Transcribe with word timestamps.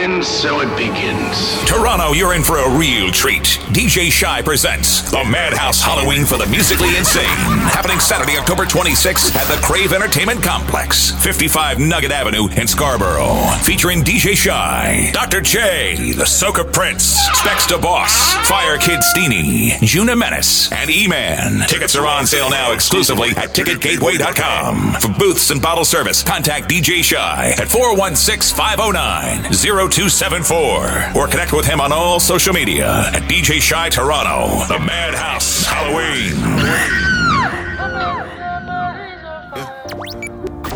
so 0.00 0.60
it 0.60 0.76
begins. 0.78 1.60
Toronto, 1.68 2.12
you're 2.14 2.32
in 2.32 2.42
for 2.42 2.56
a 2.56 2.78
real 2.78 3.10
treat. 3.10 3.60
DJ 3.68 4.10
Shy 4.10 4.40
presents 4.40 5.10
the 5.10 5.22
Mad 5.24 5.52
Haus 5.52 5.82
Halloween 5.82 6.24
for 6.24 6.38
the 6.38 6.46
Musically 6.46 6.96
Insane. 6.96 7.26
Happening 7.68 8.00
Saturday, 8.00 8.38
October 8.38 8.64
26th 8.64 9.36
at 9.36 9.44
the 9.54 9.60
Crave 9.60 9.92
Entertainment 9.92 10.42
Complex, 10.42 11.10
55 11.22 11.80
Nugget 11.80 12.12
Avenue 12.12 12.48
in 12.56 12.66
Scarborough. 12.66 13.44
Featuring 13.60 14.00
DJ 14.00 14.34
Shy, 14.34 15.10
Dr. 15.12 15.42
J, 15.42 16.12
The 16.12 16.24
Soca 16.24 16.72
Prince, 16.72 17.04
Specs 17.34 17.66
to 17.66 17.76
Boss, 17.76 18.32
Fire 18.48 18.78
Kid 18.78 19.00
Steenie, 19.02 19.78
Juna 19.82 20.16
Menace, 20.16 20.72
and 20.72 20.88
E-Man. 20.88 21.68
Tickets 21.68 21.94
are 21.94 22.06
on 22.06 22.26
sale 22.26 22.48
now 22.48 22.72
exclusively 22.72 23.30
at 23.36 23.50
ticketgateway.com. 23.50 24.94
For 24.94 25.08
booths 25.18 25.50
and 25.50 25.60
bottle 25.60 25.84
service, 25.84 26.22
contact 26.22 26.70
DJ 26.70 27.04
Shy 27.04 27.52
at 27.58 27.68
416 27.68 28.56
509 28.56 29.52
0274 29.90 31.16
or 31.16 31.26
connect 31.26 31.52
with 31.52 31.66
him 31.66 31.80
on 31.80 31.90
all 31.92 32.20
social 32.20 32.54
media 32.54 33.10
at 33.12 33.22
DJ 33.22 33.60
Shy 33.60 33.88
Toronto, 33.88 34.64
the 34.72 34.78
Mad 34.78 35.14
Haus 35.14 35.66
Halloween. 35.66 36.36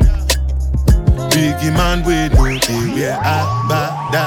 Biggie 1.31 1.71
man 1.73 2.03
with 2.03 2.33
no 2.33 2.45
day 2.57 2.85
where 2.95 3.17
I 3.19 3.43
bada. 3.69 4.25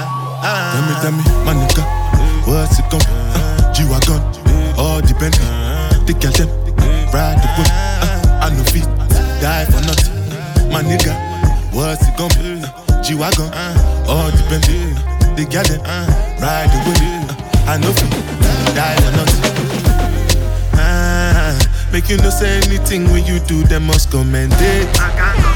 Tell 0.72 0.82
me, 0.84 0.94
tell 1.00 1.12
me, 1.12 1.22
my 1.44 1.54
nigga, 1.54 1.82
what's 2.46 2.78
it 2.78 2.84
gon' 2.91 3.00
uh, 3.08 3.72
G-Wagon, 3.72 4.20
all 4.78 5.00
depend 5.00 5.34
The 6.06 6.12
girl 6.20 6.32
them, 6.32 6.48
ride 7.12 7.38
the 7.41 7.48
whip 7.56 7.68
uh, 7.72 8.44
I 8.44 8.50
no 8.52 8.62
fit, 8.64 8.84
die 9.41 9.64
for 9.66 9.80
nothing. 9.86 10.12
My 10.70 10.82
nigga, 10.82 11.14
what's 11.72 12.06
it 12.06 12.16
gon' 12.16 12.30
uh, 12.44 13.02
G-Wagon, 13.02 13.48
all 14.08 14.30
depend 14.30 14.64
The 15.36 15.44
girl 15.48 15.64
them, 15.64 15.80
ride 16.41 16.69
the 16.69 16.78
whip 16.84 17.00
uh, 17.00 17.70
I 17.72 17.78
no 17.78 17.91
fit, 17.92 18.10
die 18.76 18.96
for 19.00 19.12
nothing. 19.16 19.42
Ah, 20.74 21.56
Make 21.92 22.10
you 22.10 22.19
no 22.19 22.28
say 22.30 22.58
anything 22.66 23.04
when 23.10 23.24
you 23.24 23.38
do, 23.41 23.62
them 23.64 23.86
must 23.86 24.10
commend 24.10 24.52
it. 24.58 25.00
I 25.00 25.10
can't 25.16 25.53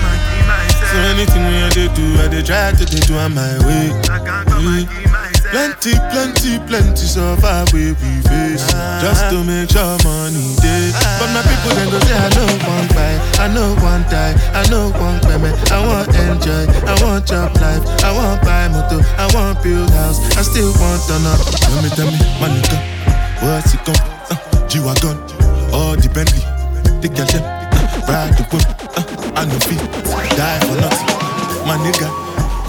so 0.89 0.97
anything 1.13 1.45
we 1.47 1.57
I 1.63 1.69
dey 1.71 1.89
do, 1.95 2.05
I 2.21 2.29
dey 2.29 2.43
try 2.43 2.73
to 2.73 2.85
dey 2.85 3.01
do 3.07 3.15
on 3.19 3.35
my 3.35 3.53
way. 3.67 3.93
Come 4.05 4.67
and 4.67 4.89
keep. 4.89 5.19
Plenty, 5.49 5.97
plenty, 6.13 6.59
plenty 6.69 7.07
suffer 7.09 7.65
we 7.73 7.93
we 7.97 8.13
face 8.29 8.69
just 9.01 9.33
to 9.33 9.41
make 9.49 9.71
sure 9.73 9.97
money 10.05 10.45
day. 10.61 10.93
But 11.17 11.33
my 11.33 11.41
people 11.41 11.73
then 11.73 11.89
go 11.89 11.99
say 12.05 12.13
I 12.21 12.29
know 12.37 12.49
one 12.69 12.89
buy, 12.93 13.17
I 13.41 13.49
know 13.49 13.73
one 13.81 14.03
die, 14.13 14.37
I 14.53 14.69
know 14.69 14.93
one 15.01 15.17
payment. 15.25 15.57
I 15.73 15.81
want 15.89 16.13
enjoy, 16.13 16.69
I 16.85 16.93
want 17.01 17.25
job 17.27 17.57
life, 17.65 17.81
I 18.05 18.13
want 18.13 18.43
buy 18.45 18.69
motor, 18.69 19.01
I 19.17 19.25
want 19.33 19.63
build 19.63 19.89
house, 19.97 20.21
I 20.37 20.43
still 20.43 20.69
want 20.77 21.01
to 21.09 21.17
know. 21.25 21.37
Tell 21.65 21.81
me, 21.81 21.89
tell 21.97 22.11
me, 22.13 22.21
my 22.45 22.53
nigga, 22.53 22.77
what's 23.41 23.73
it 23.73 23.81
gon' 23.89 23.97
uh, 24.29 24.69
G-Wagon, 24.69 25.17
all 25.73 25.97
the 25.97 26.11
Bentley, 26.13 26.45
the 27.01 27.09
girl 27.09 27.25
them, 27.33 27.45
ride 28.09 28.33
the 28.37 28.45
whip, 28.51 28.65
uh, 28.97 29.41
I 29.41 29.45
no 29.45 29.59
fit, 29.61 29.79
die 30.37 30.61
for 30.67 30.77
nothing. 30.81 31.09
My 31.69 31.77
nigga, 31.85 32.09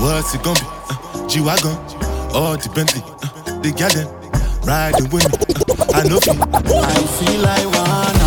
what's 0.01 0.33
it 0.35 0.43
gon' 0.43 0.55
be? 0.55 0.65
Uh, 0.89 1.27
G-Wagon, 1.27 1.75
all 2.35 2.57
the 2.57 2.69
Bentley, 2.75 3.01
uh, 3.23 3.61
the 3.61 3.71
girl 3.71 3.89
them, 3.89 4.07
ride 4.67 4.93
the 4.95 5.07
whip, 5.11 5.25
uh, 5.25 5.97
I 5.97 6.03
no 6.03 6.19
fit. 6.19 6.37
I 6.39 6.99
feel 7.17 7.45
I 7.45 7.65
wanna 7.65 8.18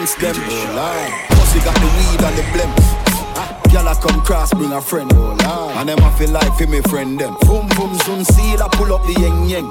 pants 0.00 0.14
them. 0.16 0.34
Cause 0.34 1.54
got 1.64 1.74
the 1.76 1.88
weed 1.96 2.22
and 2.24 2.36
the 2.36 2.42
blem. 2.52 3.72
Girl 3.72 3.88
I 3.88 3.94
come 3.94 4.20
cross, 4.22 4.52
bring 4.52 4.72
a 4.72 4.80
friend. 4.80 5.10
Oh 5.14 5.36
Lord. 5.44 5.76
And 5.76 5.88
them 5.88 5.98
I 6.00 6.10
feel 6.18 6.30
like 6.30 6.52
for 6.56 6.66
me 6.66 6.80
friend 6.82 7.18
them. 7.18 7.36
Boom 7.42 7.68
boom 7.76 7.94
soon 8.00 8.24
seal 8.24 8.62
I 8.62 8.68
pull 8.72 8.92
up 8.92 9.02
the 9.02 9.14
yeng 9.14 9.48
yeng. 9.48 9.70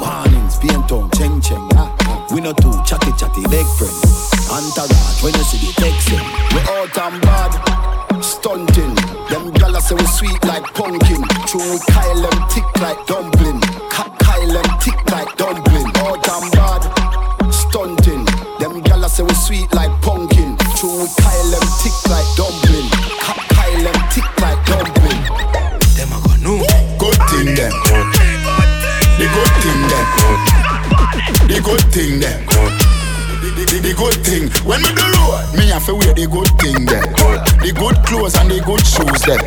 Warnings, 0.00 0.58
paint 0.58 0.92
on, 0.92 1.10
cheng 1.12 1.40
cheng. 1.40 1.68
Ah, 1.74 1.94
ah. 2.06 2.26
We 2.32 2.40
not 2.40 2.58
too 2.58 2.72
chatty 2.84 3.12
chatty 3.16 3.42
leg 3.48 3.66
friend. 3.78 3.94
Entourage, 4.52 5.22
when 5.22 5.34
you 5.34 5.44
see 5.44 5.58
the 5.66 5.72
text. 5.80 6.10
We 6.52 6.60
out 6.76 6.98
and 6.98 7.22
bad, 7.22 8.22
stunting. 8.22 8.94
Them 9.30 9.50
gala 9.52 9.80
say 9.80 9.94
we 9.94 10.06
sweet 10.06 10.44
like 10.44 10.64
pumpkin. 10.74 11.22
True, 11.48 11.64
we 11.72 11.78
Kyle 11.90 12.20
them 12.20 12.48
thick 12.50 12.68
like 12.80 13.00
dumpling. 13.06 13.60
Ka- 13.90 14.14
Kyle 14.20 14.52
them 14.52 14.78
thick 14.78 15.00
like 15.10 15.34
dumpling. 15.36 15.88
Out 16.04 16.28
and 16.28 16.52
bad, 16.52 17.52
stunting. 17.52 18.33
Them 18.60 18.80
gala 18.82 19.08
say 19.08 19.22
we 19.22 19.34
sweet 19.34 19.72
like 19.74 19.90
pumpkin. 20.00 20.56
True, 20.76 21.02
we 21.02 21.08
Kyle 21.20 21.50
them 21.50 21.66
tick 21.82 21.92
like 22.10 22.26
dumpling. 22.36 22.88
Ka- 23.20 23.46
Kyle 23.50 23.82
them 23.82 23.98
thick 24.10 24.24
like 24.40 24.60
dumpling. 24.66 25.22
Them 25.96 26.12
a 26.12 26.18
go 26.22 26.32
know. 26.42 26.58
Good 26.98 27.18
thing 27.30 27.54
them. 27.54 27.72
The 29.18 29.26
good 29.34 29.52
thing 29.62 29.82
them. 29.90 30.06
The 31.48 31.60
good 31.62 31.84
thing 31.92 32.20
them. 32.20 32.53
Good 34.04 34.20
thing 34.20 34.44
when 34.68 34.84
we 34.84 34.92
do 34.92 35.00
road, 35.16 35.48
me 35.56 35.72
have 35.72 35.88
to 35.88 35.96
wear 35.96 36.12
the 36.12 36.28
good 36.28 36.52
thing 36.60 36.84
them. 36.84 37.08
The 37.64 37.72
good 37.72 37.96
clothes 38.04 38.36
and 38.36 38.52
the 38.52 38.60
good 38.60 38.84
shoes 38.84 39.24
them. 39.24 39.40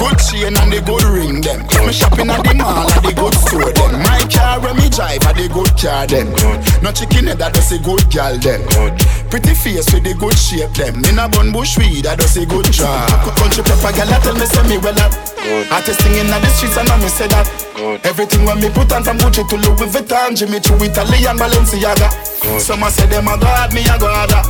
Good 0.00 0.16
chain 0.16 0.56
and 0.56 0.72
the 0.72 0.80
good 0.80 1.04
ring 1.12 1.44
them. 1.44 1.60
Me 1.84 1.92
shopping 1.92 2.32
at 2.32 2.40
the 2.40 2.56
mall 2.56 2.88
at 2.88 3.04
the 3.04 3.12
good 3.12 3.36
store 3.36 3.68
them. 3.68 4.00
My 4.00 4.24
car 4.32 4.64
when 4.64 4.80
me 4.80 4.88
drive 4.88 5.20
at 5.28 5.36
the 5.36 5.44
good 5.52 5.68
car 5.76 6.08
them. 6.08 6.32
No 6.80 6.88
chicken 6.88 7.28
head 7.28 7.36
that 7.44 7.52
does 7.52 7.68
a 7.68 7.78
good 7.84 8.08
gal 8.08 8.32
them. 8.40 8.64
Pretty 9.28 9.52
face 9.52 9.92
with 9.92 10.08
the 10.08 10.16
good 10.16 10.40
shape 10.40 10.72
them. 10.72 11.04
In 11.04 11.20
a 11.20 11.28
bun 11.28 11.52
bush 11.52 11.76
weed 11.76 12.08
that 12.08 12.16
does 12.16 12.40
a 12.40 12.48
good 12.48 12.72
job. 12.72 13.12
Country 13.36 13.60
proper 13.60 13.92
gal 13.92 14.08
tell 14.24 14.32
me 14.40 14.48
say 14.48 14.64
me 14.72 14.80
well 14.80 14.96
up. 15.04 15.12
Artist 15.42 16.00
singing 16.02 16.30
at 16.30 16.40
the 16.40 16.48
streets 16.54 16.76
and 16.76 16.88
I 16.88 16.96
me 17.02 17.08
say 17.08 17.26
that. 17.26 17.50
Good. 17.74 18.06
Everything 18.06 18.44
when 18.46 18.60
me 18.60 18.70
put 18.70 18.92
on 18.92 19.02
from 19.02 19.18
Gucci 19.18 19.42
to 19.48 19.56
Louis 19.56 19.90
Vuitton, 19.90 20.36
Jimmy 20.38 20.60
Choo, 20.60 20.78
Italian 20.78 21.36
Balenciaga. 21.36 22.08
Some 22.60 22.82
a 22.82 22.90
say 22.90 23.06
them 23.06 23.26
a 23.26 23.36
god, 23.36 23.74
me 23.74 23.82
a 23.82 23.98
go 23.98 24.06
harder. 24.06 24.42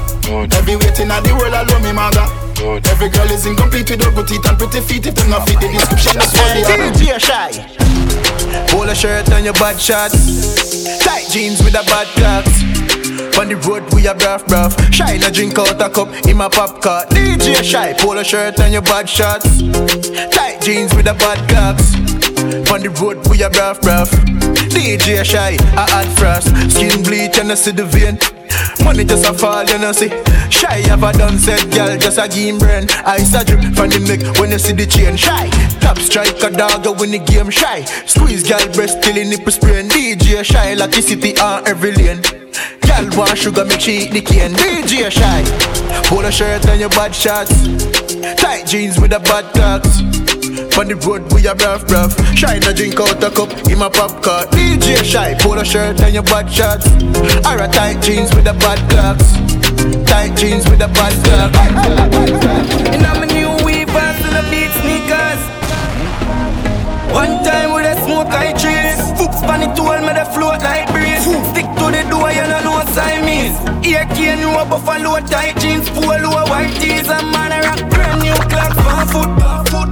Every 0.52 0.76
waiting 0.76 1.10
at 1.10 1.24
the 1.24 1.32
world 1.32 1.54
I 1.54 1.62
alone 1.64 1.82
me 1.82 1.92
mother. 1.92 2.28
Every 2.92 3.08
girl 3.08 3.30
is 3.32 3.46
incomplete 3.46 3.90
with 3.90 4.04
her 4.04 4.12
good 4.12 4.28
teeth 4.28 4.44
and 4.44 4.58
pretty 4.58 4.80
feet. 4.80 5.06
If 5.06 5.14
them 5.14 5.30
not 5.30 5.48
fit 5.48 5.60
the 5.60 5.68
description, 5.72 6.12
that's 6.12 6.36
what 6.36 6.52
they 6.52 6.62
are. 6.62 6.92
DJ 6.92 7.18
Shy. 7.18 7.91
Polo 8.68 8.94
shirt 8.94 9.28
and 9.30 9.44
your 9.44 9.54
bad 9.54 9.78
shots. 9.80 10.98
Tight 11.04 11.28
jeans 11.30 11.62
with 11.62 11.74
a 11.74 11.84
bad 11.84 12.06
clocks. 12.16 12.62
On 13.38 13.48
the 13.48 13.56
road 13.68 13.82
we 13.94 14.06
a 14.06 14.14
bruff 14.14 14.46
bruff. 14.46 14.72
Shy 14.92 15.12
a 15.14 15.30
drink 15.30 15.58
out 15.58 15.80
a 15.80 15.88
cup 15.88 16.08
in 16.26 16.36
my 16.36 16.48
pop 16.48 16.82
car. 16.82 17.04
DJ 17.06 17.62
Shy. 17.62 17.92
Polo 17.94 18.22
shirt 18.22 18.58
and 18.60 18.72
your 18.72 18.82
bad 18.82 19.08
shots. 19.08 19.62
Tight 20.34 20.58
jeans 20.62 20.94
with 20.94 21.06
a 21.06 21.14
bad 21.14 21.38
clocks. 21.48 22.31
On 22.52 22.84
the 22.84 22.90
road 23.00 23.16
we 23.28 23.42
a 23.42 23.48
bruff 23.48 23.80
bruff. 23.80 24.10
DJ 24.68 25.24
Shy. 25.24 25.56
I 25.72 26.04
add 26.04 26.18
frost. 26.18 26.48
Skin 26.70 27.02
bleach 27.02 27.38
and 27.38 27.50
I 27.50 27.54
see 27.54 27.72
the 27.72 27.84
vein. 27.84 28.18
Money 28.84 29.04
just 29.04 29.24
a 29.24 29.32
fall, 29.32 29.64
you 29.64 29.78
know 29.78 29.92
see. 29.92 30.10
Shy 30.50 30.84
have 30.88 31.02
a 31.02 31.12
done 31.16 31.38
said, 31.38 31.64
girl, 31.72 31.96
just 31.96 32.18
a 32.18 32.28
game 32.28 32.58
brain. 32.58 32.84
Ice 33.06 33.32
a 33.32 33.42
drip 33.44 33.62
from 33.72 33.88
the 33.88 34.04
neck 34.04 34.20
when 34.38 34.50
you 34.50 34.58
see 34.58 34.74
the 34.74 34.84
chain. 34.84 35.16
Shy, 35.16 35.48
top 35.80 35.96
striker 35.98 36.50
dog 36.50 36.84
when 37.00 37.12
the 37.12 37.20
game 37.20 37.48
shy. 37.48 37.84
Squeeze 38.04 38.46
girl 38.46 38.60
breast 38.74 39.02
till 39.02 39.14
the 39.14 39.24
nipple 39.24 39.52
sprain. 39.52 39.88
DJ 39.88 40.44
Shy 40.44 40.74
like 40.74 40.90
the 40.90 41.00
city 41.00 41.32
on 41.38 41.66
every 41.66 41.92
lane. 41.92 42.20
Girl 42.84 43.08
want 43.16 43.38
sugar, 43.38 43.64
make 43.64 43.80
she 43.80 44.04
eat 44.04 44.12
the 44.12 44.20
cane. 44.20 44.52
DJ 44.52 45.08
Shy, 45.08 45.40
polo 46.04 46.28
shirt 46.28 46.66
and 46.68 46.80
your 46.80 46.90
bad 46.90 47.14
shots. 47.14 47.54
Tight 48.36 48.66
jeans 48.66 49.00
with 49.00 49.12
a 49.12 49.20
bad 49.20 49.48
talks. 49.54 50.31
On 50.42 50.88
the 50.88 50.98
road 51.06 51.22
we 51.32 51.46
a 51.46 51.54
bruff 51.54 51.86
bruff 51.86 52.18
Shy 52.34 52.58
no 52.58 52.72
drink 52.72 52.98
out 52.98 53.22
a 53.22 53.30
cup 53.30 53.52
in 53.70 53.78
my 53.78 53.88
pop 53.88 54.22
car 54.22 54.44
DJ 54.50 55.04
Shy, 55.04 55.34
polo 55.38 55.62
shirt 55.62 56.00
and 56.00 56.12
your 56.12 56.24
bad 56.24 56.50
shots 56.50 56.86
Or 57.46 57.62
a 57.62 57.68
tight 57.68 58.02
jeans 58.02 58.34
with 58.34 58.50
a 58.50 58.54
bad 58.54 58.82
clocks 58.90 59.38
Tight 60.10 60.34
jeans 60.36 60.68
with 60.68 60.82
a 60.82 60.88
bad 60.88 61.14
clocks 61.22 62.46
And 62.90 63.06
I'm 63.06 63.22
a 63.22 63.26
new 63.26 63.54
weavers 63.64 64.16
to 64.18 64.28
the 64.34 64.42
beat 64.50 64.72
sneakers. 64.82 65.42
One 67.14 67.44
time 67.44 67.72
with 67.74 67.86
a 67.86 67.94
smoke 68.02 68.34
I 68.34 68.50
trees. 68.58 68.98
Span 69.38 69.62
it 69.62 69.76
to 69.76 69.82
all 69.82 70.00
me 70.00 70.12
the 70.12 70.26
float 70.34 70.62
like 70.62 70.90
breeze. 70.90 71.22
Stick 71.50 71.66
to 71.78 71.86
the 71.94 72.02
door, 72.10 72.30
you 72.30 72.46
know 72.50 72.62
no 72.66 72.74
Siamese. 72.90 73.54
Ear 73.86 74.06
cane, 74.14 74.38
you 74.38 74.50
a 74.50 74.64
buffalo 74.64 75.20
tight 75.26 75.58
jeans, 75.58 75.88
polo 75.90 76.30
white 76.50 76.74
tees, 76.80 77.08
and 77.08 77.30
man 77.30 77.52
a 77.52 77.60
rock 77.62 77.90
brand 77.90 78.22
new 78.22 78.34
clocks 78.50 78.78
for 79.12 79.28
foot. 79.70 79.91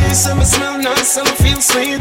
Some 0.11 0.43
smell 0.43 0.77
nice, 0.77 1.07
some 1.07 1.25
feel 1.39 1.61
sweet. 1.61 1.99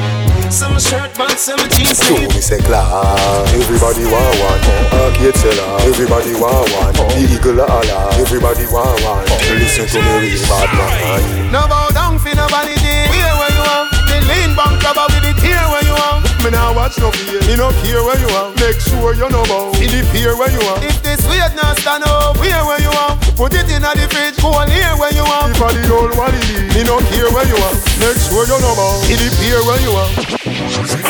Some 0.51 0.79
shirt 0.79 1.15
but 1.17 1.39
some 1.39 1.63
jeans 1.71 1.97
sweet. 1.97 2.27
me 2.35 2.41
say 2.43 2.59
class, 2.59 3.55
everybody 3.55 4.05
want 4.11 4.35
one. 4.43 4.61
Arcade 4.99 5.37
seller, 5.39 5.79
everybody 5.87 6.35
want 6.35 6.67
one. 6.75 6.93
The 7.15 7.31
eagle 7.31 7.61
a 7.61 7.67
holla, 7.67 8.11
everybody 8.19 8.67
want 8.67 8.99
one. 9.07 9.25
Listen 9.57 9.87
to 9.87 9.99
me, 10.03 10.35
real 10.35 10.43
bad 10.51 10.71
man. 10.75 11.53
No 11.53 11.67
bow 11.71 11.89
down 11.95 12.19
for 12.19 12.35
nobody 12.35 12.75
day. 12.83 13.07
Here 13.15 13.35
where 13.39 13.53
you 13.55 13.63
are. 13.63 13.87
The 14.11 14.19
lean 14.27 14.59
bank 14.59 14.83
cover 14.83 15.07
with 15.15 15.31
it 15.31 15.40
Me 16.45 16.51
now 16.51 16.73
watch 16.75 16.97
no 16.99 17.11
fear. 17.11 17.41
Me 17.45 17.55
no 17.57 17.69
care 17.85 18.01
where 18.03 18.17
you 18.17 18.29
are. 18.33 18.49
Make 18.57 18.81
sure 18.81 19.13
you 19.13 19.29
know 19.29 19.45
bow. 19.45 19.77
In 19.77 19.93
the 19.93 20.01
pier 20.11 20.33
where 20.37 20.49
you 20.49 20.61
are. 20.73 20.81
If 20.83 21.03
this 21.03 21.21
weight 21.29 21.53
not 21.55 21.77
stand 21.79 22.03
up, 22.05 22.37
here 22.41 22.65
where 22.65 22.81
you 22.81 22.89
are. 22.89 23.13
Put 23.37 23.53
it 23.53 23.69
in 23.69 23.83
the 23.83 24.09
fridge. 24.09 24.41
Go 24.41 24.57
on 24.57 24.71
here 24.71 24.97
where 24.97 25.13
you 25.13 25.21
are. 25.21 25.51
If 25.51 25.61
I 25.61 25.73
the 25.77 25.93
old 25.93 26.17
one 26.17 26.33
it 26.33 26.49
is. 26.49 26.75
Me 26.75 26.83
no 26.85 26.97
care 27.13 27.29
where 27.29 27.45
you 27.45 27.61
are. 27.61 27.77
Make 28.01 28.17
sure 28.25 28.49
you 28.49 28.57
know 28.57 28.73
bow. 28.73 29.05
In 29.13 29.21
the 29.21 29.29
pier 29.37 29.61
where 29.69 29.81
you 29.85 29.93
are. 29.93 30.11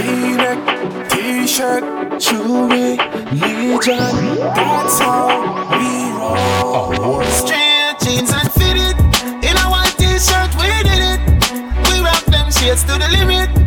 V-neck, 0.02 1.10
t-shirt, 1.10 1.84
jewelry, 2.18 2.98
Legion. 3.30 4.34
That's 4.34 4.98
how 4.98 5.30
we 5.78 6.10
roll. 6.18 7.22
Straight 7.30 7.94
jeans 8.02 8.32
and 8.34 8.50
fitted. 8.50 8.98
In 9.46 9.54
a 9.54 9.66
white 9.70 9.94
t-shirt, 9.94 10.50
we 10.58 10.74
did 10.82 11.02
it. 11.14 11.20
We 11.86 12.02
rock 12.02 12.24
them 12.26 12.50
shades 12.50 12.82
to 12.84 12.98
the 12.98 13.08
limit. 13.14 13.59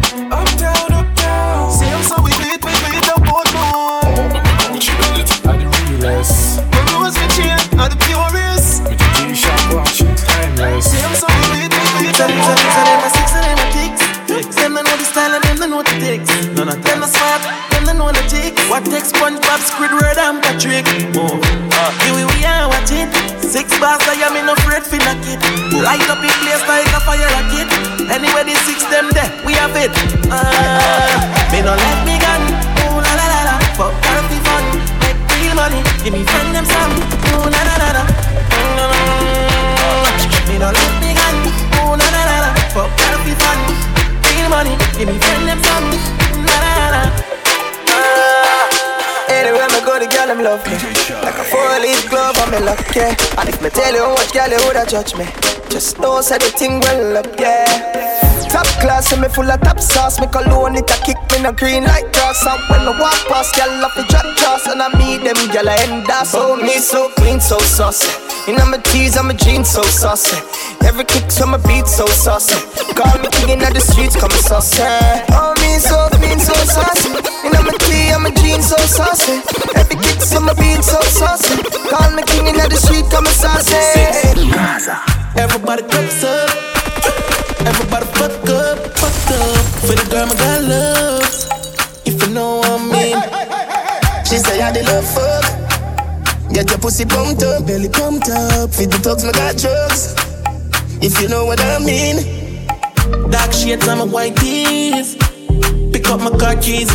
Of 16.74 16.82
them 16.82 17.04
a 17.04 17.08
smart, 17.08 17.42
them 17.70 17.86
they 17.86 17.94
know 17.94 18.10
the 18.10 18.24
ticks 18.26 18.58
What 18.66 18.82
takes 18.90 19.14
SpongeBob, 19.14 19.62
Squidward 19.62 20.18
and 20.18 20.42
Patrick? 20.42 20.86
Oh, 21.14 21.38
uh, 21.38 21.92
here 22.02 22.26
we 22.26 22.42
are 22.42 22.66
watch 22.66 22.90
it. 22.90 23.10
Six 23.46 23.70
bars 23.78 24.02
I 24.10 24.18
am 24.26 24.34
in 24.34 24.50
no 24.50 24.58
afraid 24.58 24.82
for 24.82 24.98
knock 25.06 25.22
it 25.30 25.38
Light 25.78 26.02
up 26.10 26.18
in 26.26 26.34
place 26.42 26.66
like 26.66 26.90
a 26.90 27.00
fire 27.06 27.30
rocket. 27.30 27.70
Anyway 28.10 28.44
the 28.50 28.58
six 28.66 28.82
them 28.90 29.14
there, 29.14 29.30
we 29.46 29.54
have 29.54 29.76
it. 29.78 29.94
Uh, 30.34 30.42
Me 31.54 31.62
no 31.62 31.78
let 31.78 32.00
me 32.10 32.18
gun. 32.18 32.42
Ooh 32.82 32.98
la 32.98 33.14
la 33.14 33.26
la 33.30 33.42
la. 33.46 33.56
Fuck 33.78 33.94
healthy 34.10 34.42
fun. 34.42 34.66
Make 35.06 35.22
real 35.38 35.54
money. 35.54 35.82
Give 36.02 36.14
me 36.18 36.26
friend 36.26 36.50
them 36.58 36.66
some. 36.66 36.94
Ooh 37.38 37.46
la 37.54 37.62
la 37.70 37.76
la 37.78 37.90
la. 38.02 38.04
Me 40.50 40.58
no 40.58 40.70
let 40.74 40.94
me 40.98 41.14
gun. 41.14 41.36
Ooh 41.86 41.94
la 41.94 42.08
la 42.10 42.22
la 42.26 42.38
la. 42.42 42.50
Fuck 42.74 42.90
healthy 43.06 43.38
fun. 43.38 43.60
Real 44.34 44.50
money. 44.50 44.74
Give 44.98 45.06
me 45.06 45.18
friend 45.22 45.46
them 45.46 45.62
some 45.62 45.93
love 50.44 50.66
me. 50.68 50.74
Like 51.24 51.40
a 51.40 51.44
four-leaf 51.44 52.10
glove, 52.10 52.36
I'm 52.38 52.54
in 52.54 52.66
luck, 52.66 52.96
yeah. 52.96 53.16
And 53.38 53.50
if 53.50 53.62
me 53.62 53.70
tell 53.70 53.94
you 53.94 54.04
what, 54.04 54.34
girl, 54.34 54.50
you 54.50 54.58
woulda 54.66 54.86
judge 54.86 55.16
me. 55.16 55.26
Just 55.70 56.00
know, 56.00 56.22
say 56.22 56.38
the 56.38 56.52
thing 56.52 56.80
well 56.82 57.18
up, 57.18 57.40
yeah. 57.40 58.03
Top 58.54 58.70
class, 58.78 59.12
and 59.12 59.22
me 59.22 59.28
full 59.30 59.50
of 59.50 59.60
top 59.62 59.80
sauce. 59.80 60.22
Me 60.22 60.28
cologne 60.28 60.78
it 60.78 60.86
a 60.86 60.98
kick 61.02 61.18
me 61.34 61.42
no 61.42 61.52
green 61.52 61.84
like 61.84 62.06
grass. 62.14 62.46
And 62.46 62.62
when 62.70 62.86
I 62.86 62.94
walk 63.02 63.18
past, 63.26 63.58
girl 63.58 63.82
off 63.82 63.96
the 63.98 64.06
drop 64.06 64.30
trust, 64.38 64.68
and 64.70 64.78
I 64.78 64.94
meet 64.94 65.26
them, 65.26 65.34
girl 65.50 65.68
I 65.68 65.82
end 65.82 66.06
up. 66.06 66.28
Oh, 66.38 66.56
me 66.56 66.78
so 66.78 67.10
clean, 67.18 67.42
so 67.42 67.58
saucy. 67.58 68.06
You 68.46 68.56
know 68.56 68.70
my 68.70 68.78
tees, 68.78 69.18
I'm 69.18 69.32
a 69.32 69.34
jeans, 69.34 69.70
so 69.74 69.82
saucy. 69.82 70.38
Every 70.86 71.04
kick, 71.04 71.32
so 71.32 71.48
my 71.48 71.58
beat, 71.66 71.88
so 71.88 72.06
saucy. 72.06 72.54
Call 72.94 73.18
me 73.18 73.28
king 73.34 73.58
in 73.58 73.60
the 73.60 73.82
streets, 73.82 74.16
come 74.16 74.30
saucy. 74.46 74.86
Oh, 75.34 75.58
me 75.58 75.82
so 75.82 75.98
clean, 76.14 76.38
so 76.38 76.54
saucy. 76.54 77.10
You 77.42 77.50
know 77.50 77.64
my 77.66 77.74
tee, 77.90 78.14
I'm 78.14 78.26
a 78.28 78.32
jeans, 78.38 78.70
so 78.70 78.78
saucy. 78.86 79.42
Every 79.74 79.98
kick, 79.98 80.22
so 80.22 80.38
my 80.40 80.54
beat, 80.54 80.86
so 80.86 81.02
saucy. 81.02 81.58
Call 81.90 82.12
me 82.14 82.22
king 82.30 82.46
in 82.46 82.56
the 82.62 82.78
street, 82.78 83.10
come 83.10 83.26
saucy. 83.26 83.82
Everybody 85.42 85.82
cups 85.90 86.24
up. 86.24 86.73
Everybody 87.66 88.06
fuck 88.20 88.50
up, 88.50 88.78
fuck 89.00 89.32
up. 89.40 89.66
For 89.88 89.96
the 89.96 90.06
girl, 90.12 90.28
my 90.28 90.36
got 90.36 90.64
love. 90.64 91.24
If 92.06 92.22
you 92.22 92.34
know 92.34 92.58
what 92.58 92.70
I 92.70 92.78
mean. 92.92 93.18
She 94.26 94.38
say 94.38 94.62
I 94.62 94.72
the 94.72 94.84
love 94.84 95.08
fuck. 95.08 96.52
Get 96.54 96.70
your 96.70 96.80
pussy 96.80 97.06
pumped 97.06 97.42
up, 97.44 97.66
belly 97.66 97.88
pumped 97.88 98.30
up. 98.30 98.70
Feed 98.74 98.92
the 98.92 99.00
dogs, 99.00 99.24
my 99.24 99.32
got 99.32 99.56
drugs. 99.58 100.14
If 101.02 101.22
you 101.22 101.30
know 101.30 101.46
what 101.46 101.62
I 101.62 101.80
mean. 101.80 102.68
Dark 103.32 103.54
shades 103.54 103.88
on 103.88 104.00
my 104.00 104.06
white 104.06 104.36
tees. 104.36 105.16
Pick 105.94 106.10
up 106.10 106.20
my 106.20 106.36
car 106.38 106.56
keys. 106.56 106.92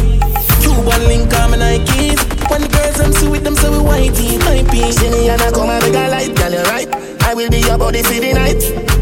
Cuban 0.60 1.00
link 1.08 1.32
on 1.34 1.50
my 1.50 1.56
Nikes. 1.56 2.20
When 2.50 2.62
the 2.62 2.68
girls 2.68 2.96
them 2.96 3.12
see 3.12 3.28
with 3.28 3.44
them, 3.44 3.56
say 3.56 3.70
we 3.70 3.78
whitey, 3.78 4.38
my 4.44 4.68
piece. 4.70 4.96
See 4.96 5.10
me 5.10 5.28
and 5.30 5.40
I 5.40 5.50
come 5.50 5.70
and 5.70 5.82
make 5.82 5.94
a 5.94 6.08
light, 6.08 6.36
girl, 6.36 6.52
you 6.52 6.62
right. 6.64 6.88
I 7.24 7.34
will 7.34 7.48
be 7.48 7.60
your 7.60 7.78
body 7.78 8.02
for 8.02 8.20
the 8.20 8.32
night. 8.32 8.97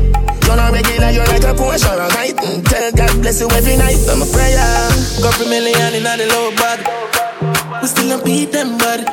You're 0.47 0.57
not 0.57 0.73
regular, 0.73 1.11
you're 1.11 1.27
like 1.27 1.43
a 1.45 1.53
Porsche 1.55 1.91
or 1.91 2.01
a 2.01 2.09
kite. 2.09 2.37
Mm, 2.39 2.63
Tell 2.65 2.93
God 2.93 3.21
bless 3.23 3.41
you 3.41 3.49
every 3.51 3.77
night. 3.77 3.99
I'm 4.09 4.23
a 4.23 4.27
prayer. 4.31 4.63
Couple 5.21 5.49
million 5.51 5.95
in 5.95 6.03
the 6.07 6.27
low 6.31 6.51
bag. 6.55 6.81
We 7.83 7.89
still 7.89 8.09
don't 8.09 8.25
beat 8.25 8.53
them, 8.53 8.79
bud. 8.79 9.05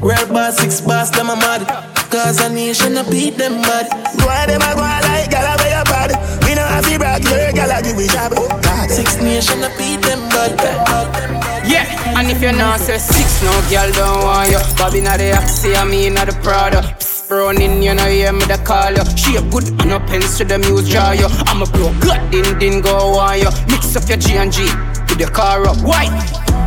Real 0.00 0.26
boss, 0.28 0.58
six 0.58 0.80
boss, 0.80 1.10
them 1.10 1.30
a 1.30 1.36
mad. 1.36 1.66
Cause 2.10 2.40
a 2.40 2.48
nation, 2.48 2.96
I 2.96 3.02
beat 3.10 3.36
them, 3.36 3.60
bud. 3.62 3.86
Go 4.22 4.28
ahead, 4.28 4.48
them 4.48 4.62
a 4.62 4.70
go 4.74 4.82
a 4.82 4.94
like, 5.02 5.30
gal, 5.30 5.42
I 5.44 5.56
wear 5.58 5.74
your 5.74 5.84
bad. 5.84 6.10
We 6.46 6.54
know 6.54 6.62
have 6.62 6.86
to 6.86 6.98
brag, 6.98 7.24
your 7.24 7.52
gal, 7.52 7.72
I 7.72 7.82
give 7.82 7.96
me 7.96 8.06
job. 8.06 8.32
Oh, 8.36 8.48
God. 8.62 8.88
Six 8.88 9.16
nation, 9.20 9.64
I 9.64 9.68
beat 9.76 10.00
them, 10.06 10.22
bud. 10.30 10.54
Yeah, 11.66 11.82
and 12.16 12.30
if 12.30 12.40
you're 12.40 12.52
not 12.52 12.78
say 12.80 12.98
six, 12.98 13.42
no 13.42 13.50
girl 13.68 13.90
don't 13.92 14.22
want 14.22 14.50
you. 14.50 14.58
Bobby 14.78 15.00
not 15.00 15.18
the 15.18 15.32
Axie, 15.34 15.74
I 15.74 15.84
mean 15.84 16.14
not 16.14 16.28
the 16.28 16.32
Prada. 16.40 16.95
Running, 17.28 17.82
you 17.82 17.92
know, 17.92 18.06
hear 18.06 18.32
me 18.32 18.44
the 18.44 18.56
call 18.64 18.92
you. 18.92 19.04
She 19.16 19.34
a 19.36 19.42
good 19.50 19.66
and 19.80 19.88
no 19.88 19.98
pens 19.98 20.38
to 20.38 20.44
the 20.44 20.58
muse 20.58 20.88
jar 20.88 21.14
you. 21.14 21.26
I'm 21.46 21.60
a 21.62 21.66
blow, 21.66 21.92
good, 22.00 22.30
din 22.30 22.58
din 22.58 22.80
go 22.80 23.18
on 23.18 23.40
you. 23.40 23.50
Mix 23.66 23.96
up 23.96 24.08
your 24.08 24.18
G 24.18 24.36
and 24.36 24.52
G 24.52 24.62
with 25.16 25.26
the 25.26 25.32
car 25.32 25.66
up. 25.66 25.76
Why? 25.82 26.04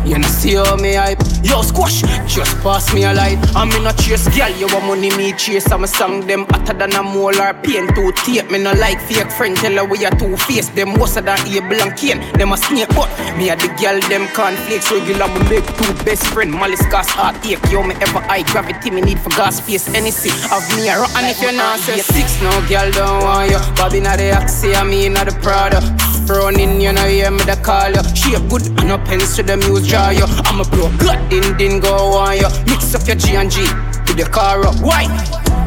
You 0.05 0.17
know 0.17 0.27
see 0.27 0.55
how 0.55 0.75
me 0.77 0.95
hype. 0.95 1.19
Yo 1.43 1.61
squash, 1.61 2.01
just 2.25 2.55
pass 2.63 2.93
me 2.93 3.03
a 3.03 3.13
light. 3.13 3.37
I'm 3.55 3.69
in 3.71 3.85
a 3.85 3.93
chase, 3.93 4.27
girl, 4.35 4.49
you 4.57 4.67
want 4.67 4.85
money 4.85 5.15
me 5.17 5.33
chase. 5.33 5.71
I'm 5.71 5.83
a 5.83 5.87
song 5.87 6.25
them 6.25 6.45
hotter 6.49 6.73
than 6.73 6.93
a 6.95 7.03
molar 7.03 7.53
pain. 7.61 7.87
To 7.93 8.11
tape 8.23 8.49
Me 8.51 8.57
no 8.63 8.71
like 8.73 9.01
fake 9.01 9.31
friend, 9.31 9.55
tell 9.57 9.73
her 9.73 9.85
we 9.85 10.05
are 10.05 10.11
two 10.11 10.37
face 10.37 10.69
Them 10.69 10.99
of 11.01 11.13
that 11.13 11.41
able 11.47 11.81
and 11.81 11.95
cane 11.97 12.19
Them 12.37 12.51
a 12.53 12.57
snake 12.57 12.89
but 12.89 13.09
me 13.37 13.49
a 13.49 13.55
the 13.55 13.67
girl 13.81 13.99
them 14.09 14.27
cornflakes. 14.33 14.91
Regular 14.91 15.27
me 15.27 15.41
make 15.49 15.67
two 15.77 15.93
best 16.05 16.25
friend. 16.27 16.51
Malice 16.51 16.85
gas 16.87 17.09
heartache 17.09 17.59
Yo 17.71 17.83
me 17.83 17.95
ever 17.95 18.21
high 18.21 18.43
gravity 18.43 18.91
me 18.91 19.01
need 19.01 19.19
for 19.19 19.29
gas 19.31 19.57
space 19.57 19.93
Anything 19.93 20.37
of 20.53 20.63
me 20.75 20.89
a 20.89 20.95
And 21.17 21.27
if 21.27 21.41
you're 21.41 21.51
not. 21.51 21.79
Six, 21.79 22.41
no 22.41 22.51
girl 22.69 22.89
don't 22.91 23.23
want 23.23 23.51
you. 23.51 23.59
Bobby 23.75 23.99
not 23.99 24.17
the 24.17 24.31
Axie, 24.31 24.75
I 24.75 24.83
mean 24.83 25.13
not 25.13 25.25
the 25.27 25.33
Prada 25.41 26.08
Running, 26.29 26.79
you 26.79 26.93
know, 26.93 27.07
hear 27.09 27.31
me 27.31 27.41
the 27.43 27.57
call 27.57 27.89
you. 27.89 28.03
She 28.13 28.35
a 28.37 28.39
good 28.49 28.61
and 28.79 28.87
no 28.87 28.97
pens 28.99 29.35
to 29.35 29.43
the 29.43 29.57
muse 29.57 29.87
jar 29.87 30.13
you. 30.13 30.25
I'm 30.45 30.61
a 30.61 30.63
blow, 30.69 30.89
good 31.01 31.17
din 31.29 31.57
din 31.57 31.79
go 31.81 32.13
on 32.21 32.37
you. 32.37 32.47
Mix 32.69 32.93
up 32.93 33.07
your 33.07 33.17
G 33.17 33.33
and 33.35 33.49
G 33.49 33.61
with 34.05 34.17
the 34.17 34.29
car 34.29 34.61
up. 34.61 34.77
Why? 34.79 35.09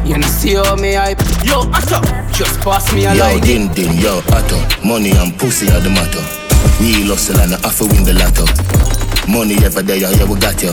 You 0.07 0.17
know, 0.17 0.27
see 0.27 0.55
how 0.55 0.75
me 0.75 0.93
hype. 0.95 1.19
Yo, 1.43 1.67
Atto, 1.75 1.99
just 2.31 2.61
pass 2.63 2.93
me 2.95 3.03
a 3.05 3.11
light 3.11 3.17
Yo, 3.17 3.23
light. 3.35 3.43
din 3.43 3.67
din, 3.75 3.91
yo, 3.99 4.19
Atto. 4.31 4.55
Money 4.87 5.11
and 5.11 5.35
pussy 5.37 5.67
are 5.67 5.83
the 5.83 5.91
matter. 5.91 6.23
Real 6.79 7.11
hustle 7.11 7.39
and 7.43 7.53
I 7.55 7.59
have 7.59 7.75
to 7.77 7.85
win 7.85 8.07
the 8.07 8.15
lotto. 8.15 8.47
Money 9.27 9.59
ever 9.67 9.83
there, 9.83 9.97
yeah, 9.99 10.23
we 10.23 10.39
got 10.39 10.63
you. 10.63 10.71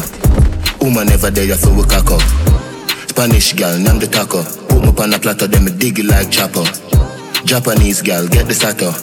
Woman 0.80 1.10
ever 1.10 1.30
there, 1.34 1.50
so 1.58 1.74
we 1.74 1.82
cock 1.90 2.10
up. 2.14 2.22
Spanish 3.10 3.52
girl, 3.58 3.74
name 3.78 3.98
the 3.98 4.06
taco. 4.06 4.42
Put 4.70 4.82
me 4.86 5.02
on 5.02 5.14
a 5.14 5.18
platter, 5.18 5.48
then 5.50 5.64
me 5.66 5.72
dig 5.74 5.98
it 5.98 6.06
like 6.06 6.30
chopper. 6.30 6.62
Japanese 7.44 8.02
girl, 8.02 8.26
get 8.28 8.46
the 8.46 8.54
sato. 8.54 8.94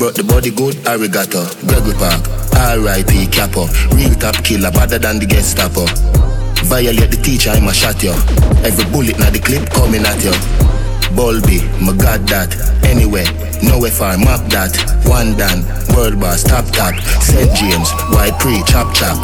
Brought 0.00 0.14
the 0.14 0.24
body 0.24 0.50
good, 0.50 0.72
arigato. 0.88 1.44
Gregory 1.68 1.92
Park, 2.00 2.24
R.I.P. 2.56 3.26
Capo. 3.26 3.68
Real 3.92 4.14
top 4.16 4.32
killer, 4.42 4.70
better 4.70 4.96
than 4.96 5.18
the 5.18 5.26
Gestapo. 5.26 5.84
Violate 6.64 7.10
the 7.10 7.20
teacher, 7.20 7.50
I'ma 7.50 7.72
shot 7.72 8.02
you. 8.02 8.16
Every 8.64 8.88
bullet 8.88 9.20
na 9.20 9.28
the 9.28 9.44
clip 9.44 9.68
coming 9.68 10.00
at 10.08 10.16
you. 10.24 10.32
Bulby, 11.12 11.60
my 11.84 11.92
god 11.92 12.24
that. 12.32 12.48
Anyway, 12.88 13.28
nowhere 13.60 13.92
far, 13.92 14.16
map 14.16 14.40
that. 14.48 14.72
One 15.04 15.36
dan, 15.36 15.68
world 15.92 16.16
boss, 16.18 16.44
top 16.48 16.64
top. 16.72 16.96
St. 17.20 17.52
James, 17.52 17.92
white 18.08 18.40
pre, 18.40 18.64
chop 18.64 18.96
chop. 18.96 19.20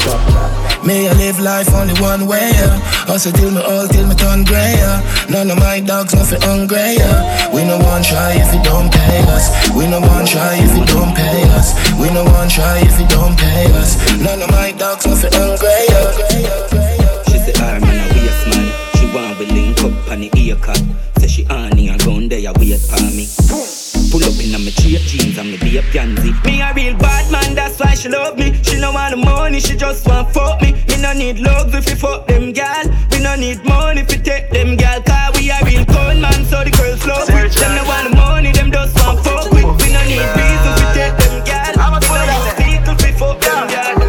May 0.86 1.08
I 1.08 1.12
live 1.14 1.40
life 1.40 1.72
only 1.74 1.94
one 2.00 2.26
way, 2.26 2.50
yeah. 2.54 2.78
Hustle 3.10 3.32
till 3.32 3.50
me 3.50 3.60
old, 3.60 3.90
till 3.90 4.06
me 4.06 4.14
turn 4.14 4.44
grey, 4.44 4.74
yeah. 4.78 5.02
None 5.28 5.50
of 5.50 5.58
my 5.58 5.80
dogs 5.80 6.14
nothing 6.14 6.40
hungry, 6.42 6.94
yeah. 6.94 7.50
We 7.52 7.64
no 7.64 7.76
one 7.78 8.02
try 8.02 8.38
if 8.38 8.54
you 8.54 8.62
don't 8.62 8.86
pay 8.92 9.18
us. 9.34 9.50
We 9.74 9.86
no 9.88 9.98
one 10.00 10.24
try 10.26 10.54
if 10.54 10.70
you 10.78 10.84
don't 10.86 11.14
pay 11.16 11.42
us. 11.58 11.74
We 11.98 12.08
no 12.10 12.22
one 12.22 12.48
try 12.48 12.78
if 12.86 13.00
you 13.00 13.06
don't 13.08 13.36
pay 13.36 13.66
us. 13.74 13.98
None 14.22 14.40
of 14.42 14.50
my 14.50 14.70
dogs 14.72 15.06
nothing 15.06 15.32
hungry, 15.34 15.74
yeah. 15.90 17.22
She 17.26 17.38
say, 17.42 17.52
"Ah 17.58 17.78
man, 17.82 18.06
a 18.06 18.14
waste 18.14 18.46
man." 18.54 18.70
She 18.94 19.06
want 19.10 19.38
we 19.40 19.46
link 19.46 19.82
up 19.82 19.92
on 20.10 20.20
the 20.20 20.30
ear 20.38 20.56
cut. 20.56 20.80
Say 21.18 21.26
she 21.26 21.42
honey 21.44 21.88
and 21.88 22.00
gun 22.04 22.28
there, 22.28 22.52
wait 22.58 22.78
for 22.78 23.02
me. 23.10 23.26
Pull 24.16 24.32
up 24.32 24.40
in 24.40 24.54
a 24.54 24.58
me 24.58 24.72
straight 24.72 25.04
jeans 25.04 25.36
and 25.36 25.52
me 25.52 25.58
be 25.58 25.76
a 25.76 25.82
pansy. 25.92 26.32
Me 26.48 26.62
a 26.62 26.72
real 26.72 26.96
bad 26.96 27.30
man, 27.30 27.54
that's 27.54 27.78
why 27.78 27.92
she 27.92 28.08
love 28.08 28.38
me. 28.38 28.56
She 28.62 28.80
no 28.80 28.90
want 28.90 29.10
the 29.10 29.18
money, 29.18 29.60
she 29.60 29.76
just 29.76 30.08
want 30.08 30.32
fuck 30.32 30.58
me. 30.62 30.72
Me 30.88 30.96
no 30.96 31.12
need 31.12 31.38
love 31.38 31.74
if 31.74 31.86
you 31.86 31.96
fuck 31.96 32.26
them 32.26 32.50
gal. 32.52 32.88
We 33.12 33.20
no 33.20 33.36
need 33.36 33.62
money 33.66 34.00
if 34.00 34.10
you 34.10 34.22
take 34.22 34.48
them 34.48 34.74
gal. 34.74 35.02
Cause 35.02 35.36
we 35.36 35.50
a 35.50 35.60
real 35.68 35.84
con 35.84 36.22
man, 36.22 36.46
so 36.48 36.64
the 36.64 36.72
girls 36.72 37.04
love 37.04 37.28
we. 37.28 37.44
Them 37.44 37.76
no 37.76 37.84
want 37.84 38.08
the 38.08 38.16
money, 38.16 38.52
them 38.52 38.72
just 38.72 38.96
want 39.04 39.20
fuck 39.20 39.52
with. 39.52 39.68
We 39.84 39.92
no 39.92 40.00
need 40.08 40.24
reason 40.32 40.72
to 40.80 40.86
take 40.96 41.16
them 41.20 41.44
gal. 41.44 41.76
We 41.76 42.16
no 42.16 42.24
want 42.24 42.56
people 42.56 42.96
fi 42.96 43.12
fuck 43.12 43.36
them 43.44 43.68
gal. 43.68 44.00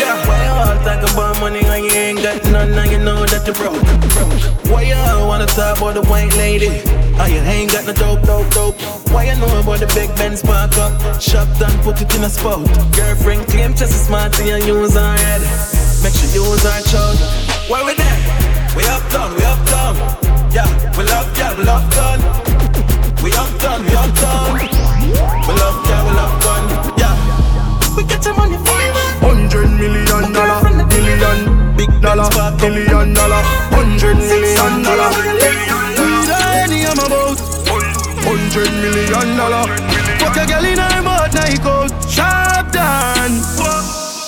Yeah, 0.00 0.16
why 0.24 0.40
you 0.40 0.56
all 0.56 0.78
talk 0.88 1.04
about 1.04 1.36
money 1.36 1.60
when 1.68 1.84
you 1.84 1.92
ain't 1.92 2.22
got 2.22 2.40
none 2.48 2.72
and 2.80 2.90
you 2.90 2.98
know 3.04 3.26
that 3.26 3.44
you 3.44 3.52
broke? 3.52 3.76
Why 3.76 4.59
talk 5.54 5.78
about 5.78 5.94
the 5.94 6.02
white 6.08 6.34
lady? 6.36 6.82
You 7.30 7.40
ain't 7.46 7.72
got 7.72 7.86
no 7.86 7.92
dope, 7.92 8.22
dope, 8.22 8.50
dope. 8.50 8.74
Why 9.12 9.24
you 9.24 9.36
know 9.36 9.60
about 9.60 9.80
the 9.80 9.86
big 9.94 10.08
Benz 10.16 10.42
park 10.42 10.76
up? 10.78 11.20
Shop 11.20 11.46
done, 11.58 11.76
put 11.82 12.00
it 12.00 12.14
in 12.14 12.24
a 12.24 12.30
spot. 12.30 12.66
Girlfriend 12.96 13.46
claim 13.48 13.74
just 13.74 14.06
smart 14.06 14.38
and 14.40 14.48
you 14.48 14.80
use 14.80 14.94
her 14.94 15.16
head. 15.16 15.42
Make 16.02 16.14
sure 16.14 16.30
you 16.32 16.42
use 16.48 16.62
her 16.62 16.80
child. 16.88 17.18
Where 17.68 17.84
we 17.84 17.94
there? 17.94 18.18
We 18.76 18.84
up 18.86 19.04
done, 19.10 19.34
we 19.36 19.44
up 19.44 19.60
done. 19.66 19.96
Yeah, 20.50 20.66
we 20.96 21.04
love, 21.04 21.28
yeah, 21.36 21.56
we 21.56 21.64
love 21.64 21.86
done. 21.92 22.20
We 23.22 23.30
up 23.36 23.52
done, 23.60 23.84
we 23.84 23.94
up 23.94 24.10
done. 24.16 24.54
We 24.56 25.52
love, 25.60 25.76
yeah, 25.86 26.00
we 26.06 26.12
love 26.16 26.36
done. 26.42 26.66
Yeah. 26.98 27.96
We 27.96 28.04
get 28.04 28.24
your 28.24 28.34
money 28.34 28.56
dollar, 32.00 32.56
billion 32.58 33.14
dollar, 33.14 33.42
hundred 33.70 34.16
million 34.16 34.82
dollar. 34.82 35.10
Tiny 36.26 36.86
I'm 36.86 36.98
about 36.98 37.38
hundred 38.24 38.72
million 38.80 39.36
dollar. 39.36 39.64
Fuck 40.18 40.36
a 40.36 40.46
girl 40.46 40.64
in 40.64 40.78
her 40.78 41.02
mouth, 41.02 41.32
now 41.34 41.46
he 41.46 41.58
goes 41.58 41.92
sharp 42.12 42.72
down. 42.72 43.30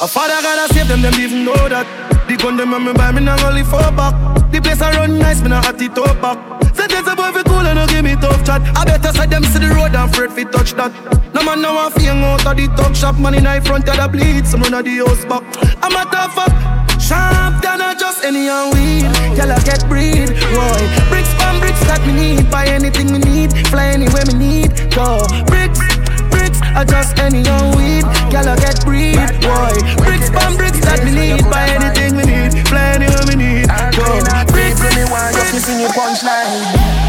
A 0.03 0.07
father 0.09 0.41
gotta 0.43 0.73
save 0.75 0.89
them, 0.89 1.03
them 1.03 1.15
even 1.15 1.45
know 1.45 1.69
that. 1.69 1.87
The 2.29 2.37
gun 2.37 2.57
them 2.57 2.73
and 2.73 2.85
me 2.85 2.93
buy 2.93 3.13
me 3.13 3.21
now 3.21 3.37
only 3.47 3.65
four 3.65 3.91
back. 3.93 4.15
The 4.51 4.61
place 4.61 4.81
I 4.81 4.93
run 4.97 5.19
nice, 5.19 5.43
me 5.43 5.49
now 5.49 5.63
hot 5.63 5.81
it 5.81 5.97
up 5.99 6.21
back. 6.21 6.39
Say 6.75 6.87
there's 6.87 7.07
a 7.07 7.17
boy 7.17 7.33
fi 7.33 7.43
cool 7.43 7.67
and 7.67 7.77
no 7.79 7.87
give 7.87 8.05
me 8.05 8.15
tough 8.17 8.45
chat. 8.45 8.63
I 8.77 8.85
better 8.85 9.13
say 9.13 9.27
them 9.27 9.45
see 9.45 9.59
the 9.59 9.69
road 9.75 9.95
and 9.95 10.11
afraid 10.11 10.33
fi 10.33 10.45
touch 10.45 10.73
that. 10.75 10.93
No 11.35 11.43
man 11.43 11.63
now 11.63 11.87
a 11.87 11.91
fing 11.91 12.23
out 12.23 12.47
of 12.47 12.57
the 12.57 12.67
talk 12.77 12.95
shop, 12.95 13.19
man 13.19 13.35
in 13.35 13.45
the 13.45 13.61
front 13.65 13.89
of 13.89 13.97
the 13.97 14.09
bleed, 14.09 14.47
some 14.47 14.63
run 14.63 14.75
of 14.75 14.85
the 14.85 14.97
house 15.03 15.25
back. 15.25 15.43
I'm 15.83 15.93
a 15.93 16.05
tough 16.11 16.35
fuck. 16.35 16.53
Sharp 17.01 17.42
than 17.79 17.81
a 17.81 17.99
just 17.99 18.25
any 18.25 18.49
and 18.49 18.73
weed. 18.75 19.09
Girl, 19.37 19.53
I 19.53 19.59
get 19.65 19.87
breed. 19.89 20.29
Boy, 20.53 20.83
bricks 21.09 21.33
from 21.41 21.61
bricks 21.61 21.81
that 21.89 22.05
me 22.07 22.13
need. 22.13 22.51
Buy 22.51 22.67
anything 22.67 23.13
me 23.13 23.19
need. 23.19 23.53
Fly 23.69 23.97
anywhere 23.97 24.25
me 24.29 24.35
need. 24.35 24.71
Go. 24.93 25.25
Bricks, 25.49 25.81
bricks, 26.29 26.61
I 26.77 26.85
just 26.85 27.19
any 27.19 27.45
and 27.45 27.69
weed. 27.77 28.05
Girl, 28.29 28.49
I 28.49 28.57
get 28.61 28.85
breed. 28.85 29.17
Boy, 29.41 29.75
bricks 30.05 30.29
from 30.29 30.57
bricks 30.57 30.81
that 30.85 31.01
me 31.05 31.13
need. 31.13 31.45
Buy 31.49 31.69
anything 31.73 32.17
me 32.17 32.25
need. 32.29 32.53
Fly 32.69 33.01
anywhere 33.01 33.25
me 33.29 33.37
need. 33.41 33.69
Go. 33.97 34.21
Bricks, 34.53 34.81
me 34.93 35.05
want 35.09 35.33
just 35.33 35.55
to 35.55 35.61
sing 35.61 35.81
your 35.81 35.93
punchline. 35.97 37.01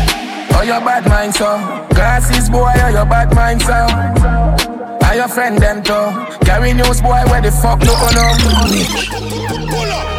Oh, 0.55 0.62
your 0.62 0.79
bad 0.79 1.03
mind, 1.10 1.34
so 1.34 1.58
Glasses, 1.89 2.50
boy, 2.50 2.72
oh, 2.72 2.89
your 2.89 3.05
bad 3.05 3.34
mind, 3.36 3.62
so 3.62 5.02
Are 5.13 5.17
your 5.17 5.27
friend, 5.27 5.60
them, 5.60 5.84
too 5.84 5.93
Carry 6.43 6.74
news, 6.74 7.00
boy, 7.00 7.22
where 7.29 7.39
the 7.39 7.51
fuck 7.51 7.79
look 7.86 8.01
on 8.01 8.17
them 8.17 8.34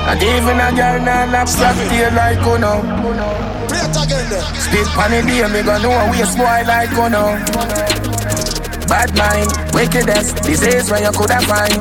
And 0.07 0.23
even 0.23 0.55
a 0.55 0.71
girl, 0.71 1.03
nah, 1.03 1.27
lap 1.35 1.49
slap 1.49 1.75
tail 1.91 2.15
like, 2.15 2.39
you 2.39 2.59
know. 2.63 2.79
Spit 4.55 4.87
pan 4.95 5.11
the 5.11 5.27
day, 5.27 5.43
me 5.51 5.67
gon' 5.67 5.83
know 5.83 5.91
a 5.91 6.11
waste, 6.13 6.39
boy, 6.39 6.63
like, 6.71 6.91
you 6.95 7.11
know. 7.11 7.35
Bad 8.87 9.11
mind, 9.19 9.51
wickedest 9.75 10.37
Disease 10.45 10.89
where 10.89 11.03
you 11.03 11.11
coulda 11.11 11.41
find. 11.43 11.75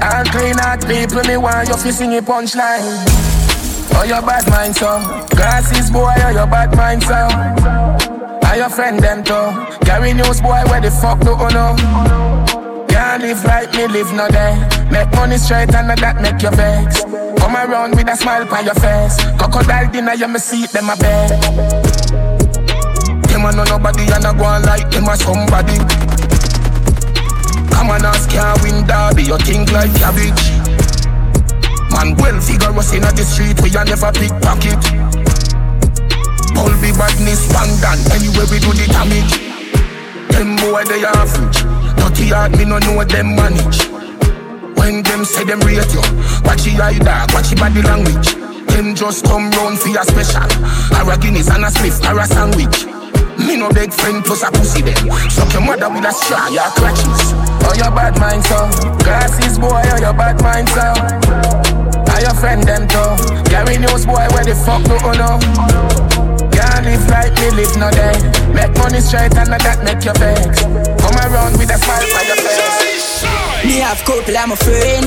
All 0.00 0.24
clean 0.32 0.58
out 0.58 0.80
people, 0.88 1.22
me 1.28 1.36
want 1.36 1.68
you 1.68 1.76
fi 1.76 1.90
sing 1.90 2.12
your 2.12 2.22
punchline. 2.22 2.80
Oh, 3.92 4.04
your 4.08 4.22
bad 4.22 4.48
mind, 4.48 4.74
so. 4.74 5.04
Glasses, 5.36 5.90
boy, 5.90 6.14
oh, 6.16 6.30
your 6.30 6.46
bad 6.46 6.74
mind, 6.74 7.02
so 7.02 7.81
Are 8.52 8.58
your 8.58 8.68
friend, 8.68 9.00
them, 9.00 9.24
too 9.24 9.32
Carry 9.80 10.12
news, 10.12 10.42
boy, 10.42 10.60
where 10.68 10.78
the 10.78 10.90
fuck 10.90 11.18
do 11.24 11.32
you 11.32 11.48
know? 11.56 11.72
Can't 12.84 13.22
live 13.22 13.42
right, 13.44 13.64
me, 13.72 13.88
live 13.88 14.12
no 14.12 14.28
day. 14.28 14.52
Make 14.92 15.08
money 15.16 15.38
straight 15.38 15.72
and 15.72 15.88
that 15.88 16.20
make 16.20 16.36
you 16.44 16.52
vex. 16.52 17.00
Come 17.40 17.56
around 17.56 17.96
with 17.96 18.12
a 18.12 18.14
smile 18.14 18.44
on 18.52 18.64
your 18.66 18.76
face. 18.76 19.16
Crocodile 19.40 19.88
dinner, 19.90 20.12
you 20.12 20.28
me 20.28 20.38
see 20.38 20.66
them 20.66 20.92
a 20.92 20.96
bed 21.00 21.32
Them 23.32 23.48
a 23.48 23.56
know 23.56 23.64
nobody 23.64 24.04
and 24.12 24.28
a 24.28 24.36
go 24.36 24.44
on 24.44 24.68
like 24.68 24.84
them 24.92 25.08
a 25.08 25.16
somebody. 25.16 25.80
Come 27.72 27.88
on, 27.88 28.04
ask 28.04 28.28
can't 28.28 28.60
win 28.60 28.84
derby, 28.84 29.32
you 29.32 29.38
think 29.48 29.72
like 29.72 29.96
cabbage. 29.96 30.60
Man, 31.88 32.20
well 32.20 32.36
figure 32.36 32.68
us 32.68 32.92
in 32.92 33.00
the 33.00 33.24
street 33.24 33.56
where 33.64 33.72
you 33.72 33.84
never 33.88 34.12
pickpocket. 34.12 35.11
All 36.56 36.74
be 36.80 36.90
badness, 36.92 37.48
down 37.52 37.98
anywhere 38.12 38.46
we 38.50 38.58
do 38.58 38.72
the 38.72 38.86
damage. 38.90 39.38
Them 40.32 40.56
boy 40.56 40.84
they 40.84 41.04
average, 41.04 41.62
dirty 41.96 42.28
heart 42.32 42.52
me 42.56 42.64
no 42.64 42.78
know 42.78 43.04
them 43.04 43.36
manage. 43.36 43.88
When 44.76 45.02
them 45.02 45.24
say 45.24 45.44
them 45.44 45.60
rate 45.60 45.92
you, 45.92 46.02
watch 46.44 46.66
your 46.66 46.82
eye 46.82 46.98
dog, 46.98 47.32
watch 47.32 47.50
your 47.52 47.60
body 47.60 47.82
language. 47.82 48.34
Them 48.72 48.94
just 48.94 49.24
come 49.24 49.50
round 49.52 49.78
for 49.78 49.88
your 49.88 50.04
special. 50.04 50.48
Or 50.96 51.12
a 51.12 51.18
Guinness 51.18 51.48
and 51.50 51.64
a 51.64 51.68
spliff 51.68 52.00
or 52.08 52.18
a 52.18 52.26
sandwich. 52.26 52.86
Me 53.38 53.56
no 53.56 53.68
beg 53.70 53.92
friend 53.92 54.24
plus 54.24 54.42
a 54.42 54.50
pussy 54.50 54.82
them. 54.82 54.96
Suck 55.30 55.52
your 55.52 55.62
mother 55.62 55.88
with 55.90 56.04
a 56.04 56.12
straw, 56.12 56.48
your 56.48 56.64
clutches. 56.76 57.32
Oh, 57.64 57.74
your 57.76 57.90
bad 57.90 58.18
mind, 58.18 58.44
so. 58.44 58.68
Glasses, 59.04 59.58
boy, 59.58 59.82
oh, 59.84 60.00
your 60.00 60.14
bad 60.14 60.40
mind, 60.42 60.68
so. 60.68 60.80
Are 62.12 62.20
your 62.20 62.34
friend, 62.34 62.62
them, 62.62 62.88
too. 62.88 63.42
Gary 63.50 63.78
News, 63.78 64.06
boy, 64.06 64.26
where 64.32 64.44
the 64.44 64.54
fuck 64.54 64.82
do 64.84 64.94
you 64.94 65.12
know? 65.18 66.01
Live 66.82 67.08
like 67.08 67.34
me, 67.38 67.50
live 67.54 67.76
no 67.78 67.90
day. 67.90 68.18
Make 68.52 68.76
money 68.78 69.00
straight 69.00 69.34
and 69.38 69.50
not 69.50 69.62
that 69.62 69.82
make 69.86 70.02
your 70.04 70.14
vex. 70.18 70.62
Come 70.98 71.16
around 71.30 71.58
with 71.58 71.70
a 71.70 71.78
smile 71.78 72.02
on 72.02 72.24
your 72.26 72.40
face. 72.42 73.22
Me 73.64 73.78
have 73.78 74.02
couple, 74.04 74.36
I'm 74.36 74.50
a 74.50 74.56
friend. 74.56 75.06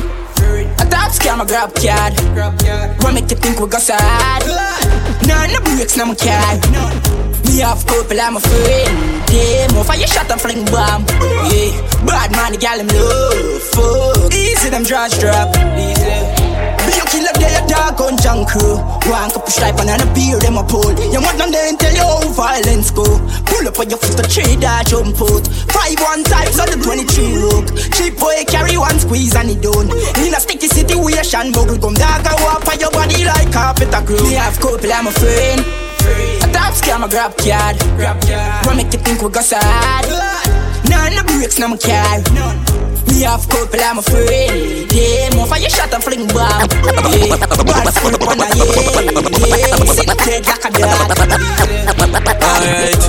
A 0.79 0.85
top 0.87 1.11
scam, 1.11 1.41
a 1.41 1.45
grab 1.45 1.75
card. 1.75 2.15
What 3.03 3.13
make 3.13 3.29
you 3.29 3.37
think 3.37 3.59
we 3.59 3.67
go 3.67 3.77
sad? 3.77 4.43
None 5.27 5.51
no 5.51 5.59
breaks, 5.61 5.97
no 5.97 6.05
my 6.05 6.15
car. 6.15 6.55
Me 7.43 7.59
have 7.59 7.85
couple, 7.85 8.19
I'm 8.19 8.37
a 8.37 8.39
friend. 8.39 8.95
Yeah, 9.31 9.67
more 9.73 9.83
fire 9.83 10.07
shot 10.07 10.31
and 10.31 10.39
fling 10.39 10.63
bomb. 10.71 11.03
Yeah, 11.51 11.75
bad 12.07 12.31
man, 12.31 12.53
the 12.53 12.57
gal 12.57 12.79
him 12.79 12.87
love. 12.87 13.61
Fuck, 13.75 14.33
easy 14.33 14.69
them 14.69 14.83
draws 14.83 15.17
drop. 15.19 15.51
Easy. 15.75 16.44
Be 16.95 17.01
a 17.03 17.05
killer, 17.11 17.35
they 17.35 17.51
a 17.51 17.59
dog 17.67 17.99
on 17.99 18.15
junk 18.23 18.47
crew. 18.47 18.79
One 19.11 19.27
cup 19.27 19.43
of 19.43 19.51
stripe 19.51 19.75
and 19.83 19.99
a 19.99 20.07
beer, 20.15 20.39
them 20.39 20.55
a 20.55 20.63
pull. 20.63 20.95
You 21.11 21.19
want 21.19 21.35
them 21.35 21.51
then 21.51 21.75
tell 21.75 21.91
you 21.91 22.07
how 22.07 22.23
violence 22.31 22.87
go. 22.89 23.03
Pull 23.43 23.67
up 23.67 23.75
on 23.75 23.89
your 23.91 23.99
foot, 23.99 24.15
the 24.15 24.23
trade 24.23 24.63
that 24.63 24.87
jump 24.87 25.19
out. 25.19 25.43
Five 25.75 25.99
one 25.99 26.23
times 26.23 26.55
on 26.55 26.71
the 26.71 26.79
23 26.79 27.35
rook. 27.35 27.67
Cheap 27.99 28.15
boy 28.15 28.47
carry 28.47 28.79
one 28.79 28.95
squeeze 28.95 29.35
and 29.35 29.51
he 29.51 29.59
done. 29.59 29.91
In 30.23 30.31
a 30.31 30.39
sticky 30.39 30.71
situation, 30.71 31.51
muggle 31.51 31.75
gum 31.75 31.99
dog, 31.99 32.23
I 32.23 32.31
walk 32.39 32.63
on 32.63 32.79
your 32.79 32.91
body 32.95 33.27
like 33.27 33.51
carpet 33.51 33.91
a 33.91 33.99
crew. 33.99 34.23
Me 34.23 34.39
have 34.39 34.55
couple, 34.63 34.87
I'm 34.87 35.07
a 35.07 35.11
friend. 35.11 35.67
A 36.07 36.47
top 36.55 36.79
scam, 36.79 37.03
a 37.03 37.11
grab 37.11 37.35
card. 37.35 37.75
Grab 37.99 38.23
card. 38.23 38.65
What 38.65 38.79
make 38.79 38.93
you 38.95 39.03
think 39.03 39.19
we 39.19 39.27
go 39.27 39.41
sad? 39.43 40.07
None 40.87 41.11
no 41.11 41.27
breaks, 41.27 41.59
no 41.59 41.67
my 41.67 41.75
car. 41.75 42.23
Me 43.15 43.23
have 43.23 43.47
couple, 43.47 43.79
I'm 43.79 43.95
a 43.97 44.03
friend. 44.03 44.91
Yeah, 44.91 45.31
more 45.39 45.47
your 45.55 45.71
shot 45.71 45.87
and 45.95 46.03
fling 46.03 46.27
bomb. 46.35 46.67
Bad 47.63 47.87
full 47.95 48.11
on 48.11 48.43
a 48.43 48.47
yeah. 48.51 49.71
Like 49.87 50.11
a 50.11 50.69
dog. 50.75 51.15
Alright. 52.43 53.03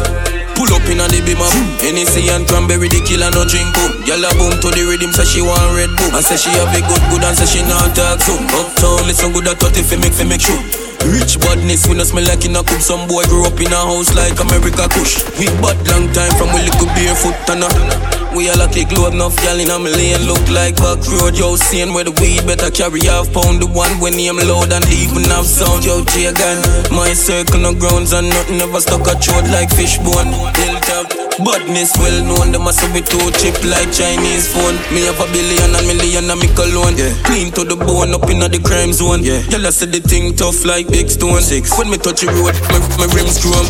Pull 0.55 0.71
up 0.79 0.87
in 0.87 1.03
the 1.03 1.35
up 1.35 1.53
Hennessy 1.83 2.31
and 2.31 2.47
cranberry 2.47 2.87
the 2.87 3.03
killer 3.03 3.35
no 3.35 3.43
drink 3.45 3.67
boom 3.75 3.93
a 4.09 4.31
boom 4.39 4.55
to 4.63 4.73
the 4.73 4.89
rhythm 4.89 5.13
say 5.13 5.27
she 5.29 5.45
want 5.45 5.77
red 5.77 5.93
boom 6.01 6.17
And 6.17 6.25
say 6.25 6.41
she 6.41 6.49
have 6.57 6.73
a 6.73 6.81
good 6.81 7.03
good 7.13 7.21
and 7.21 7.37
say 7.37 7.45
she 7.45 7.61
not 7.69 7.93
talk 7.93 8.25
soon 8.25 8.41
Uptown 8.57 9.05
listen 9.05 9.37
good 9.37 9.53
at 9.53 9.61
30 9.61 9.85
fi 9.85 10.01
make 10.01 10.17
fi 10.17 10.25
make 10.25 10.41
sure 10.41 10.57
Rich 11.05 11.45
badness, 11.45 11.85
we 11.85 12.01
no 12.01 12.09
smell 12.09 12.25
like 12.25 12.49
in 12.49 12.57
a 12.57 12.65
cup 12.65 12.81
Some 12.81 13.05
boy 13.05 13.29
grew 13.29 13.45
up 13.45 13.61
in 13.61 13.69
a 13.69 13.77
house 13.77 14.17
like 14.17 14.41
America 14.41 14.89
Kush 14.97 15.21
We 15.37 15.45
bad 15.61 15.77
long 15.93 16.09
time 16.17 16.33
from 16.41 16.49
we 16.57 16.65
little 16.65 16.89
barefoot 16.97 17.37
and 17.53 17.69
a 17.69 18.26
We 18.37 18.53
a 18.53 18.55
lucky 18.61 18.85
globe, 18.85 19.15
enough 19.15 19.35
gal 19.41 19.57
in 19.57 19.73
a 19.73 19.79
million. 19.81 20.29
Look 20.29 20.45
like 20.53 20.77
back 20.77 21.01
road, 21.09 21.33
yo, 21.41 21.57
seeing 21.57 21.97
where 21.97 22.05
the 22.05 22.13
weed 22.21 22.45
Better 22.45 22.69
carry 22.69 23.09
half 23.09 23.33
pound, 23.33 23.65
the 23.65 23.67
one 23.67 23.97
when 23.97 24.13
name 24.13 24.37
loud 24.37 24.69
And 24.77 24.85
even 24.93 25.25
have 25.33 25.49
sound, 25.49 25.89
yo, 25.89 26.05
Jagan 26.05 26.61
My 26.93 27.17
circle 27.17 27.65
no 27.65 27.73
grounds 27.73 28.13
and 28.13 28.29
nothing 28.29 28.61
ever 28.61 28.77
stuck 28.85 29.09
a 29.09 29.17
throat 29.17 29.49
like 29.49 29.73
fishbone 29.73 30.37
Hilltop, 30.53 31.17
badness 31.41 31.97
well 31.97 32.19
known. 32.29 32.53
Them 32.53 32.69
say 32.77 32.93
we 32.93 33.01
too 33.01 33.25
cheap 33.41 33.57
like 33.65 33.89
Chinese 33.89 34.53
phone. 34.53 34.77
Me 34.93 35.09
have 35.09 35.17
a 35.17 35.27
billion 35.33 35.73
and 35.73 35.87
million 35.89 36.29
and 36.29 36.37
me 36.37 36.53
cologne. 36.53 36.97
Yeah. 36.97 37.17
Clean 37.25 37.49
to 37.57 37.65
the 37.65 37.77
bone, 37.77 38.13
up 38.13 38.29
in 38.29 38.45
the 38.45 38.61
crime 38.61 38.93
zone. 38.93 39.25
Yeah. 39.25 39.41
Y'all 39.49 39.65
say 39.73 39.89
the 39.89 40.01
thing 40.05 40.37
tough 40.37 40.65
like 40.69 40.89
big 40.89 41.09
stone. 41.09 41.41
Six. 41.41 41.73
When 41.79 41.89
me 41.89 41.97
touch 41.97 42.21
the 42.21 42.29
road, 42.37 42.53
my, 42.69 42.85
my 43.01 43.07
rims 43.17 43.41
chrome. 43.41 43.69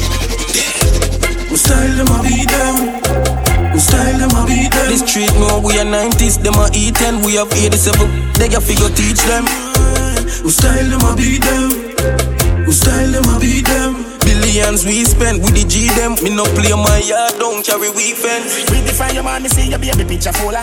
My 1.51 1.55
style 1.55 1.95
them 2.03 2.11
a 2.11 2.17
beat 2.23 2.51
them. 2.51 3.26
Style 3.87 4.19
them 4.19 4.31
a 4.35 4.47
beat 4.47 4.73
them. 4.73 4.89
This 4.91 5.03
street 5.07 5.33
more 5.39 5.61
we 5.63 5.79
are 5.79 5.87
90s, 5.87 6.43
them 6.43 6.55
a 6.55 6.67
E10 6.75 7.25
We 7.25 7.37
have 7.37 7.53
87, 7.53 8.33
they 8.35 8.53
a 8.53 8.61
figure 8.61 8.89
teach 8.89 9.23
them 9.31 9.45
My 10.43 10.51
style 10.51 10.91
them 10.91 11.07
a 11.07 11.15
beat 11.15 11.43
them. 11.43 11.71
My 12.67 12.73
style 12.73 13.13
them 13.13 13.25
a 13.31 13.39
beat 13.39 13.65
them. 13.65 14.16
Billions 14.37 14.85
we 14.85 15.05
spend 15.05 15.41
with 15.43 15.57
the 15.57 15.65
G 15.65 15.89
them 15.97 16.13
Me 16.21 16.35
no 16.35 16.45
play 16.53 16.77
my 16.77 17.01
yard, 17.01 17.41
don't 17.41 17.65
carry 17.65 17.89
weekends 17.89 18.69
Read 18.69 18.85
the 18.85 18.93
from 18.97 19.15
your 19.15 19.25
man, 19.25 19.43
me 19.43 19.49
see 19.49 19.69
your 19.69 19.79
baby 19.79 20.05
picture 20.05 20.33
fuller. 20.33 20.63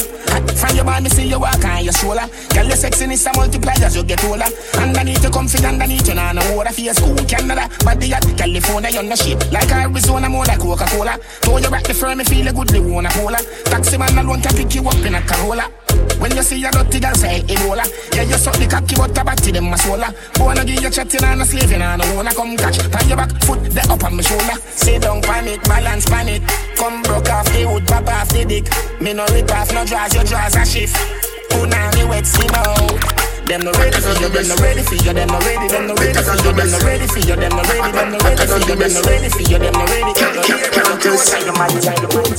From 0.58 0.76
your 0.76 0.86
man, 0.86 1.04
me 1.04 1.10
see 1.10 1.28
you 1.28 1.40
walk 1.40 1.64
on 1.66 1.84
your 1.84 1.94
shoulder. 1.94 2.26
Girl, 2.50 2.66
your 2.66 2.76
sexiness 2.76 3.30
a 3.30 3.38
multiply 3.38 3.74
as 3.78 3.96
you 3.96 4.04
get 4.04 4.24
older. 4.26 4.50
Underneath 4.78 5.24
you 5.24 5.30
comfy, 5.30 5.64
underneath 5.64 6.08
you 6.08 6.16
nah 6.16 6.34
no 6.34 6.42
water. 6.56 6.74
Your 6.82 6.94
school, 6.96 7.16
Canada, 7.26 7.70
body 7.86 8.12
at 8.14 8.26
California, 8.36 8.90
you're 8.90 9.04
no 9.04 9.16
shape. 9.16 9.40
Like 9.52 9.72
Arizona, 9.72 10.30
more 10.30 10.46
like 10.46 10.60
Coca-Cola. 10.60 11.18
Throw 11.46 11.58
you 11.58 11.70
back 11.70 11.84
the 11.84 11.94
firm, 11.94 12.18
me 12.18 12.24
feel 12.24 12.48
a 12.48 12.54
good, 12.54 12.70
they 12.70 12.80
wanna 12.80 13.10
cola. 13.10 13.38
Taxi 13.66 13.98
man 13.98 14.18
alone 14.18 14.42
can 14.42 14.56
pick 14.56 14.74
you 14.74 14.88
up 14.88 15.06
in 15.06 15.16
a 15.16 15.22
Corolla. 15.22 15.70
When 16.20 16.36
you 16.36 16.44
see 16.44 16.64
a 16.64 16.72
dirty 16.72 17.00
girl 17.00 17.16
say 17.16 17.42
Ebola 17.42 17.84
Yeah, 18.16 18.24
you 18.24 18.38
suck 18.40 18.56
the 18.56 18.68
cocky 18.68 18.96
but 18.96 19.14
the 19.14 19.24
body 19.24 19.52
them 19.52 19.74
a 19.74 19.76
swola 19.76 20.10
Boy, 20.40 20.54
no 20.54 20.64
give 20.64 20.82
you 20.82 20.90
chatting 20.90 21.24
and 21.24 21.42
a 21.42 21.46
slaving 21.46 21.82
and 21.82 22.02
a 22.02 22.16
wanna 22.16 22.34
come 22.34 22.56
catch. 22.56 22.80
Pan 22.92 23.08
your 23.08 23.18
back 23.18 23.32
foot, 23.44 23.64
the 23.70 23.82
up 23.90 24.04
on 24.04 24.16
my 24.16 24.24
shoulder. 24.24 24.58
Sit 24.72 25.02
down 25.02 25.22
pan 25.22 25.48
it, 25.48 25.64
balance 25.64 26.06
pan 26.06 26.30
it 26.30 26.42
Come 26.76 27.02
broke 27.04 27.30
off 27.30 27.46
the 27.52 27.66
wood, 27.66 27.86
pop 27.88 28.08
off 28.08 28.30
the 28.30 28.46
dick. 28.46 28.66
Me 29.02 29.14
no 29.14 29.26
rip 29.34 29.52
off, 29.52 29.72
no 29.74 29.86
draws, 29.86 30.14
your 30.14 30.24
draws 30.24 30.56
a 30.56 30.66
shift 30.66 30.96
Punani 31.50 32.08
wet 32.10 32.26
skin 32.26 32.50
out 32.56 33.23
them 33.48 33.62
no 33.62 33.72
ready 33.74 34.00
for 34.00 34.14
you, 34.20 34.30
them 34.30 34.48
no 34.48 34.56
ready 34.58 34.84
for 34.84 34.96
you, 34.96 35.14
them 35.14 35.28
no 35.28 35.40
ready, 35.40 35.68
them 35.68 35.88
no 35.88 35.96
ready 35.96 36.22
for 36.22 36.36
you, 36.36 36.54
them 36.54 36.72
no 36.72 36.80
ready 36.80 37.08
for 37.08 37.20
you, 37.20 37.36
them 37.36 37.52
no 37.52 37.64
ready, 37.64 37.92
them 37.92 38.12
no 38.12 38.20
ready 38.24 38.48
for 38.48 38.60
you, 38.60 38.76
them 38.76 38.94
no 38.94 39.02
ready 39.04 39.30
for 39.30 39.42
you, 39.42 39.60
them 39.60 39.74
no 39.74 39.86
ready. 39.86 40.14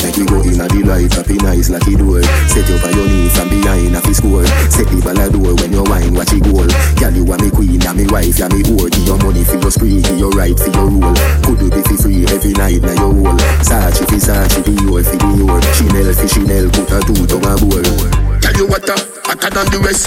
Take 0.01 0.17
you 0.17 0.27
go 0.27 0.41
in 0.41 0.61
a 0.61 0.67
the 0.69 0.83
light, 0.87 1.13
happy 1.13 1.37
nice 1.37 1.69
like 1.69 1.87
it 1.87 1.99
door. 1.99 2.23
Set 2.49 2.69
you 2.69 2.77
on 2.81 2.93
your 2.97 3.07
knee 3.07 3.29
from 3.29 3.49
behind 3.49 3.97
a 3.97 4.01
fi 4.01 4.13
score. 4.13 4.47
Set 4.73 4.89
the 4.89 4.97
ball 5.05 5.21
a 5.21 5.29
door 5.29 5.55
when 5.61 5.73
you 5.73 5.85
wine, 5.85 6.15
watch 6.15 6.33
it 6.33 6.43
goal. 6.43 6.67
Girl, 6.97 7.13
you 7.13 7.25
are 7.29 7.39
me 7.39 7.51
queen, 7.51 7.83
and 7.85 7.97
me 7.99 8.07
wife, 8.09 8.41
and 8.41 8.53
me 8.55 8.63
whore. 8.65 8.89
Give 8.89 9.05
your 9.05 9.19
money 9.21 9.45
for 9.45 9.61
your 9.61 9.71
spree, 9.71 10.01
give 10.01 10.19
your 10.19 10.33
right 10.33 10.57
for 10.57 10.73
your 10.73 10.89
rule. 10.89 11.15
Could 11.45 11.61
do 11.61 11.69
be 11.69 11.83
fi 11.85 11.97
free 12.01 12.25
every 12.33 12.57
night 12.57 12.81
now 12.81 12.97
your 12.97 13.13
whole. 13.13 13.39
Sachi 13.61 14.09
fi 14.09 14.17
Sachi, 14.17 14.65
Dior 14.65 15.05
fi 15.05 15.17
Dior. 15.21 15.61
Chanel 15.77 16.09
fi 16.17 16.27
Chanel, 16.27 16.67
put 16.73 16.91
a 16.91 16.99
two 17.05 17.27
tongue 17.29 17.45
a 17.45 17.55
bowl. 17.61 18.34
Tell 18.55 18.63
you 18.63 18.71
what, 18.71 18.89
uh, 18.89 18.95
hotter 19.25 19.51
than 19.51 19.67
the 19.73 19.81
rest. 19.83 20.07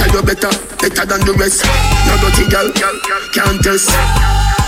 Tell 0.00 0.08
you 0.08 0.22
better, 0.22 0.48
better 0.80 1.04
than 1.04 1.20
the 1.20 1.34
rest. 1.36 1.64
No 2.08 2.16
dirty 2.16 2.48
girl, 2.48 2.72
can't 2.72 3.60
test. 3.62 4.63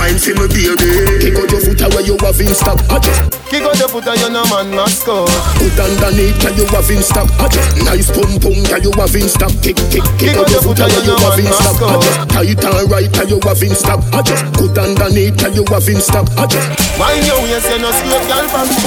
Wine 0.00 0.16
for 0.16 0.32
me 0.32 0.48
baby. 0.48 1.20
Kick 1.20 1.36
out 1.36 1.52
your 1.52 1.60
foot 1.60 1.84
away, 1.84 2.08
you 2.08 2.16
have 2.24 2.40
in 2.40 2.56
stock. 2.56 2.80
Adjust. 2.88 3.36
Kick 3.52 3.68
out 3.68 3.76
your 3.76 3.92
foot 3.92 4.08
and 4.08 4.16
you 4.16 4.30
no 4.32 4.40
man 4.48 4.72
must 4.72 5.04
go. 5.04 5.28
Put 5.60 5.76
underneath, 5.76 6.40
tell 6.40 6.56
you 6.56 6.64
have 6.72 6.88
in 6.88 7.04
stock. 7.04 7.28
Adjust. 7.36 7.84
Nice 7.84 8.08
pum 8.08 8.40
pum, 8.40 8.56
tell 8.64 8.80
you 8.80 8.96
have 8.96 9.12
in 9.12 9.28
stock. 9.28 9.52
Kick 9.60 9.76
kick 9.92 10.00
kick 10.16 10.40
out 10.40 10.48
your 10.48 10.64
foot 10.64 10.80
away, 10.80 11.04
you 11.04 11.20
have 11.20 11.36
in 11.36 11.52
stock. 11.52 11.76
Adjust. 11.84 12.32
Tight 12.32 12.64
and 12.64 12.88
right, 12.88 13.12
tell 13.12 13.28
you 13.28 13.40
have 13.44 13.60
in 13.60 13.76
stock. 13.76 14.00
Adjust. 14.16 14.44
Put 14.56 14.72
underneath, 14.80 15.36
tell 15.36 15.52
you 15.52 15.68
have 15.68 15.84
in 15.84 16.00
stock. 16.00 16.24
Adjust. 16.40 16.80
Wine 16.96 17.20
your 17.28 17.36
waist, 17.44 17.68
you 17.68 17.84
no 17.84 17.92
straight 17.92 18.24
girl 18.24 18.48
from 18.48 18.72
the 18.72 18.80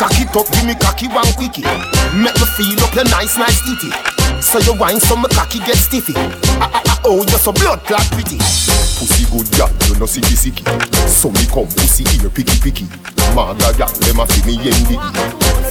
Cock 0.00 0.16
it 0.16 0.32
up, 0.32 0.48
give 0.48 0.64
me 0.64 0.74
cocky 0.80 1.12
one 1.12 1.28
quickie. 1.36 1.68
Make 2.16 2.40
me 2.40 2.46
feel 2.56 2.80
up 2.80 2.96
your 2.96 3.04
nice, 3.12 3.36
nice 3.36 3.60
titty. 3.68 4.13
So 4.44 4.60
you 4.60 4.78
wine, 4.78 5.00
so 5.00 5.16
my 5.16 5.28
cocky 5.30 5.58
get 5.60 5.76
stiffy. 5.76 6.12
Ah, 6.14 6.70
ah, 6.70 6.82
ah, 6.86 7.00
oh, 7.04 7.24
you're 7.26 7.40
so 7.40 7.50
blood 7.50 7.80
clot 7.88 8.04
pretty. 8.12 8.36
Pussy 8.38 9.24
good 9.32 9.50
gal, 9.56 9.72
you 9.88 9.98
no 9.98 10.06
sicky 10.06 10.36
sicky. 10.36 10.62
So 11.08 11.30
me 11.32 11.42
come 11.48 11.66
pussy 11.74 12.04
ear 12.20 12.30
picky 12.30 12.60
picky. 12.60 12.86
Maga 13.34 13.72
gal, 13.74 13.90
dem 14.04 14.20
a 14.20 14.26
fi 14.28 14.46
me 14.46 14.54
yendi. 14.62 14.94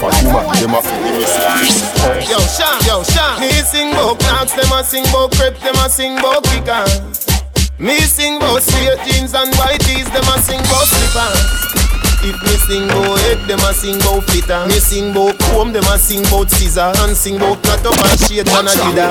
Fatuma, 0.02 0.42
dem 0.60 0.74
a 0.74 0.82
fi 0.82 0.96
me 1.00 1.12
miss. 1.22 1.32
Yo, 2.28 2.40
Sean, 2.50 2.82
yo, 2.84 3.04
Sean. 3.08 3.40
Me 3.40 3.52
sing 3.64 3.94
bout 3.94 4.20
clocks, 4.20 4.52
them 4.52 4.72
a 4.74 4.84
sing 4.84 5.06
bout 5.14 5.32
crepe, 5.32 5.58
them 5.62 5.76
a 5.76 5.88
sing 5.88 6.18
bout 6.18 6.44
kickers. 6.44 7.24
Me 7.80 8.02
sing 8.02 8.40
bout 8.40 8.62
straight 8.62 9.00
jeans 9.06 9.34
and 9.34 9.54
white 9.56 9.80
tees, 9.82 10.10
them 10.12 10.28
a 10.28 10.36
sing 10.42 10.60
bout 10.68 10.88
slippers. 10.90 11.83
If 12.26 12.42
me 12.42 12.56
sing 12.56 12.88
bout 12.88 13.20
head, 13.20 13.40
them 13.48 13.60
a 13.60 13.74
sing 13.74 14.00
bout 14.00 14.24
fitter. 14.32 14.66
Me 14.68 14.80
sing 14.80 15.14
bout 15.14 15.38
comb, 15.52 15.74
them 15.74 15.84
a 15.84 16.00
sing 16.00 16.24
bout 16.32 16.50
scissor. 16.50 16.92
And 17.04 17.16
sing 17.16 17.38
bout 17.38 17.62
cut 17.64 17.86
up 17.86 18.00
and 18.00 18.20
shade 18.20 18.48
and 18.48 18.68
a 18.68 18.72
dida. 18.72 19.08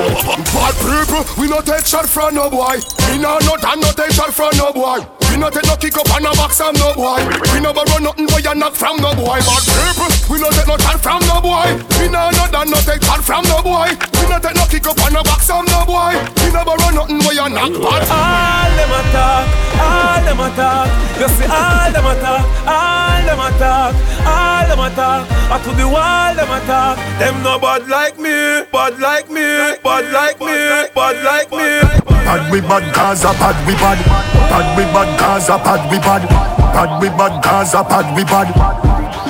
Bad 0.49 0.75
people, 0.81 1.23
we 1.37 1.47
no 1.47 1.61
take 1.61 1.85
shot 1.85 2.09
from 2.09 2.35
no 2.35 2.49
boy. 2.49 2.81
We 3.11 3.17
no 3.19 3.37
not 3.45 3.63
and 3.63 3.81
no 3.81 3.91
take 3.91 4.11
shot 4.11 4.33
from 4.33 4.57
no 4.57 4.73
boy. 4.73 5.22
We 5.33 5.39
no 5.41 5.49
take 5.49 5.65
no 5.65 5.75
kick 5.75 5.97
up 5.97 6.05
on 6.13 6.21
a 6.21 6.31
box 6.37 6.61
from 6.61 6.77
no 6.77 6.93
boy. 6.93 7.17
We 7.49 7.59
no 7.59 7.73
borrow 7.73 7.97
nothing 7.97 8.29
boy 8.29 8.45
and 8.45 8.59
knock 8.61 8.77
from 8.77 9.01
no 9.01 9.17
boy. 9.17 9.41
Bad 9.41 9.65
people, 9.65 10.11
we 10.29 10.37
no 10.37 10.53
take 10.53 10.69
no 10.69 10.77
shot 10.77 11.01
from 11.01 11.25
no 11.25 11.41
boy. 11.41 11.73
We 11.97 12.05
no 12.05 12.29
not 12.37 12.53
and 12.53 12.69
no 12.69 12.77
take 12.85 13.01
shot 13.01 13.25
from 13.25 13.41
no 13.49 13.57
boy. 13.65 13.97
We 13.97 14.29
no 14.29 14.37
take 14.37 14.53
no 14.53 14.69
kick 14.69 14.85
up 14.85 15.01
on 15.01 15.17
a 15.17 15.25
box 15.25 15.49
from 15.49 15.65
no 15.73 15.89
boy. 15.89 16.13
We 16.37 16.53
no 16.53 16.61
borrow 16.61 16.93
nothing 16.93 17.17
boy 17.17 17.33
and 17.33 17.49
knock 17.57 17.73
bad. 17.81 18.05
All 18.13 18.69
them 18.77 18.93
a 18.93 19.01
talk, 19.09 19.45
all 19.81 20.21
them 20.21 20.37
a 20.37 20.47
talk. 20.53 20.87
You 21.17 21.27
see 21.33 21.49
all 21.49 21.89
them 21.89 22.05
a 22.05 22.13
talk, 22.21 22.45
all 22.69 23.21
them 23.25 23.41
a 23.41 23.49
talk, 23.57 23.93
all 24.21 24.63
them 24.69 24.85
a 24.85 24.89
talk. 24.93 25.25
I 25.49 25.57
to 25.65 25.71
the 25.73 25.87
wall 25.89 26.35
them 26.37 26.53
a 26.53 26.59
talk. 26.69 26.95
Them 27.17 27.41
no 27.41 27.57
bad 27.57 27.89
like 27.89 28.21
me, 28.21 28.69
bad 28.69 29.01
like 29.01 29.33
me, 29.33 29.81
bad 29.81 30.05
like 30.13 30.37
me, 30.37 30.93
bad 30.93 31.17
like 31.25 31.49
me. 31.49 32.12
We 32.53 32.61
bad 32.61 32.93
Gaza, 32.93 33.33
bad 33.39 33.57
we 33.67 33.73
bad. 33.75 33.99
Bad 34.49 34.77
we 34.77 34.83
bad 34.93 35.19
Gaza, 35.19 35.57
bad 35.57 35.91
we 35.91 35.97
bad. 35.99 36.27
Bad 36.73 37.01
we 37.01 37.09
bad 37.09 37.43
Gaza, 37.43 37.83
bad 37.83 38.15
we 38.15 38.23
bad. 38.23 38.53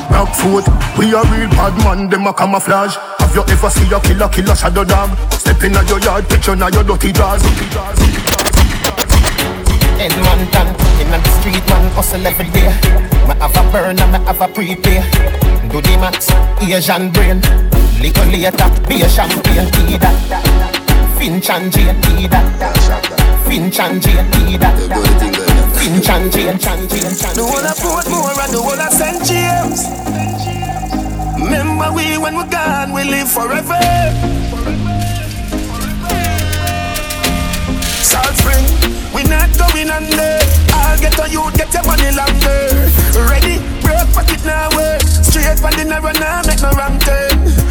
Black 0.09 0.35
foot, 0.35 0.65
we 0.97 1.13
a 1.13 1.21
real 1.31 1.49
bad 1.49 1.73
man, 1.83 2.09
them 2.09 2.27
a 2.27 2.33
camouflage. 2.33 2.95
Have 3.19 3.35
you 3.35 3.43
ever 3.47 3.69
see 3.69 3.91
a 3.91 3.99
killer, 3.99 4.29
killer 4.29 4.55
shadow 4.55 4.83
dog? 4.83 5.17
Step 5.31 5.63
in 5.63 5.73
your 5.73 5.99
yard, 5.99 6.27
picture 6.29 6.55
now 6.55 6.67
your 6.67 6.83
dirty 6.83 7.11
jaws. 7.11 7.41
Head 9.97 10.15
man 10.21 10.39
in 11.01 11.09
the 11.09 11.29
street 11.39 11.65
man 11.69 11.89
hustle 11.91 12.25
every 12.25 12.49
day. 12.51 12.67
Me 13.27 13.33
have 13.39 13.55
a 13.55 13.71
burn 13.71 13.99
and 13.99 14.11
me 14.11 14.19
have 14.25 14.41
a 14.41 14.47
prepay. 14.47 15.01
Do 15.69 15.81
the 15.81 15.97
max, 15.97 16.29
Asian 16.61 17.09
brain. 17.11 17.41
Little 18.01 18.25
later, 18.25 18.69
be 18.87 19.01
a 19.01 19.09
champagne, 19.09 19.71
tea 19.71 19.97
that. 19.97 20.72
Finch 21.23 21.49
and 21.51 21.71
Jane, 21.71 22.01
tea 22.01 22.27
that. 22.27 23.47
Finch 23.47 23.79
and 23.79 24.01
Jane, 24.01 24.29
tea 24.31 24.57
that. 24.57 24.75
Finch 25.79 26.09
and 26.09 26.29
Jane, 26.29 26.59
Chan 26.59 26.83
Jane, 26.89 27.15
Chan 27.15 27.35
The 27.39 27.47
whole 27.47 27.63
of 27.63 27.79
Portmore 27.79 28.35
and 28.43 28.51
the 28.51 28.59
whole 28.59 28.75
of 28.75 28.91
St. 28.91 29.23
James. 29.23 29.87
Remember 31.39 31.95
we 31.95 32.19
when 32.19 32.35
we're 32.35 32.51
gone, 32.51 32.91
we 32.91 33.07
live 33.07 33.31
forever. 33.31 33.79
Salt 38.03 38.35
Spring, 38.43 38.67
we 39.15 39.23
not 39.23 39.47
going 39.55 39.95
under. 39.95 40.43
I'll 40.75 40.99
get 40.99 41.15
on 41.23 41.31
you, 41.31 41.47
get 41.55 41.71
your 41.71 41.87
money 41.87 42.11
longer. 42.11 42.67
Ready, 43.31 43.63
broke 43.79 44.11
pocket 44.11 44.43
now, 44.43 44.67
way. 44.75 44.99
Straight 45.23 45.55
for 45.55 45.71
the 45.71 45.87
narrow 45.87 46.11
now, 46.19 46.43
make 46.43 46.59
no 46.59 46.75
wrong 46.75 46.99
turn. 46.99 47.62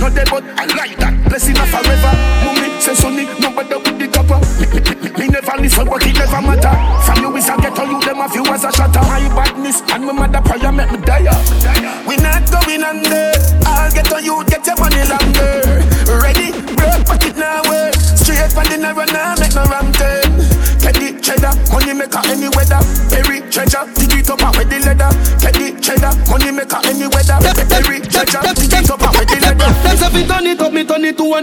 No 0.00 0.08
better. 0.08 0.10
No 0.10 0.10
dead 0.10 0.28
but 0.30 0.44
I 0.58 0.66
like 0.76 0.96
that, 0.98 1.28
blessing 1.28 1.56
a 1.56 1.66
forever. 1.66 2.39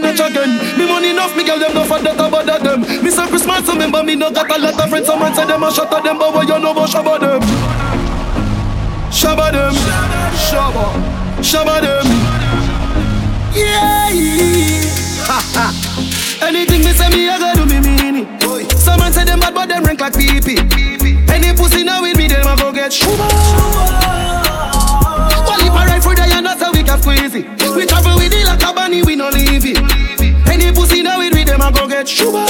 Me 0.01 0.15
turn 0.15 0.35
a 0.35 0.41
again. 0.41 0.77
Me 0.77 0.85
money 0.85 1.09
enough, 1.11 1.35
me 1.35 1.43
girl 1.43 1.59
them 1.59 1.73
no 1.73 1.83
for 1.83 1.99
that 1.99 2.19
about 2.19 2.45
them. 2.45 2.81
Me 2.81 3.09
say 3.09 3.27
Christmas, 3.27 3.67
remember 3.67 4.03
me 4.03 4.15
no 4.15 4.31
got 4.31 4.49
a 4.49 4.57
lot 4.59 4.79
of 4.79 4.89
friends. 4.89 5.07
Some 5.07 5.19
man 5.19 5.33
say 5.33 5.45
them 5.45 5.63
a 5.63 5.71
shot 5.71 5.93
at 5.93 6.03
them, 6.03 6.17
but 6.17 6.33
what 6.33 6.47
you 6.47 6.59
know 6.59 6.71
about 6.71 6.89
shabba 6.89 7.19
them? 7.19 7.41
Shabba 9.09 9.51
them, 9.51 9.73
shabba, 10.35 10.85
shabba 11.41 11.81
them. 11.81 12.05
Yeah. 13.55 13.97
Anything 16.41 16.83
me 16.83 16.91
say 16.93 17.09
me, 17.09 17.27
I 17.29 17.39
gotta 17.39 17.59
do 17.59 17.65
me 17.65 17.79
mean 17.79 18.27
it. 18.27 18.71
Some 18.77 18.99
man 18.99 19.11
say 19.11 19.25
them 19.25 19.39
bad, 19.39 19.53
but 19.53 19.67
them 19.67 19.83
rank 19.83 19.99
like 19.99 20.13
pee 20.13 20.39
pee. 20.39 20.57
Any 21.29 21.55
pussy 21.55 21.83
now 21.83 22.01
with 22.01 22.17
me, 22.17 22.27
them 22.27 22.47
a 22.47 22.55
go 22.55 22.71
get 22.71 22.93
shuba. 22.93 23.27
Well, 25.47 25.61
if 25.61 25.73
I 25.73 25.85
ride 25.87 26.03
for 26.03 26.15
the 26.15 26.23
and 26.23 26.45
that's 26.45 26.61
how 26.61 26.71
we 26.71 26.83
can 26.83 27.01
squeeze 27.01 27.35
it. 27.35 27.56
We 27.77 27.85
travel 27.85 28.15
with 28.17 28.33
it 28.33 28.43
like 28.47 28.63
a 28.63 28.73
bunny, 28.73 29.03
we 29.03 29.15
no 29.15 29.29
leave 29.29 29.61
it. 29.63 29.77
Any 30.49 30.73
pussy 30.73 31.03
now 31.03 31.19
with 31.19 31.35
me, 31.35 31.43
them 31.43 31.61
a 31.61 31.71
go 31.71 31.87
get 31.87 32.09
shuba. 32.09 32.41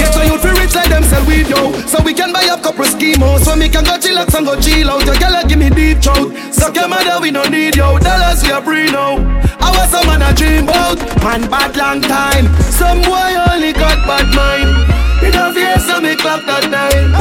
Get 0.00 0.16
a 0.16 0.24
youth 0.24 0.40
fi 0.40 0.56
rich 0.56 0.74
like 0.74 0.88
them 0.88 1.04
sell 1.04 1.20
weed, 1.26 1.48
yo. 1.48 1.70
So 1.84 2.02
we 2.02 2.14
can 2.14 2.32
buy 2.32 2.48
up 2.48 2.62
couple 2.62 2.86
schemos. 2.86 3.44
So 3.44 3.54
me 3.54 3.68
can 3.68 3.84
go 3.84 3.98
chillax 4.00 4.32
and 4.32 4.46
go 4.46 4.58
chill 4.58 4.88
out. 4.88 5.04
Your 5.04 5.16
girl 5.16 5.36
give 5.46 5.58
me 5.58 5.68
deep 5.68 6.00
throat. 6.00 6.32
Suck 6.50 6.74
your 6.76 6.88
mother, 6.88 7.20
we 7.20 7.30
no 7.30 7.44
need 7.44 7.76
yo. 7.76 7.98
Dollars 7.98 8.42
we 8.42 8.52
a 8.52 8.62
free 8.62 8.86
now. 8.90 9.20
I 9.60 9.68
was 9.76 9.90
some 9.90 10.06
man 10.06 10.22
a 10.22 10.32
dream 10.32 10.64
about. 10.64 10.96
Man 11.22 11.44
bad 11.50 11.76
long 11.76 12.00
time. 12.00 12.48
Some 12.72 13.02
boy 13.02 13.36
only 13.52 13.74
got 13.74 14.00
bad 14.08 14.32
mind. 14.32 14.80
In 15.20 15.36
a 15.36 15.52
fear, 15.52 15.78
so 15.78 16.00
me 16.00 16.16
clap 16.16 16.40
that 16.46 16.72
time. 16.72 17.12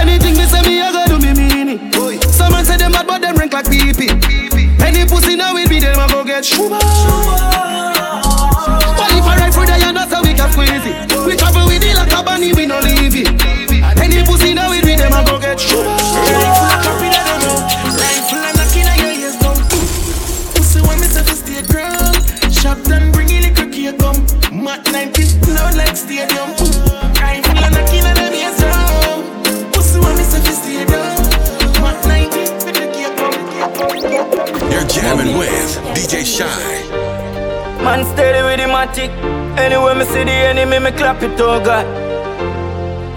Anything 0.00 0.32
me 0.38 0.46
say 0.48 0.62
me, 0.62 0.80
I 0.80 0.92
go 0.92 1.04
do 1.12 1.18
me 1.20 1.34
mean 1.36 1.68
it. 1.76 2.24
Some 2.32 2.52
man 2.52 2.64
say 2.64 2.78
them 2.78 2.92
bad, 2.92 3.06
but 3.06 3.20
like 3.56 3.70
pee. 3.70 4.10
Any 4.84 5.06
pussy 5.06 5.34
now 5.34 5.54
with 5.54 5.70
me, 5.70 5.80
them 5.80 5.98
a 5.98 6.06
go 6.12 6.24
get 6.24 6.44
shuba. 6.44 6.78
Well, 6.78 7.55
me 40.86 40.92
clap 40.96 41.20
it, 41.22 41.40
oh 41.40 41.58
God. 41.58 41.84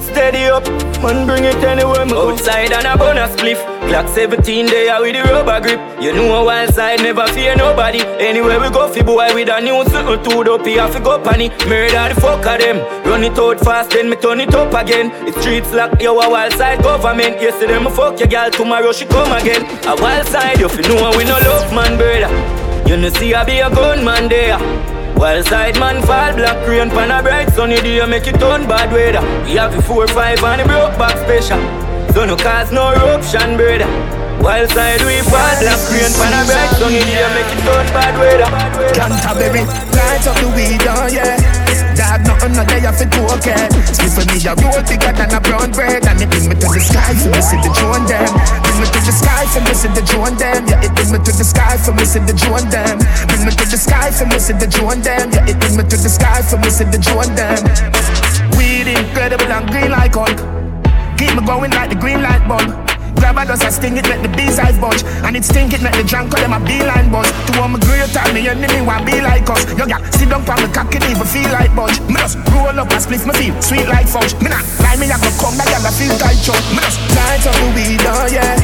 Steady 0.01 0.45
up, 0.45 0.65
man 1.03 1.27
bring 1.27 1.43
it 1.43 1.63
anywhere 1.63 2.03
me 2.03 2.13
go. 2.13 2.32
Outside 2.32 2.71
and 2.71 2.88
a 2.88 2.97
bonus 2.97 3.36
spliff. 3.36 3.62
Glock 3.89 4.08
17 4.10 4.65
there 4.65 4.99
with 5.01 5.13
the 5.13 5.21
rubber 5.32 5.60
grip. 5.62 5.79
You 6.01 6.12
know 6.13 6.41
a 6.41 6.43
wild 6.43 6.73
side 6.73 6.99
never 7.03 7.27
fear 7.27 7.55
nobody. 7.55 7.99
Anywhere 8.17 8.60
we 8.60 8.69
go, 8.71 8.88
fi 8.88 9.03
boy 9.03 9.29
with 9.36 9.49
a 9.49 9.62
new 9.62 9.77
little 9.84 10.17
two 10.17 10.43
dope, 10.43 10.65
he 10.65 10.77
have 10.77 10.93
to 10.93 10.99
go 10.99 11.21
panny. 11.21 11.49
Murder 11.69 12.13
the 12.13 12.19
fuck 12.19 12.45
of 12.45 12.58
them. 12.60 12.77
Run 13.05 13.23
it 13.23 13.38
out 13.38 13.60
fast, 13.60 13.91
then 13.91 14.10
me 14.10 14.15
turn 14.15 14.39
it 14.39 14.53
up 14.55 14.73
again. 14.73 15.10
The 15.25 15.39
streets 15.39 15.71
lock, 15.71 16.01
yo 16.01 16.19
a 16.19 16.29
wild 16.29 16.53
side 16.53 16.82
government. 16.82 17.39
Yesterday 17.39 17.77
me 17.77 17.91
fuck 17.91 18.19
your 18.19 18.29
girl, 18.29 18.49
tomorrow 18.49 18.91
she 18.93 19.05
come 19.05 19.32
again. 19.32 19.62
A 19.86 19.95
wild 20.01 20.25
side, 20.25 20.60
you 20.60 20.69
fi 20.69 20.82
know 20.88 21.12
we 21.15 21.23
no 21.23 21.38
love 21.45 21.71
man, 21.71 21.97
brother. 21.97 22.32
You 22.89 22.97
know 22.97 23.10
see 23.10 23.36
I 23.36 23.43
be 23.43 23.60
a 23.60 23.69
gunman 23.69 24.27
there. 24.27 24.98
Wild 25.19 25.45
side 25.47 25.77
man 25.77 26.01
fall 26.08 26.34
black 26.34 26.65
rain 26.65 26.89
pan 26.89 27.12
a 27.12 27.21
bright 27.21 27.49
sunny 27.49 27.75
day 27.82 27.99
make 28.08 28.25
it 28.25 28.39
turn 28.39 28.65
bad 28.67 28.89
weather. 28.93 29.19
We 29.43 29.60
have 29.60 29.75
the 29.75 29.82
four 29.82 30.08
five 30.08 30.41
and 30.41 30.62
the 30.62 30.65
broke 30.65 30.97
back 30.97 31.17
special. 31.19 31.60
So 32.13 32.23
no 32.23 32.38
cause 32.38 32.71
no 32.71 32.93
eruption 32.93 33.58
brother. 33.58 33.89
Wild 34.39 34.71
side 34.71 35.03
we 35.03 35.19
fall 35.27 35.53
black 35.60 35.82
rain 35.91 36.12
pan 36.15 36.32
a 36.32 36.41
bright 36.47 36.71
sunny 36.79 37.03
day 37.03 37.27
make 37.36 37.51
it 37.51 37.60
turn 37.67 37.86
bad 37.91 38.15
weather. 38.15 38.47
Canterbury, 38.95 39.67
light 39.91 40.25
up 40.25 40.39
the 40.39 40.47
weed, 40.55 40.88
oh 40.88 41.08
yeah. 41.12 41.59
Nothing 42.39 42.56
no 42.56 42.63
day 42.63 42.88
off 42.88 43.02
it 43.04 43.12
okay. 43.12 43.67
Skip 43.91 44.15
for 44.15 44.23
me 44.32 44.39
a 44.47 44.56
road 44.63 44.88
bigger 44.88 45.12
than 45.12 45.28
a 45.36 45.43
brown 45.43 45.75
bread, 45.75 46.08
and 46.08 46.23
it 46.23 46.30
bring 46.32 46.47
me 46.47 46.56
to 46.56 46.71
the 46.71 46.80
sky 46.80 47.12
for 47.19 47.36
see 47.43 47.60
the 47.60 47.67
drone 47.75 48.08
them. 48.08 48.32
Bring 48.63 48.80
me 48.80 48.88
to 48.88 48.99
the 49.04 49.12
sky 49.12 49.43
for 49.52 49.60
see 49.75 49.91
the 49.91 49.99
drone 50.08 50.39
them. 50.39 50.63
Yeah, 50.63 50.80
it 50.80 50.95
bring 50.95 51.12
me 51.12 51.19
to 51.19 51.32
the 51.36 51.43
sky 51.43 51.75
for 51.75 51.91
see 51.99 52.23
the 52.23 52.32
drone 52.32 52.63
them. 52.71 52.95
Bring 53.28 53.43
me 53.43 53.52
to 53.52 53.65
the 53.67 53.75
sky 53.75 54.08
for 54.15 54.23
see 54.39 54.56
the 54.56 54.67
drone 54.71 55.04
them. 55.04 55.28
Yeah, 55.36 55.52
it 55.52 55.60
bring 55.60 55.75
me 55.75 55.84
to 55.84 55.97
the 55.99 56.08
sky 56.08 56.39
for 56.47 56.63
see 56.71 56.88
the 56.88 56.99
drone 57.04 57.36
them. 57.36 57.60
Weed 58.56 58.88
incredible 58.88 59.52
and 59.52 59.67
green 59.67 59.91
like 59.91 60.15
Hulk. 60.15 60.39
Keep 61.19 61.36
me 61.36 61.43
going 61.43 61.71
like 61.75 61.89
the 61.91 61.99
green 61.99 62.23
light 62.23 62.47
bulb. 62.47 62.88
Grab 63.19 63.38
a 63.38 63.45
dust, 63.45 63.65
I 63.65 63.69
sting 63.69 63.97
it, 63.97 64.08
make 64.08 64.21
the 64.21 64.29
bees 64.29 64.60
eyes 64.60 64.77
bunch. 64.77 65.03
And 65.25 65.36
it 65.36 65.43
stink 65.43 65.73
it, 65.73 65.82
make 65.82 65.97
the 65.99 66.05
drunk 66.05 66.32
call 66.32 66.41
them 66.41 66.53
a 66.53 66.60
beeline 66.62 67.10
buzz. 67.12 67.27
To 67.27 67.51
all 67.60 67.67
my 67.67 67.79
great 67.79 68.10
time, 68.13 68.34
me 68.34 68.47
enemy 68.47 68.82
want 68.86 69.05
be 69.05 69.19
like 69.19 69.49
us. 69.49 69.65
Yo, 69.73 69.86
yeah, 69.89 69.99
sit 70.13 70.29
down 70.29 70.45
on 70.45 70.62
the 70.62 70.69
cock, 70.69 70.93
it 70.93 71.03
even 71.10 71.27
feel 71.27 71.49
like 71.51 71.73
budge. 71.75 71.99
Me 72.08 72.21
just 72.21 72.38
roll 72.53 72.77
up 72.79 72.91
a 72.91 72.99
a 72.99 73.01
split 73.01 73.23
my 73.23 73.32
feel 73.39 73.55
sweet 73.63 73.88
like 73.88 74.08
fudge. 74.12 74.36
Me 74.43 74.51
not 74.51 74.67
lie, 74.84 74.99
me 74.99 75.08
a 75.08 75.15
go 75.23 75.32
come 75.39 75.55
back 75.55 75.71
and 75.71 75.88
I 75.88 75.91
feel 75.95 76.12
tight 76.19 76.36
chunk. 76.43 76.60
Me 76.75 76.84
just 76.84 76.99
light 77.15 77.47
up 77.47 77.55
the 77.55 77.67
weed, 77.71 78.03
oh 78.03 78.27
yeah. 78.27 78.60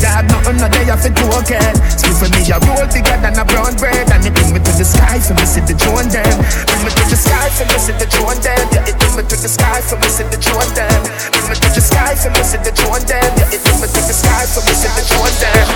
Dad, 0.00 0.24
nothing 0.32 0.56
no 0.56 0.68
day 0.72 0.88
I 0.88 0.96
fit 0.96 1.12
to 1.20 1.24
okay. 1.44 1.68
Split 1.92 2.16
for 2.16 2.28
me 2.32 2.40
a 2.48 2.56
roll 2.64 2.88
bigger 2.88 3.18
than 3.20 3.36
a 3.36 3.44
brown 3.44 3.76
bread, 3.76 4.08
and 4.08 4.24
it 4.24 4.32
bring 4.32 4.56
me 4.56 4.60
to 4.64 4.72
the 4.72 4.84
sky 4.84 5.20
for 5.20 5.36
me 5.36 5.44
see 5.44 5.60
the 5.60 5.76
drone 5.76 6.08
them. 6.08 6.36
Bring 6.64 6.82
me 6.88 6.90
to 6.96 7.04
the 7.12 7.18
sky 7.20 7.48
for 7.52 7.68
me 7.68 7.76
see 7.76 7.94
the 8.00 8.08
drone 8.08 8.40
them. 8.40 8.64
Yeah, 8.72 8.88
it 8.88 8.96
bring 8.96 9.14
me 9.20 9.22
to 9.28 9.36
the 9.36 9.50
sky 9.52 9.80
for 9.84 10.00
me 10.00 10.08
see 10.08 10.24
the 10.32 10.40
drone 10.40 10.72
them. 10.72 11.00
Bring 11.28 11.46
me 11.52 11.54
to 11.60 11.68
the 11.76 11.82
sky 11.84 12.12
for 12.16 12.30
me 12.32 12.40
see 12.40 12.60
the 12.64 12.72
drone 12.72 13.04
them. 13.04 13.28
Yeah, 13.36 13.52
it 13.52 13.60
bring 13.60 13.78
me 13.84 13.88
to 13.94 14.00
the 14.02 14.14
sky 14.14 14.44
for 14.50 14.62
me 14.66 14.74
see 14.74 14.90
the 14.90 15.02
drone 15.06 15.34
them. 15.38 15.66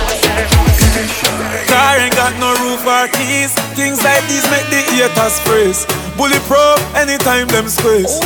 Car 1.71 1.95
ain't 1.99 2.15
got 2.15 2.35
no 2.39 2.51
roof 2.59 2.83
or 2.83 3.07
keys. 3.15 3.55
Things 3.79 4.03
like 4.03 4.23
these 4.27 4.43
make 4.51 4.67
the 4.67 4.83
haters 4.91 5.39
freeze. 5.47 5.87
Bully 6.19 6.35
Bulletproof 6.43 6.79
anytime 6.95 7.47
them 7.47 7.67
squeeze. 7.71 8.19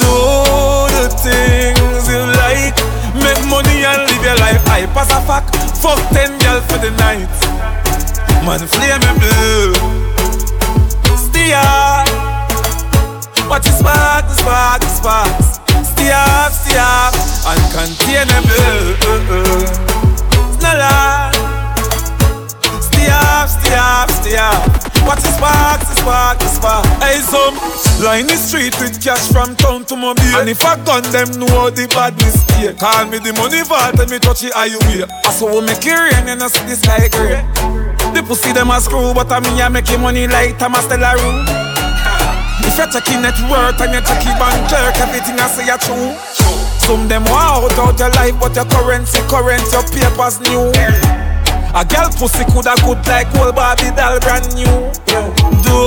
Do 0.00 0.14
the 0.98 1.06
things 1.22 2.02
you 2.10 2.20
like. 2.42 2.74
Make 3.14 3.42
money 3.46 3.86
and 3.86 4.02
live 4.10 4.24
your 4.24 4.38
life. 4.42 4.62
I 4.66 4.86
pass 4.90 5.10
a 5.14 5.20
fuck. 5.22 5.46
Fuck 5.78 6.00
ten 6.10 6.34
girls 6.42 6.64
for 6.66 6.78
the 6.82 6.90
night. 6.98 7.30
Man, 8.44 8.60
flame 8.66 9.02
and 9.06 9.18
blue. 9.22 9.74
Steer. 11.14 11.60
Watch 13.48 13.64
the 13.64 13.72
spark, 13.72 14.26
the 14.26 14.34
spark, 14.34 14.80
the 14.80 14.88
sparks. 14.88 15.60
Stay 15.90 16.10
up, 16.12 16.52
stay 16.52 16.78
up. 16.78 17.29
Uncontainable. 17.44 18.96
Lie. 20.62 21.32
Stay 22.80 23.08
up, 23.10 23.48
stay 23.48 23.74
up, 23.74 24.10
stay 24.10 24.36
up. 24.36 24.80
Watch 25.06 25.22
the 25.22 25.32
spark, 25.32 25.80
the 25.80 25.94
spark, 25.96 26.38
the 26.38 26.46
spark. 26.46 26.86
Hey, 27.02 27.18
some 27.20 27.56
line 28.04 28.26
the 28.26 28.36
street 28.36 28.78
with 28.78 29.02
cash 29.02 29.32
from 29.32 29.56
town 29.56 29.84
to 29.86 29.96
mobile. 29.96 30.22
And 30.36 30.48
if 30.48 30.64
I 30.64 30.76
gun 30.84 31.02
them, 31.10 31.30
know 31.40 31.70
the 31.70 31.88
badness 31.88 32.44
here. 32.58 32.74
Call 32.74 33.06
me 33.06 33.18
the 33.18 33.32
money 33.32 33.62
vault 33.64 33.98
and 33.98 34.10
me 34.10 34.18
touch 34.18 34.44
it 34.44 34.52
how 34.54 34.64
you 34.64 34.78
wear. 34.86 35.06
I 35.24 35.32
saw 35.32 35.48
we 35.48 35.66
make 35.66 35.84
it 35.84 35.96
rain 35.96 36.28
and 36.28 36.42
I 36.42 36.48
see 36.48 36.64
the 36.66 36.76
sky 36.76 37.08
gray. 37.08 37.42
The 38.14 38.22
pussy 38.22 38.52
them 38.52 38.70
a 38.70 38.80
screw, 38.80 39.14
but 39.14 39.32
I 39.32 39.40
me 39.40 39.60
I 39.62 39.68
make 39.68 39.90
money 39.98 40.26
like 40.26 40.58
Thomas 40.58 40.84
Stella 40.84 41.16
room. 41.16 41.69
If 42.70 42.78
you're 42.78 42.86
checking 42.86 43.20
net 43.22 43.34
worth 43.50 43.82
and 43.82 43.90
you're 43.90 44.06
checking 44.06 44.38
bank 44.38 44.62
clerk, 44.70 44.94
everything 45.02 45.34
I 45.42 45.50
say 45.50 45.66
you 45.66 45.74
true. 45.82 46.14
Some 46.78 47.08
them 47.08 47.24
want 47.26 47.74
out 47.74 47.98
your 47.98 48.14
life, 48.14 48.38
but 48.38 48.54
your 48.54 48.64
currency 48.70 49.18
current, 49.26 49.66
your 49.74 49.82
papers 49.90 50.38
new. 50.46 50.70
A 51.74 51.82
girl 51.82 52.06
pussy 52.14 52.46
coulda 52.46 52.78
good 52.86 53.02
like 53.10 53.26
old 53.42 53.58
Barbie 53.58 53.90
doll 53.98 54.22
brand 54.22 54.46
new. 54.54 54.70
Do 55.66 55.82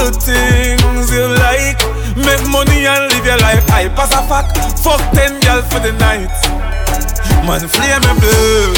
the 0.00 0.08
things 0.16 1.12
you 1.12 1.28
like, 1.44 1.76
make 2.16 2.40
money 2.48 2.88
and 2.88 3.12
live 3.12 3.28
your 3.28 3.40
life. 3.44 3.68
I 3.68 3.92
pass 3.92 4.08
a 4.16 4.24
fuck, 4.24 4.48
fuck 4.80 5.04
ten 5.12 5.36
girls 5.44 5.68
for 5.68 5.80
the 5.84 5.92
night. 6.00 6.32
Man, 7.44 7.60
flame 7.68 8.00
me 8.00 8.12
blue. 8.16 8.72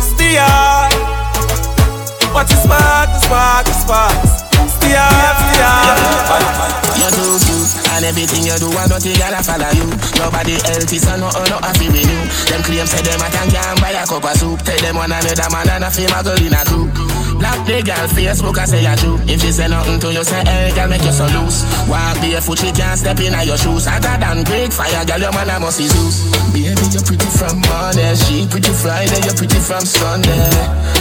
Steer, 0.00 0.40
watch 2.32 2.48
the 2.48 2.56
spark, 2.64 3.12
the 3.12 3.20
spark, 3.20 3.64
the 3.66 3.72
sparks. 3.76 4.41
Steer, 4.68 5.08
steer. 5.38 6.42
You 6.98 7.10
do 7.10 7.24
you 7.34 7.62
and 7.92 8.04
everything 8.04 8.44
you 8.44 8.56
do, 8.58 8.68
I 8.78 8.86
don't 8.88 9.02
think 9.02 9.20
I'll 9.20 9.42
follow 9.42 9.70
you. 9.74 9.88
Your 10.16 10.30
body 10.30 10.56
healthy, 10.64 10.98
so 10.98 11.16
no, 11.16 11.28
no 11.28 11.58
happy 11.60 11.88
with 11.88 12.06
you. 12.06 12.20
Them 12.50 12.62
claims 12.62 12.90
say 12.90 13.02
them 13.02 13.20
I 13.20 13.28
can 13.30 13.50
can 13.50 13.76
buy 13.80 13.90
a 13.90 14.06
cup 14.06 14.24
of 14.24 14.36
soup. 14.36 14.62
Tell 14.62 14.78
them 14.78 14.96
one 14.96 15.12
another 15.12 15.48
man 15.50 15.68
and 15.68 15.84
a 15.84 15.90
feel 15.90 16.10
my 16.10 16.22
girl 16.22 16.40
in 16.40 16.54
a 16.54 16.64
group. 16.64 17.11
Black 17.42 17.66
the 17.66 17.82
girl 17.82 18.06
Facebook, 18.14 18.54
I 18.54 18.70
say 18.70 18.86
you 18.86 18.94
do. 19.02 19.18
If 19.26 19.42
she 19.42 19.50
say 19.50 19.66
nothing 19.66 19.98
to 19.98 20.14
you, 20.14 20.22
say 20.22 20.46
hey, 20.46 20.70
girl 20.78 20.86
make 20.86 21.02
you 21.02 21.10
so 21.10 21.26
loose. 21.34 21.66
Walk 21.90 22.14
barefoot, 22.22 22.62
she 22.62 22.70
can't 22.70 22.94
step 22.94 23.18
in 23.18 23.34
your 23.34 23.58
shoes. 23.58 23.82
Hotter 23.82 24.14
than 24.14 24.46
break 24.46 24.70
fire, 24.70 25.02
girl, 25.02 25.26
your 25.26 25.34
man 25.34 25.50
I 25.50 25.58
must 25.58 25.82
be 25.82 25.90
Zeus. 25.90 26.22
Baby, 26.54 26.70
you're 26.94 27.02
pretty 27.02 27.26
from 27.34 27.58
Monday, 27.66 28.14
she 28.14 28.46
pretty 28.46 28.70
Friday, 28.70 29.18
you're 29.26 29.34
pretty 29.34 29.58
from 29.58 29.82
Sunday. 29.82 30.54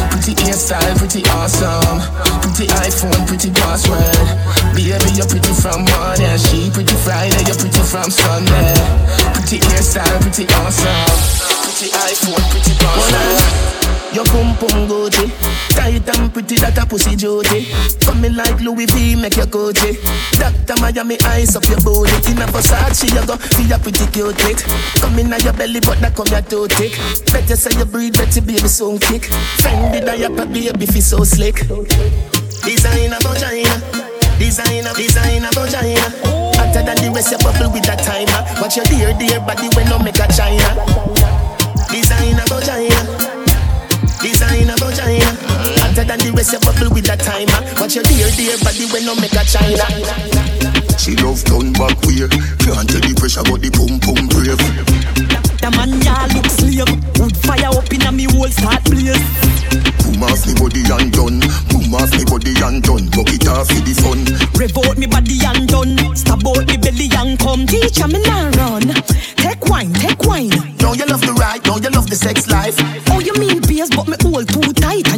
Pretty 0.09 0.33
hairstyle, 0.41 0.97
pretty 0.97 1.21
awesome. 1.29 2.01
Pretty 2.41 2.65
iPhone, 2.89 3.21
pretty 3.29 3.53
password. 3.53 4.25
Baby, 4.73 5.13
you're 5.13 5.29
pretty 5.29 5.53
from 5.53 5.85
Monday, 5.93 6.41
she 6.41 6.73
pretty 6.73 6.97
Friday, 7.05 7.37
you're 7.45 7.61
pretty 7.61 7.85
from 7.85 8.09
Sunday. 8.09 8.73
Pretty 9.37 9.61
hairstyle, 9.69 10.17
pretty 10.25 10.49
awesome. 10.57 11.05
Pretty 11.69 11.93
iPhone, 11.93 12.41
pretty 12.49 12.73
password. 12.81 13.80
Your 14.13 14.25
pum 14.25 14.55
pum 14.59 14.87
Gucci 14.91 15.31
Tight 15.71 16.03
and 16.03 16.33
pretty 16.33 16.57
that 16.57 16.77
a 16.77 16.85
pussy 16.85 17.15
Jody 17.15 17.71
Coming 18.03 18.35
like 18.35 18.59
Louis 18.59 18.85
V 18.85 19.15
make 19.15 19.37
your 19.37 19.47
Gucci. 19.47 19.95
Doctor 20.35 20.75
Miami 20.81 21.15
eyes 21.23 21.55
up 21.55 21.63
your 21.71 21.79
booty. 21.79 22.11
In 22.31 22.43
a 22.43 22.45
Versace 22.51 23.07
you 23.07 23.23
go 23.25 23.37
feel 23.37 23.71
a 23.71 23.79
pretty 23.79 24.05
cute 24.11 24.35
lick 24.43 24.59
Come 24.99 25.19
in 25.19 25.31
your 25.31 25.53
belly 25.53 25.79
but 25.79 25.99
that 26.03 26.15
come 26.15 26.27
your 26.27 26.41
too 26.43 26.67
tick. 26.67 26.91
Better 27.31 27.55
say 27.55 27.71
you 27.79 27.85
breathe 27.85 28.17
better 28.17 28.41
baby 28.41 28.67
soon 28.67 28.99
kick. 28.99 29.31
Fendi 29.63 30.03
diaper 30.03 30.45
baby 30.45 30.85
feel 30.85 31.01
so 31.01 31.23
slick. 31.23 31.63
Designer 32.67 33.19
vagina 33.23 33.79
Designer, 34.37 34.91
designer 34.97 35.49
vagina 35.55 36.07
Hotter 36.59 36.83
than 36.83 36.97
the 36.99 37.11
rest 37.15 37.31
you 37.31 37.37
bubble 37.39 37.71
with 37.71 37.87
that 37.87 38.03
timer. 38.03 38.43
Watch 38.59 38.75
your 38.75 38.85
dear 38.91 39.13
dear 39.15 39.39
body 39.39 39.69
when 39.75 39.87
no 39.87 39.99
make 39.99 40.19
a 40.19 40.27
China. 40.27 40.67
Designer 41.87 42.43
vagina 42.51 42.80
than 46.11 46.27
the 46.27 46.31
rest 46.35 46.51
of 46.51 46.61
bubble 46.67 46.91
with 46.91 47.07
that 47.07 47.23
timer. 47.23 47.61
Watch 47.79 47.95
your 47.95 48.03
dear, 48.03 48.27
dear 48.35 48.59
body 48.59 48.83
when 48.91 49.07
no 49.07 49.15
make 49.15 49.31
a 49.31 49.43
China. 49.47 49.87
She 50.99 51.15
love 51.23 51.41
turn 51.47 51.73
back 51.73 51.97
weird 52.05 52.29
Can't 52.61 52.85
tell 52.85 53.01
the 53.01 53.15
pressure 53.15 53.41
but 53.47 53.63
the 53.63 53.71
pum 53.71 53.95
pum 54.03 54.27
brave. 54.27 54.59
The 55.63 55.69
man 55.71 55.95
ya 56.03 56.27
look 56.35 56.51
slave. 56.51 56.91
Wood 57.15 57.35
fire 57.39 57.71
up 57.71 57.87
in 57.95 58.03
a 58.03 58.11
me 58.11 58.27
whole 58.27 58.51
start 58.51 58.83
blaze. 58.91 59.23
Boom 60.03 60.27
off 60.27 60.43
me 60.43 60.53
body 60.59 60.83
and 60.83 61.15
done. 61.15 61.39
Boom 61.71 61.95
off 61.95 62.11
me 62.11 62.27
body 62.27 62.59
and 62.59 62.83
done. 62.83 63.07
Buck 63.15 63.31
it 63.31 63.47
off 63.47 63.71
for 63.71 63.79
the 63.79 63.95
fun. 64.03 64.19
Rev 64.59 64.75
out 64.83 64.97
me 64.99 65.07
body 65.07 65.39
and 65.47 65.63
done. 65.71 65.95
Stab 66.11 66.43
out 66.43 66.67
me 66.67 66.75
belly 66.75 67.07
and 67.15 67.39
come. 67.39 67.63
Teacher 67.63 68.11
me 68.11 68.19
now 68.27 68.51
run. 68.59 68.83
Take 69.39 69.63
wine, 69.71 69.95
take 69.95 70.19
wine. 70.27 70.51
Know 70.83 70.91
you 70.91 71.07
love 71.07 71.23
the 71.23 71.31
ride, 71.39 71.63
know 71.63 71.79
you 71.79 71.87
love 71.87 72.11
the 72.11 72.19
sex 72.19 72.51
life. 72.51 72.75
Oh 73.07 73.23
you 73.23 73.31
mean 73.39 73.63
beers 73.63 73.89
but 73.95 74.11
me 74.11 74.19
hold 74.19 74.50
too 74.50 74.50
tight 74.50 74.50
And 74.50 74.50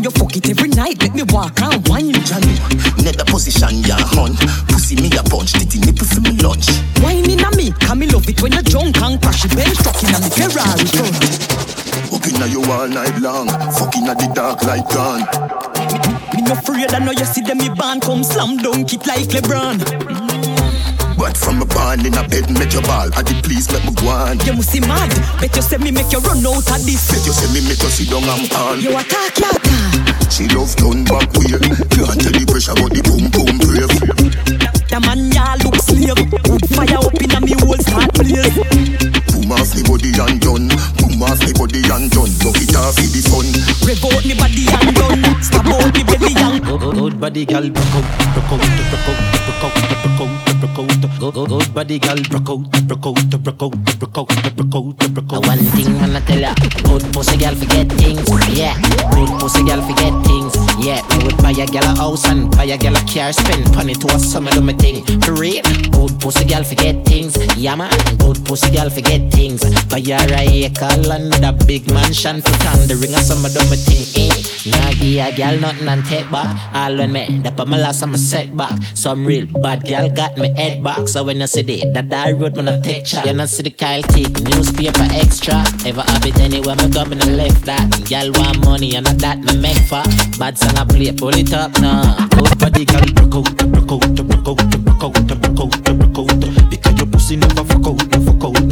you 0.03 0.11
fuck 0.11 0.35
it 0.35 0.49
every 0.49 0.69
night. 0.69 1.01
Let 1.01 1.15
me 1.15 1.23
walk 1.31 1.61
and 1.61 1.87
wine. 1.87 2.11
Johnny, 2.27 2.59
net 2.99 3.15
the 3.15 3.25
position 3.25 3.83
ya 3.87 3.95
hun 3.99 4.35
Pussy 4.67 4.95
me 4.99 5.07
a 5.15 5.23
punch, 5.23 5.53
titty 5.53 5.79
nipple 5.79 6.05
for 6.05 6.19
me 6.19 6.35
lunch. 6.43 6.67
Wine 6.99 7.29
in 7.29 7.39
a 7.39 7.49
me, 7.55 7.71
cause 7.79 7.95
me 7.95 8.07
love 8.11 8.27
it 8.27 8.41
when 8.41 8.51
you 8.51 8.61
drunk 8.63 8.99
and 8.99 9.21
crash 9.21 9.45
it 9.45 9.55
Bench 9.55 9.79
truck 9.79 9.95
in 10.03 10.11
a 10.11 10.19
me 10.19 10.29
Ferrari 10.29 10.87
front. 10.91 11.15
Fucking 12.11 12.37
at 12.43 12.51
you 12.51 12.61
all 12.67 12.87
night 12.87 13.15
long. 13.23 13.47
Fucking 13.79 14.07
at 14.11 14.19
the 14.19 14.27
dark 14.35 14.63
light 14.67 14.87
gone 14.91 15.23
Me 16.35 16.41
no 16.43 16.53
afraid 16.53 16.91
I 16.91 16.99
know 16.99 17.11
you 17.15 17.25
see 17.25 17.41
them 17.41 17.57
me 17.59 17.69
band 17.69 18.01
come 18.03 18.23
slam 18.23 18.57
dunk 18.57 18.91
it 18.91 19.07
like 19.07 19.31
LeBron. 19.31 19.79
But 21.17 21.37
from 21.37 21.61
a 21.61 21.65
barn 21.65 22.05
in 22.05 22.13
a 22.15 22.27
bed 22.27 22.49
make 22.51 22.73
your 22.73 22.81
ball 22.83 23.07
At 23.13 23.25
the 23.25 23.39
please 23.43 23.71
let 23.71 23.85
me 23.85 23.93
go 23.95 24.09
on. 24.09 24.39
You 24.43 24.53
must 24.53 24.73
be 24.73 24.81
mad. 24.81 25.11
Bet 25.39 25.55
you 25.55 25.61
say 25.61 25.77
me 25.77 25.91
make 25.91 26.11
you 26.11 26.19
run 26.19 26.43
out 26.45 26.67
of 26.67 26.81
this. 26.83 27.07
Bet 27.07 27.25
you 27.25 27.31
say 27.31 27.47
me 27.53 27.61
make 27.67 27.81
you 27.81 27.89
sit 27.89 28.09
down 28.09 28.23
and 28.27 28.49
pan 28.49 28.81
You 28.81 28.97
attack, 28.97 29.37
you 29.39 29.47
attack 29.47 29.92
She 30.33 30.47
love 30.49 30.73
turn 30.75 31.05
back 31.05 31.29
weird 31.37 31.61
Can't 31.93 32.17
tell 32.17 32.33
the 32.33 32.41
pressure 32.49 32.73
but 32.73 32.89
the 32.89 33.05
boom 33.05 33.29
boom 33.29 33.53
brave 33.61 33.85
The 34.89 34.97
man 35.05 35.29
ya 35.29 35.53
look 35.61 35.77
slave. 35.77 36.17
Wood 36.49 36.65
fire 36.73 36.97
up 36.97 37.13
in 37.21 37.29
a 37.29 37.39
me 37.39 37.53
whole 37.61 37.77
start 37.77 38.09
blaze 38.17 38.57
Boom 39.29 39.53
off 39.53 39.69
me 39.77 39.85
body 39.85 40.09
and 40.09 40.41
done. 40.41 40.73
Boom 40.97 41.21
off 41.21 41.37
me 41.45 41.53
body 41.53 41.85
and 41.85 42.09
done. 42.09 42.33
Buck 42.41 42.57
it 42.57 42.73
off 42.73 42.97
for 42.97 43.05
the 43.13 43.21
fun 43.29 43.45
Rev 43.85 44.01
out 44.09 44.25
me 44.25 44.33
body 44.33 44.65
and 44.73 44.89
done. 44.97 45.21
Stab 45.45 45.69
out 45.69 45.93
me 45.93 46.01
belly 46.01 46.33
and 46.33 46.65
Good 46.65 47.21
body 47.21 47.45
girl 47.45 47.69
broke 47.69 47.93
out, 47.93 48.05
broke 48.33 48.57
out, 48.57 48.73
broke 48.89 49.05
out, 49.05 49.21
broke 49.45 49.69
out, 49.69 50.17
broke 50.17 50.49
out, 50.49 50.52
broke 50.67 50.79
out. 50.79 51.19
Good, 51.19 51.33
good, 51.33 51.49
good 51.49 51.73
body 51.73 51.99
girl 51.99 52.15
broke 52.29 52.49
out, 52.49 52.87
broke 52.87 53.05
out, 53.05 53.43
broke 53.43 53.63
out, 53.63 53.99
broke 53.99 54.17
out, 54.17 54.27
broke 54.55 54.75
out, 54.75 55.13
broke 55.13 55.33
out. 55.33 55.47
One 55.47 55.59
thing 55.75 55.93
man 55.99 56.15
I 56.15 56.21
tell 56.21 56.39
ya, 56.39 56.53
good 56.83 57.03
pussy 57.13 57.37
girl 57.37 57.55
forget 57.55 57.87
things, 57.91 58.23
yeah. 58.57 58.75
Good 59.11 59.29
pussy 59.39 59.63
girl 59.63 59.81
forget 59.81 60.13
things, 60.25 60.55
yeah. 60.79 61.01
Me 61.17 61.25
would 61.25 61.37
buy 61.37 61.51
a 61.51 61.65
girl 61.67 61.83
a 61.83 61.95
house 61.95 62.25
and 62.27 62.49
buy 62.51 62.65
a 62.65 62.77
girl 62.77 62.95
a 62.95 63.01
car, 63.05 63.33
spend 63.33 63.75
money 63.75 63.93
to 63.93 64.07
a 64.07 64.19
summer 64.19 64.51
do 64.51 64.61
me 64.61 64.73
thing. 64.73 65.03
For 65.21 65.33
real, 65.33 65.63
good 65.91 66.19
pussy 66.19 66.45
girl 66.45 66.63
forget 66.63 67.05
things, 67.05 67.35
yeah 67.57 67.75
man. 67.75 67.91
Good 68.17 68.45
pussy 68.45 68.71
girl 68.71 68.89
forget 68.89 69.31
things. 69.31 69.63
Buy 69.87 70.01
her 70.01 70.27
a 70.31 70.43
acre 70.65 70.95
land 71.07 71.33
with 71.33 71.43
a 71.43 71.53
big 71.65 71.91
mansion 71.91 72.41
for 72.41 72.55
town. 72.63 72.87
The 72.87 72.95
ring 72.95 73.13
a 73.13 73.19
summer 73.19 73.49
do 73.49 73.59
me 73.69 73.77
thing, 73.77 74.05
eh. 74.15 74.31
Nah 74.71 74.93
give 74.93 75.19
a 75.19 75.35
girl 75.35 75.59
nothing 75.59 75.87
and 75.87 76.05
take 76.05 76.29
back. 76.31 76.47
All 76.73 76.95
when 76.97 77.11
me, 77.11 77.39
that 77.43 77.59
on 77.59 77.69
my 77.69 77.77
last 77.77 78.01
I'm 78.01 78.15
setback. 78.15 78.79
Some 78.93 79.25
real 79.25 79.45
bad 79.45 79.85
girl 79.85 80.09
got 80.09 80.37
me 80.37 80.52
head 80.55 80.83
back. 80.83 81.07
So 81.07 81.23
when 81.23 81.39
you 81.39 81.47
see 81.47 81.61
the 81.61 81.85
that 81.93 82.13
I 82.13 82.31
road, 82.31 82.55
when 82.55 82.67
I 82.67 82.79
picture. 82.79 83.21
You 83.25 83.33
not 83.33 83.49
see 83.49 83.63
the 83.63 83.71
Kyle 83.71 84.03
kick, 84.03 84.31
newspaper 84.41 85.07
extra. 85.11 85.63
Ever 85.85 86.01
have 86.01 86.25
it 86.25 86.39
anywhere, 86.39 86.75
me 86.75 86.89
come 86.91 87.11
in 87.11 87.19
the 87.19 87.31
left 87.31 87.65
that. 87.65 88.09
Y'all 88.09 88.31
want 88.33 88.63
money, 88.65 88.95
and 88.95 89.05
not 89.05 89.17
that 89.19 89.39
me 89.39 89.57
make 89.57 89.77
for. 89.89 90.03
Bad 90.39 90.57
song 90.57 90.77
I 90.77 90.85
play, 90.85 91.11
pull 91.11 91.35
it 91.35 91.53
up 91.53 91.71
now. 91.81 92.27
Good 92.29 92.57
body, 92.59 92.85
girl, 92.85 93.05
broke 93.13 93.35
out, 93.35 93.57
broke 93.71 93.91
out, 93.91 94.15
broke 94.15 94.47
out, 94.47 94.57
broke 94.85 95.03
out, 95.03 95.13
broke 95.41 95.59
out, 95.59 95.73
broke 95.99 96.17
out. 96.19 96.69
Because 96.69 96.97
your 96.97 97.07
pussy 97.07 97.35
never 97.35 97.63
fuck 97.63 97.87
out, 97.87 98.07
never 98.09 98.31
fuck 98.31 98.43
out. 98.45 98.62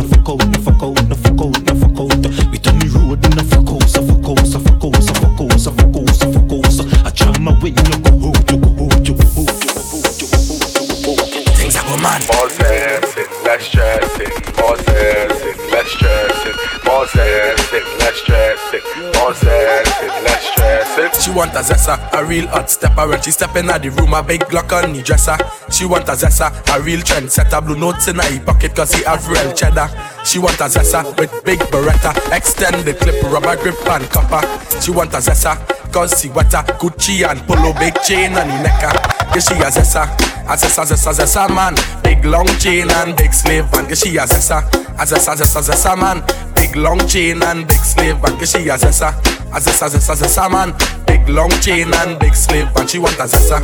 She 21.31 21.37
want 21.37 21.55
a 21.55 21.59
zessa, 21.59 21.95
a 22.11 22.25
real 22.25 22.45
hot 22.47 22.69
stepper. 22.69 23.07
When 23.07 23.21
she 23.21 23.31
step 23.31 23.55
in 23.55 23.67
the 23.67 23.89
room, 23.95 24.13
a 24.13 24.21
big 24.21 24.41
Glock 24.51 24.75
on 24.75 24.91
the 24.91 25.01
dresser. 25.01 25.37
She 25.71 25.85
want 25.85 26.09
a 26.09 26.11
zessa, 26.11 26.51
a 26.75 26.81
real 26.81 26.99
trendsetter. 26.99 27.65
Blue 27.65 27.79
notes 27.79 28.09
in 28.09 28.17
her 28.17 28.39
pocket 28.43 28.75
cause 28.75 28.91
he 28.91 29.01
have 29.05 29.25
real 29.29 29.53
cheddar. 29.53 29.87
She 30.25 30.39
want 30.39 30.59
a 30.59 30.67
zessa 30.67 31.07
with 31.17 31.31
big 31.45 31.59
beretta. 31.71 32.11
Extended 32.35 32.97
clip, 32.99 33.23
rubber 33.31 33.55
grip 33.55 33.79
and 33.87 34.03
copper. 34.09 34.43
She 34.81 34.91
want 34.91 35.13
a 35.13 35.23
zessa 35.23 35.55
cause 35.93 36.19
she 36.19 36.27
wetter. 36.27 36.67
Gucci 36.75 37.23
and 37.23 37.39
polo, 37.47 37.71
big 37.79 37.95
chain 38.03 38.35
on 38.35 38.49
the 38.49 38.59
necker 38.59 38.91
Yeah, 39.31 39.39
she 39.39 39.55
a 39.63 39.71
zessa, 39.71 40.03
a 40.51 40.57
zessa, 40.59 40.83
zessa, 40.83 41.13
zessa 41.15 41.47
man. 41.47 41.75
Big 42.03 42.25
long 42.25 42.47
chain 42.59 42.91
and 42.91 43.15
big 43.15 43.31
slave 43.31 43.71
man 43.71 43.87
Yeah, 43.87 43.95
she 43.95 44.17
a 44.17 44.27
zessa, 44.27 44.67
a 44.99 45.05
zessa, 45.07 45.39
zessa, 45.39 45.63
zessa 45.63 45.95
man. 45.95 46.27
Big 46.55 46.75
long 46.75 46.99
chain 47.07 47.41
and 47.41 47.65
big 47.65 47.79
slave 47.79 48.21
man 48.21 48.35
Yeah, 48.35 48.45
she 48.45 48.67
a 48.67 48.75
zessa, 48.75 49.15
a 49.53 49.59
zessa, 49.59 49.89
zessa, 49.89 50.15
zessa 50.15 50.49
man 50.49 50.73
Big 51.05 51.27
long 51.27 51.49
chain 51.61 51.93
and 51.93 52.19
big 52.19 52.35
slave 52.35 52.67
And 52.75 52.89
She 52.89 52.99
want 52.99 53.17
a 53.19 53.27
zessa 53.27 53.59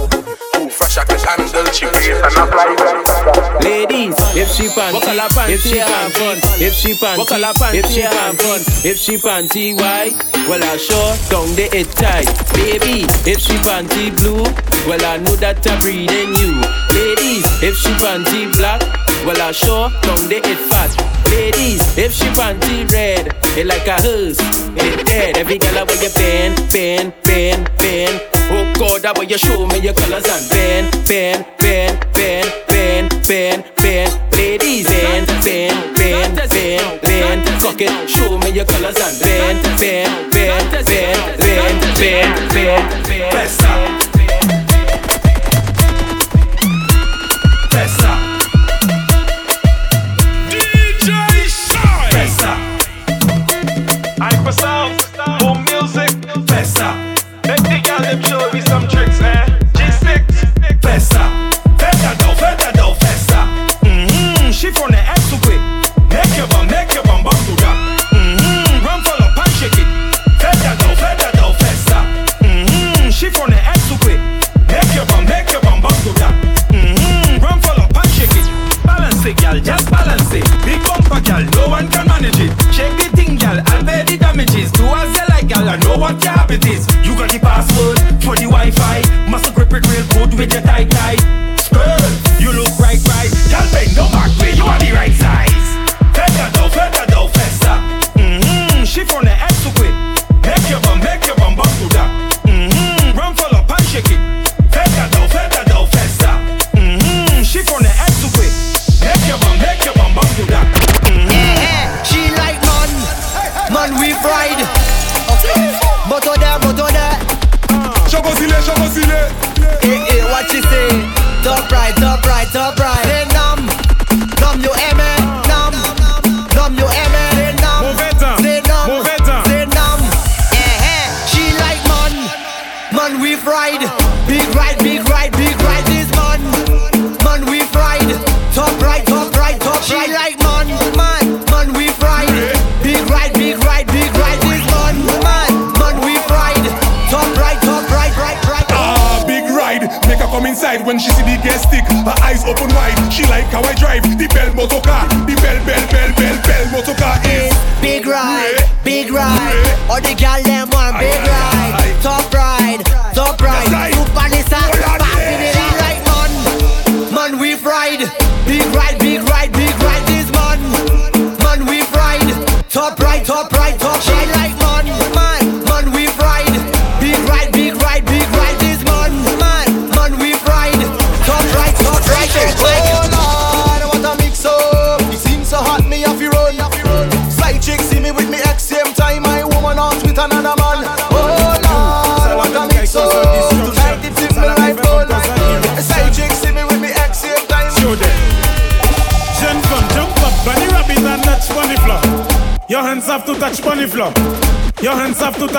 fresh 0.72 0.98
I 0.98 1.06
can 1.06 1.20
handle 1.20 1.72
She 1.72 1.86
waist 1.86 2.10
and 2.10 2.38
apply 2.38 2.98
Ladies, 3.62 4.16
if 4.36 4.50
she 4.50 4.68
panty, 4.70 5.50
if 5.50 5.62
she 5.62 5.80
fun, 5.80 6.60
if 6.62 6.76
she 6.76 6.94
panty, 6.94 7.74
if 7.74 7.86
she 7.88 8.02
fun, 8.02 8.62
if 8.86 8.98
she 8.98 9.18
panty 9.18 9.76
white, 9.76 10.16
well 10.48 10.64
I 10.64 10.78
sure 10.78 11.16
down 11.30 11.54
the 11.56 11.68
it 11.74 11.90
tight. 11.92 12.28
Baby, 12.54 13.06
if 13.30 13.40
she 13.40 13.54
panty 13.66 14.16
blue, 14.18 14.44
well 14.88 15.04
I 15.04 15.18
know 15.18 15.36
that 15.38 15.66
I'm 15.68 15.80
breeding 15.82 16.36
you. 16.36 16.62
Ladies, 16.96 17.46
if 17.62 17.76
she 17.76 17.90
panty 18.00 18.56
black, 18.58 18.82
well 19.26 19.42
I 19.42 19.52
sure 19.52 19.90
down 20.02 20.30
the 20.30 20.40
it 20.44 20.58
fat. 20.70 21.17
Ladies, 21.32 21.98
if 21.98 22.14
she 22.14 22.26
panty 22.38 22.90
red, 22.92 23.36
it 23.58 23.66
like 23.68 23.88
a 23.88 24.02
hearse, 24.02 24.40
it 24.76 25.06
dead. 25.06 25.38
Every 25.38 25.58
girl 25.58 25.86
where 25.86 26.04
you 26.04 26.10
bend, 26.14 26.56
bend, 26.72 27.14
bend, 27.24 27.70
bend. 27.78 28.22
Oh 28.50 28.74
God, 28.78 29.02
that 29.02 29.18
way 29.18 29.26
you 29.26 29.38
show 29.38 29.66
me 29.68 29.80
your 29.80 29.94
colors 29.94 30.26
and 30.26 30.50
bend, 30.50 30.92
bend, 31.08 31.46
bend, 31.60 32.00
bend, 32.14 32.50
bend, 32.68 33.10
bend, 33.28 33.64
bend. 33.76 34.34
Ladies, 34.34 34.88
bend, 34.88 35.28
bend, 35.44 35.98
bend, 35.98 36.36
bend, 36.50 37.02
bend. 37.02 37.62
Fuck 37.62 37.82
it, 37.82 38.10
show 38.10 38.38
me 38.38 38.52
your 38.52 38.66
colors 38.66 38.98
and 38.98 39.20
bend, 39.20 39.64
bend, 39.80 40.32
bend, 40.32 40.72
bend, 40.72 40.86
bend, 40.86 41.90
bend, 42.00 42.54
bend, 42.54 43.04
bend. 43.08 43.32
Festa. 43.34 43.97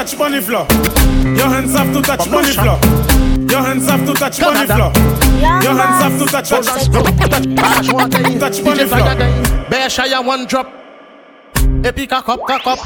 Touch 0.08 0.18
bunny 0.18 0.40
floor. 0.40 0.66
Your 1.36 1.48
hands 1.48 1.74
have 1.74 1.92
to 1.92 2.00
touch 2.00 2.30
bunny 2.30 2.52
floor. 2.52 2.78
Your 3.50 3.62
hands 3.62 3.86
have 3.88 4.06
to 4.06 4.14
touch 4.14 4.40
bunny 4.40 4.66
floor. 4.66 4.92
Your 5.62 5.74
hands 5.74 6.02
have 6.02 6.18
to 6.18 6.26
touch 6.26 6.48
touch 6.48 6.66
touch 8.38 8.64
bunny 8.64 8.84
floor. 8.84 9.68
Bear 9.68 9.90
shire 9.90 10.22
one 10.22 10.46
drop. 10.46 10.72
Epic 11.84 12.12
a 12.12 12.22
cup, 12.22 12.40
cock 12.46 12.66
up. 12.66 12.78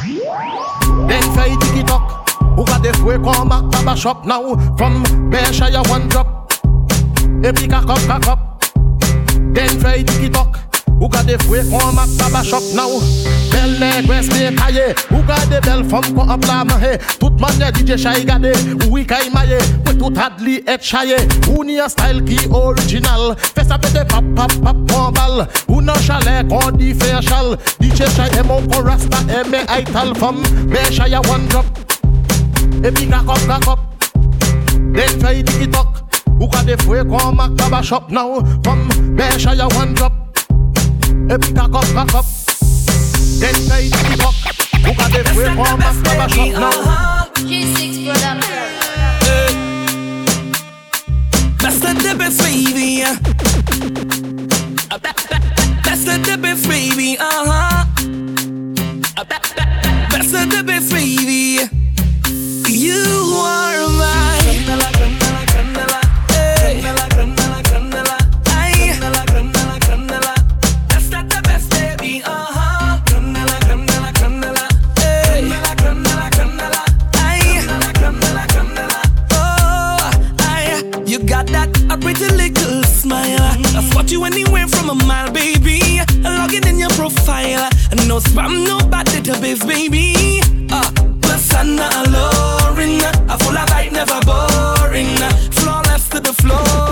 Then 1.08 1.22
fay 1.34 1.56
tiki 1.60 1.82
talk. 1.84 2.28
Who 2.56 2.64
got 2.64 2.82
the 2.82 3.04
way 3.04 3.16
come 3.16 3.48
back 3.48 3.70
to 3.70 3.84
the 3.84 3.94
shop 3.94 4.26
now? 4.26 4.56
From 4.76 5.30
Bear 5.30 5.52
shire 5.52 5.82
one 5.86 6.08
drop. 6.08 6.52
Epic 7.44 7.72
a 7.72 7.82
cup, 7.86 7.98
cock 8.00 8.26
up. 8.26 8.64
Then 9.54 9.80
fay 9.80 10.02
tiki 10.02 10.28
talk. 10.28 10.71
Ou 11.00 11.08
gade 11.08 11.36
fwe 11.42 11.62
kon 11.70 11.92
mak 11.96 12.10
baba 12.18 12.42
shop 12.44 12.62
now? 12.74 12.90
Bel 13.50 13.72
negres 13.80 14.28
me 14.30 14.50
kaye 14.56 14.84
Ou 15.10 15.22
gade 15.26 15.58
bel 15.64 15.82
fom 15.90 16.04
kon 16.14 16.30
ap 16.30 16.44
la 16.46 16.62
mahe 16.64 16.92
Tout 17.18 17.34
manye 17.42 17.72
DJ 17.74 17.96
Shay 18.00 18.24
gade. 18.24 18.52
Ou 18.86 18.98
i 19.00 19.04
kay 19.06 19.30
maye 19.34 19.58
We 19.86 19.96
tout 19.98 20.18
adli 20.22 20.60
et 20.66 20.82
chaye 20.82 21.18
Ou 21.50 21.64
ni 21.64 21.80
a 21.80 21.88
style 21.90 22.22
ki 22.28 22.38
original? 22.54 23.34
Fè 23.56 23.64
sa 23.66 23.78
pete 23.82 24.04
pap 24.12 24.28
pap 24.38 24.54
pap 24.62 24.78
kon 24.92 25.10
bal 25.18 25.44
Ou 25.68 25.80
nan 25.82 25.98
chalet 26.06 26.46
kon 26.50 26.78
di 26.78 26.92
fè 26.94 27.18
chal 27.26 27.56
DJ 27.80 28.06
Shay 28.14 28.38
e 28.38 28.46
mon 28.46 28.66
kon 28.70 28.86
rasta 28.86 29.22
e 29.26 29.42
me 29.50 29.64
ay 29.68 29.84
tal 29.90 30.14
fom 30.20 30.38
Me 30.70 30.86
Shay 30.94 31.14
a 31.18 31.22
one 31.26 31.48
drop 31.50 31.66
E 32.82 32.90
pi 32.94 33.10
gakop 33.10 33.42
gakop 33.50 33.88
Den 34.94 35.18
fey 35.22 35.42
tiki 35.42 35.66
tok 35.74 35.98
Ou 36.38 36.48
gade 36.50 36.78
fwe 36.86 37.02
kon 37.10 37.34
mak 37.38 37.58
baba 37.58 37.82
shop 37.82 38.10
now? 38.10 38.38
Fom 38.62 38.86
me 39.18 39.30
Shay 39.38 39.58
a 39.58 39.68
one 39.74 39.94
drop 39.94 40.21
E 41.32 41.38
pi 41.38 41.52
gakop 41.56 41.86
gakop 41.94 42.26
Den 43.40 43.54
fey 43.68 43.88
tiki 43.90 44.16
tok 44.20 44.34
Ou 44.88 44.94
gade 44.98 45.20
fwe 45.32 45.46
kon 45.56 45.78
mak 45.78 45.96
baba 46.04 46.26
shop 46.28 46.52
now 46.52 46.72
G6 47.48 48.06
production. 48.06 48.60
That's 51.62 51.78
the 51.80 51.92
difference, 52.02 52.38
baby. 52.42 53.02
Uh, 53.04 53.16
that- 55.02 55.20
that- 55.30 55.44
That's 55.84 56.04
the 56.04 56.16
difference, 56.26 56.66
baby. 56.66 57.16
Uh 57.18 57.24
huh. 57.50 57.84
That's 60.10 60.30
the 60.32 60.42
difference, 60.50 60.92
baby. 60.92 61.60
You 62.68 63.04
are 63.36 63.88
mine. 64.00 64.31
A 84.92 85.06
mile, 85.06 85.30
baby. 85.32 86.00
Logging 86.22 86.66
in 86.66 86.78
your 86.78 86.90
profile. 86.90 87.68
No 88.06 88.18
spam, 88.18 88.66
no 88.66 88.78
bad 88.88 89.06
database, 89.06 89.66
baby. 89.66 90.40
Uh, 90.70 90.90
not 91.64 92.06
alluring. 92.06 93.00
I 93.30 93.36
full 93.40 93.56
of 93.56 93.68
bite, 93.68 93.92
never 93.92 94.20
boring. 94.26 95.16
Flawless 95.52 96.08
to 96.10 96.20
the 96.20 96.32
flooring. 96.32 96.91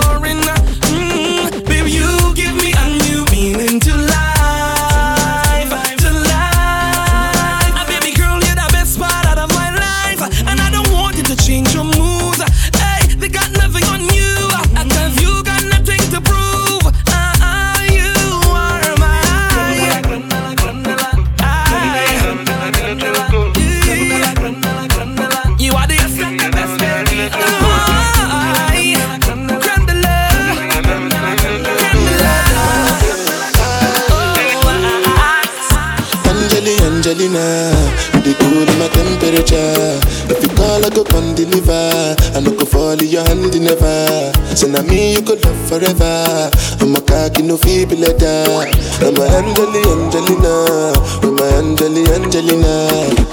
Never. 43.61 44.33
So 44.55 44.67
now 44.67 44.81
me 44.81 45.13
you 45.13 45.21
could 45.21 45.43
love 45.45 45.69
forever. 45.69 46.49
I'm 46.81 46.95
a 46.95 47.01
cocky 47.01 47.43
no 47.43 47.57
feeble 47.57 47.97
letter. 47.97 48.67
I'm 49.05 49.17
a 49.17 49.25
Angeli, 49.37 49.81
Angelina, 49.85 50.93
I'm 51.23 51.37
a 51.37 51.45
Angeli, 51.61 52.03
Angelina. 52.11 53.31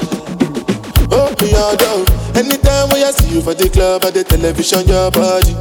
Oh, 1.11 1.35
though. 1.35 2.05
Anytime 2.39 2.89
when 2.91 3.03
I 3.03 3.11
see 3.11 3.35
you 3.35 3.43
for 3.43 3.55
the 3.55 3.69
club 3.69 4.05
or 4.05 4.11
the 4.11 4.25
television, 4.25 4.87
your 4.87 5.11
body. 5.11 5.57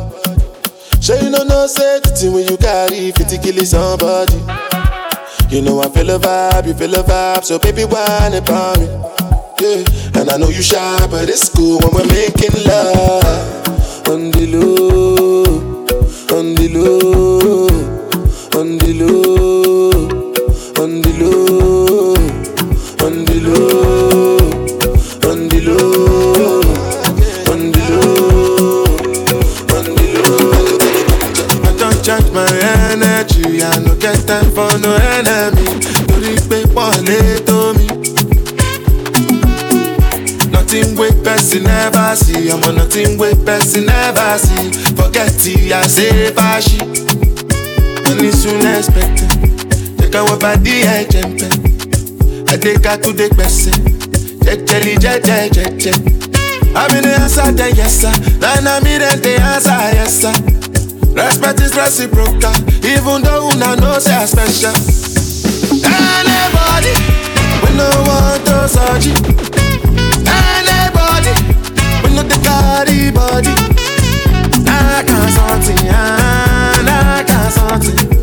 Sure 1.01 1.17
you 1.21 1.29
know 1.29 1.43
no 1.43 1.67
say 1.67 1.99
thing 2.01 2.33
when 2.33 2.47
you 2.47 2.57
carry 2.57 3.11
50 3.11 3.37
kill 3.37 3.65
somebody. 3.65 4.35
You 5.49 5.61
know 5.61 5.79
I 5.79 5.89
feel 5.89 6.09
a 6.09 6.19
vibe, 6.19 6.67
you 6.67 6.73
feel 6.73 6.93
a 6.95 7.03
vibe, 7.03 7.43
so 7.45 7.57
baby 7.59 7.85
whine 7.85 8.33
about 8.33 8.79
me. 8.79 8.87
Yeah, 9.59 10.21
and 10.21 10.29
I 10.29 10.37
know 10.37 10.49
you 10.49 10.61
shy, 10.61 11.07
but 11.09 11.29
it's 11.29 11.49
cool 11.49 11.79
when 11.79 11.93
we're 11.93 12.07
making 12.13 12.53
love 12.65 13.66
on 14.09 14.31
the 14.31 14.45
low, 14.53 15.43
on 16.37 16.55
the 16.55 16.67
low, 16.69 17.67
on 18.59 18.77
the. 18.77 18.87
I 30.39 31.73
don't 31.77 32.03
charge 32.03 32.31
my 32.31 32.47
energy, 32.91 33.61
I 33.63 33.79
no 33.79 33.95
get 33.95 34.25
time 34.27 34.51
for 34.51 34.77
no 34.79 34.93
enemy. 35.17 35.65
Torí 36.07 36.33
pé 36.49 36.59
pọ̀lẹ́ 36.75 37.46
Nothing 40.77 40.95
wey 40.95 41.09
person 41.23 41.63
never 41.63 42.15
see, 42.15 42.49
ọmọ 42.53 42.71
nothing 42.77 43.17
wey 43.17 43.33
person 43.45 43.85
never 43.87 44.37
see. 44.37 44.69
Forget 44.95 45.31
ti 45.41 45.73
I 45.73 45.81
say 45.87 46.29
fàṣì. 46.37 46.77
Money 48.05 48.31
soon 48.31 48.61
expected. 48.61 49.31
Jẹ́ 49.97 50.09
káwọn 50.13 50.37
bá 50.39 50.51
dí 50.63 50.75
ẹ̀jẹ̀ 50.97 51.25
ń 51.25 51.33
pẹ́. 51.39 51.49
Adéka 52.53 52.93
tún 53.01 53.15
dé 53.17 53.25
gbẹ̀sẹ̀. 53.29 53.73
Jẹ́jẹ́lì 54.45 54.93
jẹ́jẹ́ 55.03 55.49
jẹ́jẹ́. 55.55 55.95
Àmì 56.81 56.99
ní 57.05 57.11
answer 57.23 57.51
then 57.57 57.73
yes 57.75 57.93
sir. 58.01 58.13
Nana 58.41 58.79
mi 58.83 58.97
then 59.01 59.17
dey 59.21 59.37
answer 59.53 59.81
yes 59.97 60.13
sir. 60.21 60.33
Respect 61.17 61.59
is 61.65 61.73
reciprocal, 61.75 62.53
even 62.85 63.23
though 63.25 63.49
una 63.49 63.75
know 63.81 63.97
say 63.97 64.13
I 64.13 64.25
special. 64.25 64.75
Anybody, 65.89 66.93
we 67.63 67.69
no 67.79 67.89
want 68.05 68.45
to 68.45 68.57
it. 69.09 69.17
We 69.41 69.46
ख 77.79 78.16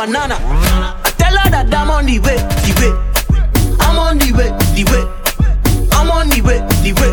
banana. 0.00 0.36
I 1.04 1.10
tell 1.18 1.36
her 1.36 1.50
that 1.50 1.74
I'm 1.74 1.90
on 1.90 2.06
the 2.06 2.18
way, 2.20 2.40
the 2.64 2.72
way. 2.80 2.92
I'm 3.84 3.98
on 3.98 4.16
the 4.16 4.32
way, 4.32 4.48
the 4.72 4.84
way. 4.88 5.04
I'm 5.92 6.10
on 6.10 6.28
the 6.32 6.40
way, 6.40 6.64
the 6.80 6.92
way. 6.96 7.12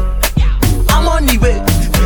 I'm 0.88 1.08
on 1.08 1.26
the 1.28 1.36
way. 1.38 1.60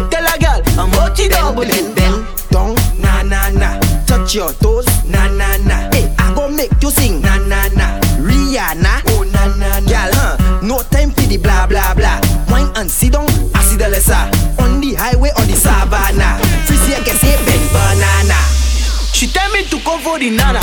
Tell 0.09 0.25
her 0.25 0.37
girl, 0.41 0.61
I'm 0.81 0.89
hot 0.97 1.13
double. 1.29 1.69
Bend, 1.69 1.93
bend, 1.93 2.25
down, 2.49 2.73
na 2.97 3.21
na 3.21 3.49
na. 3.53 3.77
Touch 4.09 4.33
your 4.33 4.53
toes, 4.53 4.89
na 5.05 5.29
na 5.29 5.57
na. 5.57 5.93
Hey, 5.93 6.09
I 6.17 6.33
go 6.33 6.49
make 6.49 6.73
you 6.81 6.89
sing, 6.89 7.21
na 7.21 7.37
na 7.37 7.69
na. 7.77 8.01
Rihanna, 8.17 9.05
oh 9.13 9.21
na 9.29 9.53
na 9.61 9.79
na. 9.79 9.85
Girl, 9.85 10.09
huh? 10.17 10.61
No 10.65 10.81
time 10.89 11.11
for 11.11 11.21
the 11.29 11.37
blah 11.37 11.67
blah 11.67 11.93
blah. 11.93 12.17
Wine 12.49 12.73
and 12.75 12.89
sit 12.89 13.13
down, 13.13 13.29
I 13.53 13.61
see 13.61 13.77
the 13.77 13.87
lesser. 13.87 14.17
On 14.57 14.81
the 14.81 14.95
highway, 14.97 15.29
on 15.37 15.45
the 15.45 15.53
savannah. 15.53 16.41
Freeze 16.65 16.89
I 16.89 17.03
can 17.05 17.15
say 17.21 17.37
bend 17.45 17.69
banana. 17.69 18.39
She 19.13 19.27
tell 19.27 19.51
me 19.51 19.61
to 19.69 19.77
come 19.85 20.01
for 20.01 20.17
the 20.17 20.31
nana. 20.31 20.60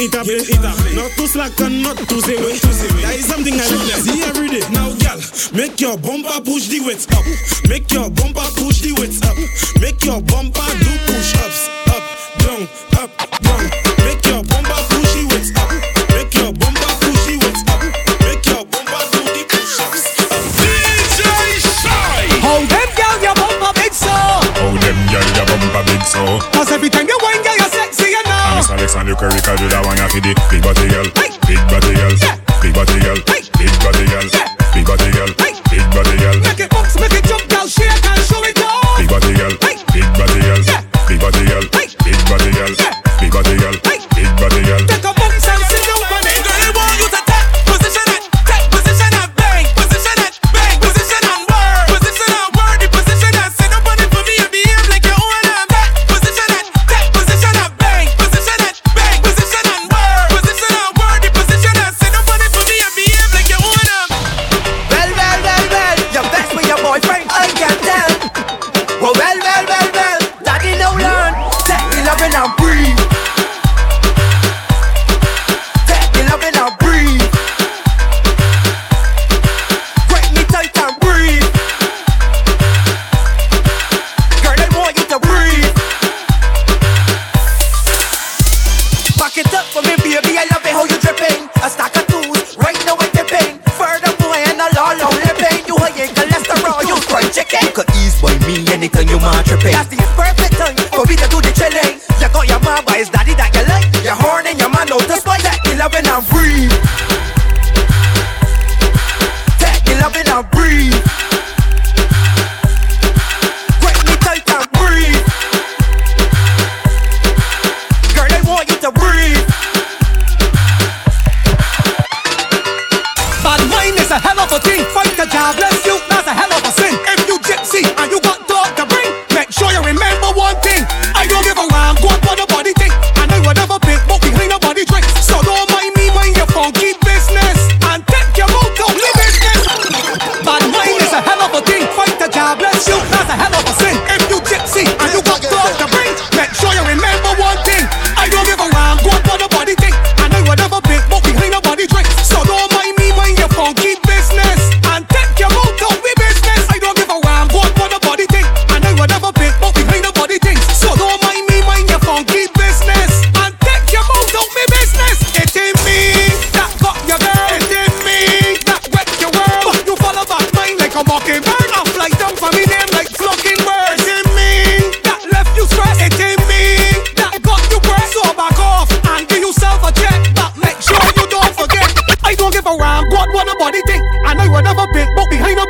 Not 0.00 1.10
too 1.12 1.26
slack 1.26 1.60
and 1.60 1.82
not 1.82 1.98
too 1.98 2.20
zero. 2.22 2.40
That 2.40 3.16
is 3.20 3.26
something 3.28 3.52
I 3.52 3.68
see 4.00 4.22
every 4.22 4.48
day. 4.48 4.64
Now, 4.72 4.88
girl, 4.96 5.20
make 5.52 5.78
your 5.78 5.98
bumper 5.98 6.40
push 6.40 6.68
the 6.68 6.80
weights 6.80 7.04
up. 7.12 7.20
Make 7.68 7.92
your 7.92 8.08
bumper 8.08 8.48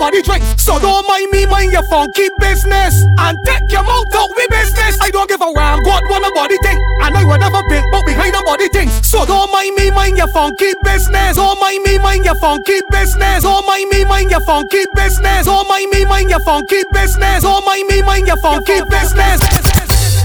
nobody 0.00 0.22
drink. 0.22 0.42
So 0.56 0.78
don't 0.78 1.06
mind 1.06 1.30
me, 1.30 1.44
mind 1.44 1.72
your 1.72 1.82
funky 1.84 2.28
business. 2.38 3.04
And 3.20 3.36
take 3.44 3.70
your 3.70 3.84
mouth 3.84 4.08
out 4.16 4.30
me 4.32 4.46
business. 4.48 4.96
I 5.00 5.10
don't 5.10 5.28
give 5.28 5.40
a 5.40 5.52
damn 5.52 5.84
what 5.84 6.02
what 6.08 6.22
nobody 6.24 6.56
think. 6.64 6.80
And 7.04 7.16
I 7.16 7.24
would 7.24 7.40
never 7.40 7.60
pick, 7.68 7.84
but 7.92 8.06
behind 8.06 8.32
nobody 8.32 8.68
think. 8.70 8.90
So 9.04 9.26
don't 9.26 9.52
mind 9.52 9.74
me, 9.76 9.90
mind 9.90 10.16
your 10.16 10.28
funky 10.28 10.72
business. 10.82 11.36
Don't 11.36 11.60
mind 11.60 11.82
me, 11.84 11.98
mind 11.98 12.24
your 12.24 12.34
funky 12.36 12.80
business. 12.90 13.42
Don't 13.44 13.66
mind 13.66 13.90
me, 13.92 14.04
mind 14.04 14.30
your 14.30 14.40
funky 14.40 14.84
business. 14.94 15.44
Don't 15.44 15.68
mind 15.68 15.90
me, 15.92 16.04
mind 16.06 16.30
your 16.30 16.40
funky 16.40 16.82
business. 16.92 17.42
Don't 17.42 17.64
mind 17.66 17.86
me, 17.88 18.02
mind 18.02 18.26
your 18.26 18.38
funky 18.38 18.80
business. 18.88 19.40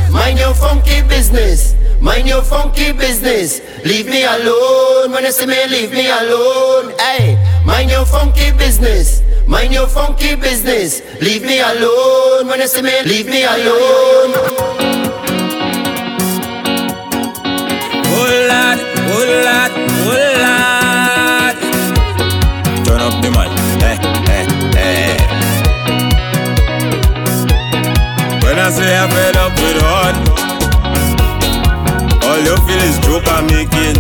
Mind 0.10 0.40
your 0.40 0.54
funky 0.54 1.02
business. 1.04 1.76
Mind 2.00 2.28
your 2.28 2.44
funky 2.44 2.94
business. 2.94 3.60
Leave 3.86 4.08
me 4.08 4.24
alone. 4.24 5.12
When 5.12 5.24
you 5.24 5.32
see 5.32 5.46
me, 5.46 5.68
leave 5.68 5.92
me 5.92 6.10
alone. 6.10 6.92
Hey, 6.98 7.38
mind 7.64 7.92
your 7.92 8.04
funky 8.04 8.52
business. 8.52 9.22
Mind 9.46 9.74
your 9.74 9.86
funky 9.86 10.36
business. 10.36 11.04
Leave 11.22 11.44
me 11.44 11.60
alone. 11.60 12.48
When 12.48 12.60
you 12.62 12.68
see 12.68 12.82
me, 12.82 13.04
leave 13.04 13.28
me 13.28 13.44
alone. 13.44 14.34
Turn 22.86 23.02
up 23.02 23.22
the 23.22 23.30
mic. 23.30 23.52
When 28.44 28.58
I 28.60 28.70
say 28.72 28.98
I'm 28.98 29.10
fed 29.12 29.38
up 29.38 29.52
with 29.54 29.82
hard, 29.82 30.25
you 32.46 32.56
feel 32.70 32.82
is 32.86 32.98
joke 33.02 33.26
I'm 33.26 33.48
making. 33.50 33.98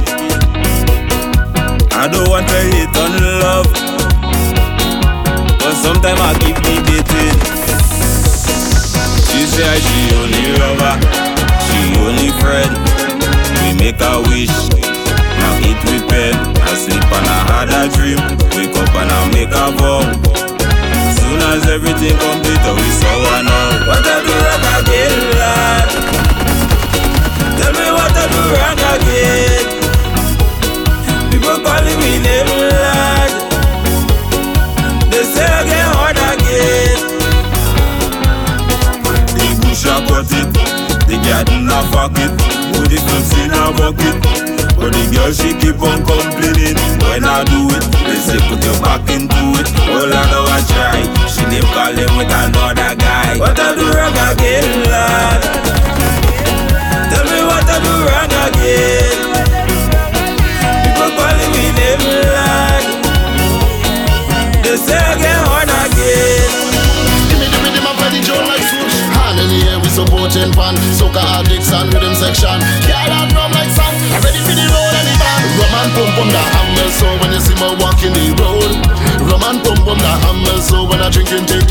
I 1.98 2.06
don't 2.06 2.30
want 2.30 2.46
to 2.46 2.60
hate 2.70 2.93
on 2.93 3.14
love, 3.41 3.66
but 5.58 5.74
sometimes 5.82 6.22
I 6.22 6.38
keep 6.38 6.54
debating. 6.62 7.34
She 9.26 9.50
say 9.50 9.66
she 9.82 10.00
only 10.14 10.46
lover, 10.62 10.93
she 11.66 11.98
only 12.06 12.30
friend. 12.38 12.70
We 13.66 13.74
make 13.82 13.98
a 13.98 14.22
wish, 14.30 14.54
now 15.41 15.58
eat 15.66 15.82
with 15.89 16.06
pen. 16.06 16.38
I 16.62 16.78
sleep 16.78 17.02
and 17.02 17.26
I 17.26 17.39
had 17.50 17.70
a 17.74 17.89
dream. 17.98 18.22
Wake 18.54 18.78
up 18.78 18.93
and 18.93 19.10
I 19.10 19.20
make 19.34 19.50
a 19.50 19.74
vow. 19.74 20.06
Soon 21.18 21.41
as 21.50 21.66
everything 21.66 22.14
complete, 22.14 22.62
we 22.78 22.88
saw 22.93 23.16
one 23.26 23.50
out. 23.50 23.88
What 23.89 24.06
I 24.06 24.22
do 24.22 24.34
wrong 24.38 24.66
again, 24.86 25.34
I 28.26 28.30
do 28.34 28.41
wrong 28.57 28.82
again. 28.97 29.65
People 31.30 31.61
calling 31.61 31.99
me 32.01 32.17
name, 32.26 32.49
lad. 32.73 33.30
They 35.13 35.21
say 35.21 35.45
I 35.45 35.61
get 35.69 35.86
hard 35.93 36.17
again. 36.17 37.05
The 39.30 39.45
bush 39.61 39.86
a 39.86 40.01
cut 40.09 40.26
it, 40.34 40.49
the 41.05 41.21
garden 41.21 41.69
a 41.69 41.86
fuck 41.93 42.17
it. 42.17 42.34
Put 42.73 42.89
it 42.89 43.05
to 43.05 43.17
in 43.45 43.53
a 43.53 43.69
bucket. 43.78 44.17
But 44.73 44.97
the 44.97 45.05
girl 45.13 45.30
she 45.30 45.53
keep 45.61 45.78
on 45.86 46.01
complaining 46.01 46.82
when 47.05 47.30
I 47.30 47.45
do 47.45 47.69
it. 47.78 47.86
They 48.09 48.17
say 48.26 48.41
put 48.49 48.57
your 48.65 48.73
back 48.82 49.05
into 49.05 49.53
it. 49.61 49.69
All 49.93 50.09
I 50.09 50.26
know 50.34 50.49
I 50.49 50.65
try. 50.65 50.97
She 51.30 51.45
name 51.45 51.69
calling 51.78 52.09
with 52.17 52.34
another 52.34 52.97
guy. 52.97 53.38
What 53.38 53.59
I 53.59 53.76
do 53.78 53.86
wrong 53.86 54.17
again, 54.34 54.89
lad? 54.89 56.24
People 60.82 61.11
calling 61.18 61.51
me 61.53 61.66
name, 61.78 62.01
lad. 62.34 62.84
They 64.63 64.78
say 64.78 64.97
I 64.97 65.13
get 65.22 65.38
again. 65.86 66.74
Like. 68.26 68.66
Hand 69.13 69.38
in 69.39 69.47
the 69.53 69.59
air, 69.70 69.78
we 69.80 69.89
supporting 69.89 70.51
pan. 70.53 70.76
Section. 72.16 72.57
Girl 72.88 73.11
and 73.11 73.30
drum 73.30 73.51
like. 73.51 73.70
I'm 73.76 74.24
ready 74.24 74.39
for 74.41 74.55
the 74.55 74.66
road 74.72 74.93
and 74.97 75.07
the 75.09 75.16
band. 75.20 75.45
And 76.16 76.32
the 76.32 76.41
hammer, 76.55 76.89
so 76.95 77.07
when 77.22 77.30
you 77.36 77.41
see 77.43 77.53
me 77.59 77.70
walking 77.78 78.13
the 78.18 78.34
road. 78.39 78.72
And 79.45 79.61
the 79.61 80.13
hammer, 80.26 80.57
so 80.61 80.86
when 80.89 81.01
I 81.01 81.09
drinking 81.11 81.45
taking 81.45 81.64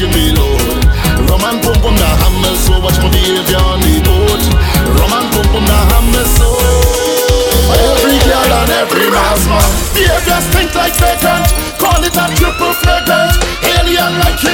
like 10.84 10.96
vagrant 11.00 11.46
Call 11.80 12.04
it 12.04 12.16
a 12.16 12.26
triple 12.36 12.74
flagrant 12.80 13.32
Alien 13.64 14.12
like 14.20 14.53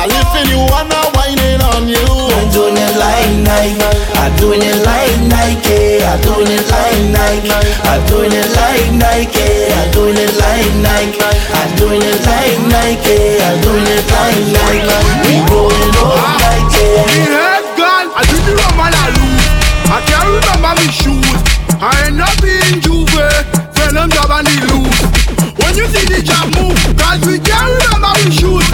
I 0.00 0.08
live 0.08 0.32
in 0.32 0.48
you 0.48 0.64
and 0.64 0.88
I'm 0.96 1.12
whining 1.12 1.60
on 1.76 1.84
you 1.84 2.00
I'm 2.00 2.48
doing 2.48 2.72
it 2.72 2.96
like 2.96 3.36
Nike. 3.44 3.84
I'm 4.16 4.32
doing 4.40 4.64
it 4.64 4.80
like 4.80 5.20
Nike. 5.28 6.00
I'm 6.00 6.16
doing 6.24 6.48
it 6.48 6.64
like 6.72 7.04
Nike. 7.12 7.52
I'm 7.84 8.00
doing 8.08 8.32
it 8.32 8.48
like 8.56 8.88
Nike. 8.96 9.44
I'm 9.76 9.92
doing 9.92 10.16
it 10.16 10.32
like 10.40 10.72
Nike. 10.80 11.20
I'm 11.52 11.68
doing 11.76 12.00
it 12.00 12.16
like 12.24 12.56
Nike. 12.72 13.44
I'm 13.44 13.60
doing 13.60 13.84
it 13.92 14.04
like 14.08 14.40
Nike. 14.56 14.88
We 15.28 15.36
rolling 15.52 15.92
up 16.00 16.16
Nike. 16.48 16.96
Me 17.04 17.20
head 17.36 17.68
gone, 17.76 18.08
I 18.16 18.24
did 18.24 18.40
the 18.48 18.56
rum 18.56 18.80
and 18.80 18.96
I 18.96 19.12
lose. 19.20 19.52
I 19.84 20.00
can't 20.08 20.32
remember 20.32 20.72
me 20.80 20.88
shoes. 20.88 21.40
I 21.76 21.92
end 22.08 22.24
up 22.24 22.32
being 22.40 22.80
Juve, 22.80 23.20
Venom 23.76 24.08
job 24.08 24.32
and 24.32 24.48
the 24.48 24.64
loose. 24.64 24.89
You 25.80 25.88
see 25.88 26.04
the 26.12 26.20
job 26.20 26.44
move, 26.60 26.76
cause 27.00 27.24
we 27.24 27.40
can't 27.40 27.64
remember 27.64 28.12
we 28.20 28.28
shoes. 28.28 28.68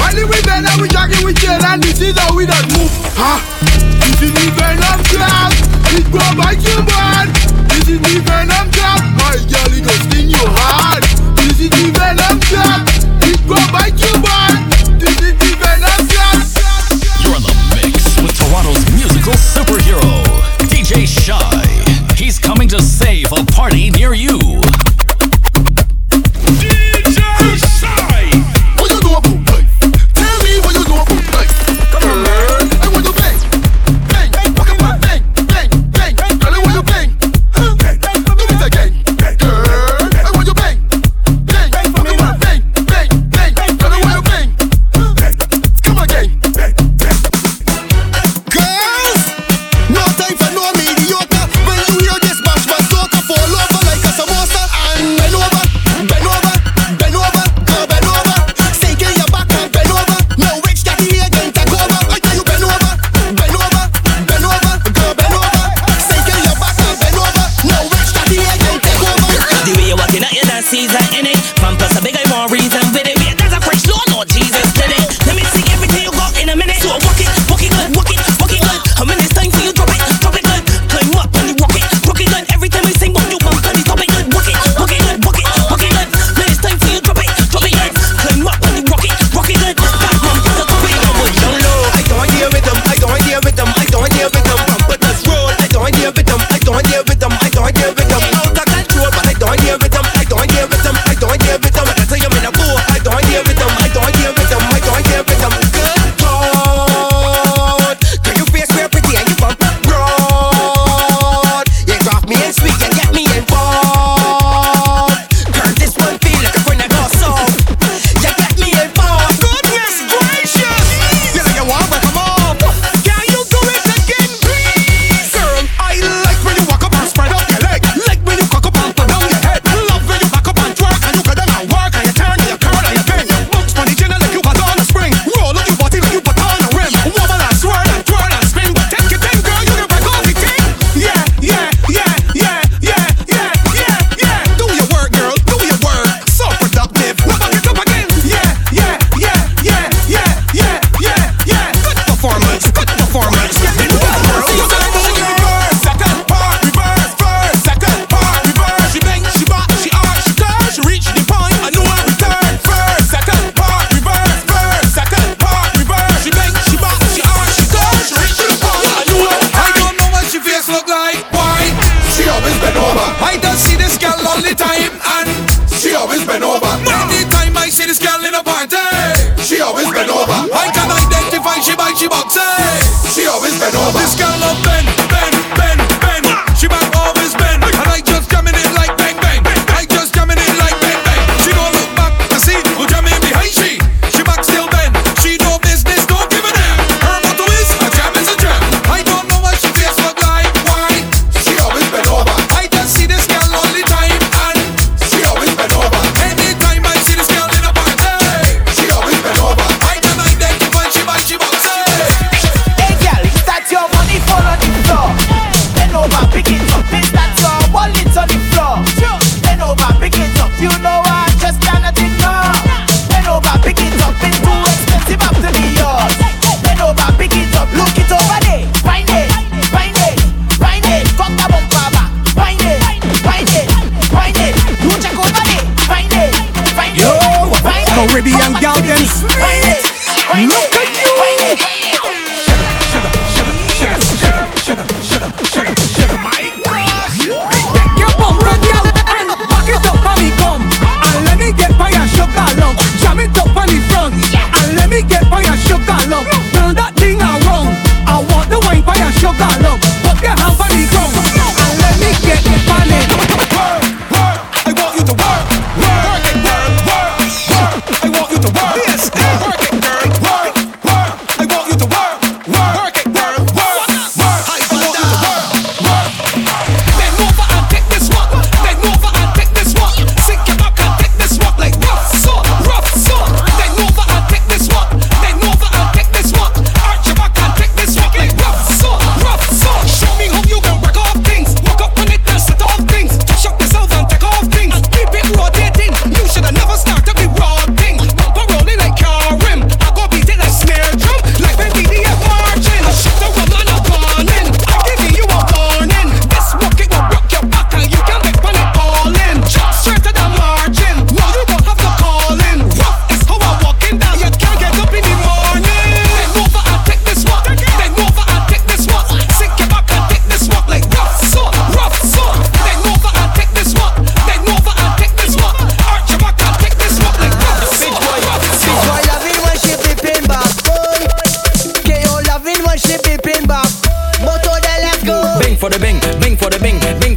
Only 0.00 0.24
we 0.24 0.40
better 0.48 0.72
we 0.80 0.88
jacket 0.88 1.20
with 1.20 1.36
chain 1.36 1.60
and 1.60 1.76
this 1.76 2.00
is 2.00 2.16
how 2.16 2.32
we 2.32 2.48
don't 2.48 2.64
move. 2.72 2.88
Huh? 3.20 3.36
This 4.00 4.24
is 4.24 4.32
the 4.32 4.48
Venom 4.56 4.96
class. 5.12 5.52
It 5.92 6.08
go 6.08 6.24
by 6.40 6.56
you 6.56 6.80
bad. 6.88 7.28
This 7.68 7.92
is 7.92 8.00
the 8.00 8.24
Venom 8.24 8.64
class. 8.72 9.04
My 9.20 9.36
girl, 9.44 9.76
it 9.76 9.84
go 9.84 9.92
sting 10.08 10.32
you 10.32 10.40
hard. 10.64 11.04
This 11.36 11.60
is 11.60 11.68
the 11.68 11.92
Venom 11.92 12.40
class. 12.40 12.96
It 13.28 13.44
go 13.44 13.60
by 13.68 13.92
you 13.92 14.08
bad. 14.24 14.72
This 14.96 15.20
is 15.20 15.36
the 15.36 15.52
Venom 15.52 16.00
class. 16.08 16.56
You're 17.20 17.36
in 17.36 17.44
the 17.44 17.52
mix 17.76 18.16
with 18.24 18.32
Toronto's 18.40 18.88
musical 18.96 19.36
superhero, 19.36 20.24
DJ 20.64 21.04
Shy. 21.04 21.44
He's 22.16 22.38
coming 22.38 22.68
to 22.72 22.80
save 22.80 23.32
a 23.36 23.44
party 23.44 23.90
I 23.92 24.47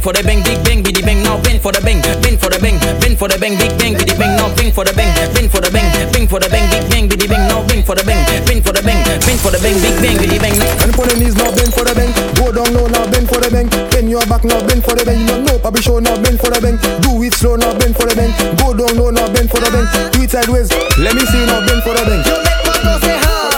for 0.02 0.12
the 0.12 0.22
bang, 0.26 0.42
big 0.42 0.58
bang, 0.66 0.82
biddy 0.82 1.00
bang, 1.00 1.22
now 1.22 1.38
bang 1.46 1.62
for 1.62 1.70
the 1.70 1.78
bang, 1.80 2.02
bang 2.02 2.34
for 2.34 2.50
the 2.50 2.58
bang, 2.58 2.74
bang 2.98 3.14
for 3.14 3.30
the 3.30 3.38
bang, 3.38 3.54
big 3.54 3.70
bang, 3.78 3.94
biddy 3.94 4.18
bang, 4.18 4.34
now 4.34 4.50
bang 4.58 4.74
for 4.74 4.82
the 4.82 4.92
bang, 4.98 5.14
bang 5.30 5.46
for 5.46 5.62
the 5.62 5.70
bang, 5.70 5.86
bang 6.10 6.26
for 6.26 6.42
the 6.42 6.50
bang, 6.50 6.66
big 6.74 6.84
bang, 6.90 7.06
biddy 7.06 7.26
bang, 7.30 7.46
now 7.46 7.62
bang 7.70 7.86
for 7.86 7.94
the 7.94 8.02
bang, 8.02 8.18
bang 8.42 8.58
for 8.58 8.74
the 8.74 8.82
bang, 8.82 8.98
bang 9.22 9.38
for 9.38 9.54
the 9.54 9.62
bang, 9.62 9.78
big 9.78 9.94
bang, 10.02 10.18
biddy 10.18 10.38
bang. 10.42 10.58
Bend 10.58 10.92
for 10.98 11.06
the 11.06 11.14
knees, 11.14 11.38
now 11.38 11.54
bend 11.54 11.70
for 11.70 11.86
the 11.86 11.94
bang. 11.94 12.10
Go 12.34 12.50
down 12.50 12.66
low, 12.74 12.90
now 12.90 13.06
bend 13.14 13.30
for 13.30 13.38
the 13.38 13.46
bang. 13.46 13.70
Bend 13.94 14.10
your 14.10 14.26
back, 14.26 14.42
now 14.42 14.58
bend 14.66 14.82
for 14.82 14.98
the 14.98 15.06
bang. 15.06 15.22
No, 15.22 15.38
no, 15.38 15.54
papi 15.62 15.78
show, 15.78 16.02
now 16.02 16.18
bend 16.18 16.42
for 16.42 16.50
the 16.50 16.58
bang. 16.58 16.76
Do 16.98 17.22
it 17.22 17.34
slow, 17.38 17.54
now 17.54 17.70
bend 17.78 17.94
for 17.94 18.10
the 18.10 18.14
bang. 18.18 18.34
Go 18.58 18.74
down 18.74 18.98
low, 18.98 19.14
now 19.14 19.30
bend 19.30 19.46
for 19.50 19.62
the 19.62 19.70
bang. 19.70 19.86
Do 20.10 20.26
it 20.26 20.30
sideways. 20.34 20.66
Let 20.98 21.14
me 21.14 21.22
see, 21.30 21.46
now 21.46 21.62
bend 21.62 21.82
for 21.86 21.94
the 21.94 22.02
bang. 22.02 22.26
You 22.26 22.36
make 22.42 22.62
one 22.66 22.82
go 22.82 22.94
say 23.06 23.16
how. 23.22 23.51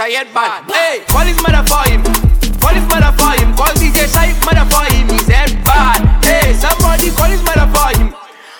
Bad. 0.00 0.64
Hey, 0.72 1.04
call 1.08 1.26
his 1.26 1.36
mother 1.42 1.60
for 1.68 1.84
him. 1.84 2.00
Call 2.56 2.72
his 2.72 2.88
mother 2.88 3.12
for 3.20 3.36
him. 3.36 3.52
Call 3.52 3.68
DJ 3.76 4.08
mother 4.48 4.64
for 4.72 4.88
him. 4.88 5.06
Bad. 5.62 6.24
Hey, 6.24 6.54
somebody 6.54 7.10
call 7.10 7.28
his 7.28 7.42
mother 7.44 7.68
for 7.68 7.92
him. 7.92 8.08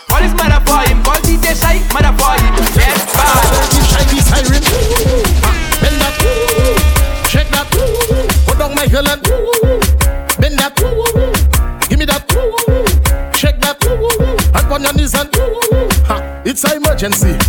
Call 0.06 0.20
his 0.20 0.34
mother 0.34 0.60
for 0.68 0.84
him. 0.84 1.02
Call 1.02 1.16
DJ 1.24 1.56
mother 1.96 2.12
for 2.20 2.36
him. 2.36 2.52
Bad. 3.16 3.40
Bend 5.80 5.96
that. 5.96 6.12
Shake 7.26 7.48
that. 7.48 7.72
Down 8.58 8.74
my 8.74 8.84
and 8.84 9.22
bend 10.36 10.58
that. 10.60 10.76
Give 11.88 11.98
me 11.98 12.04
that. 12.04 12.28
Shake 13.34 13.58
that. 13.60 13.80
On 14.70 14.82
your 14.82 14.92
knees 14.92 15.14
and. 15.14 15.30
It's 16.44 16.64
an 16.64 16.76
emergency. 16.76 17.39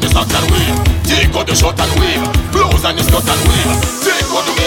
and 0.00 0.08
the 0.08 0.14
socks 0.14 0.34
and 0.34 0.50
weave. 0.50 0.78
Take 1.04 1.34
out 1.36 1.46
the 1.46 1.54
shot 1.54 1.78
and 1.80 1.92
weave. 2.00 2.52
Blows 2.52 2.84
and 2.84 2.98
the 2.98 3.02
skirt 3.02 3.28
and 3.28 3.42
weave. 3.48 3.80
Take 4.04 4.30
out 4.32 4.44
the 4.46 4.59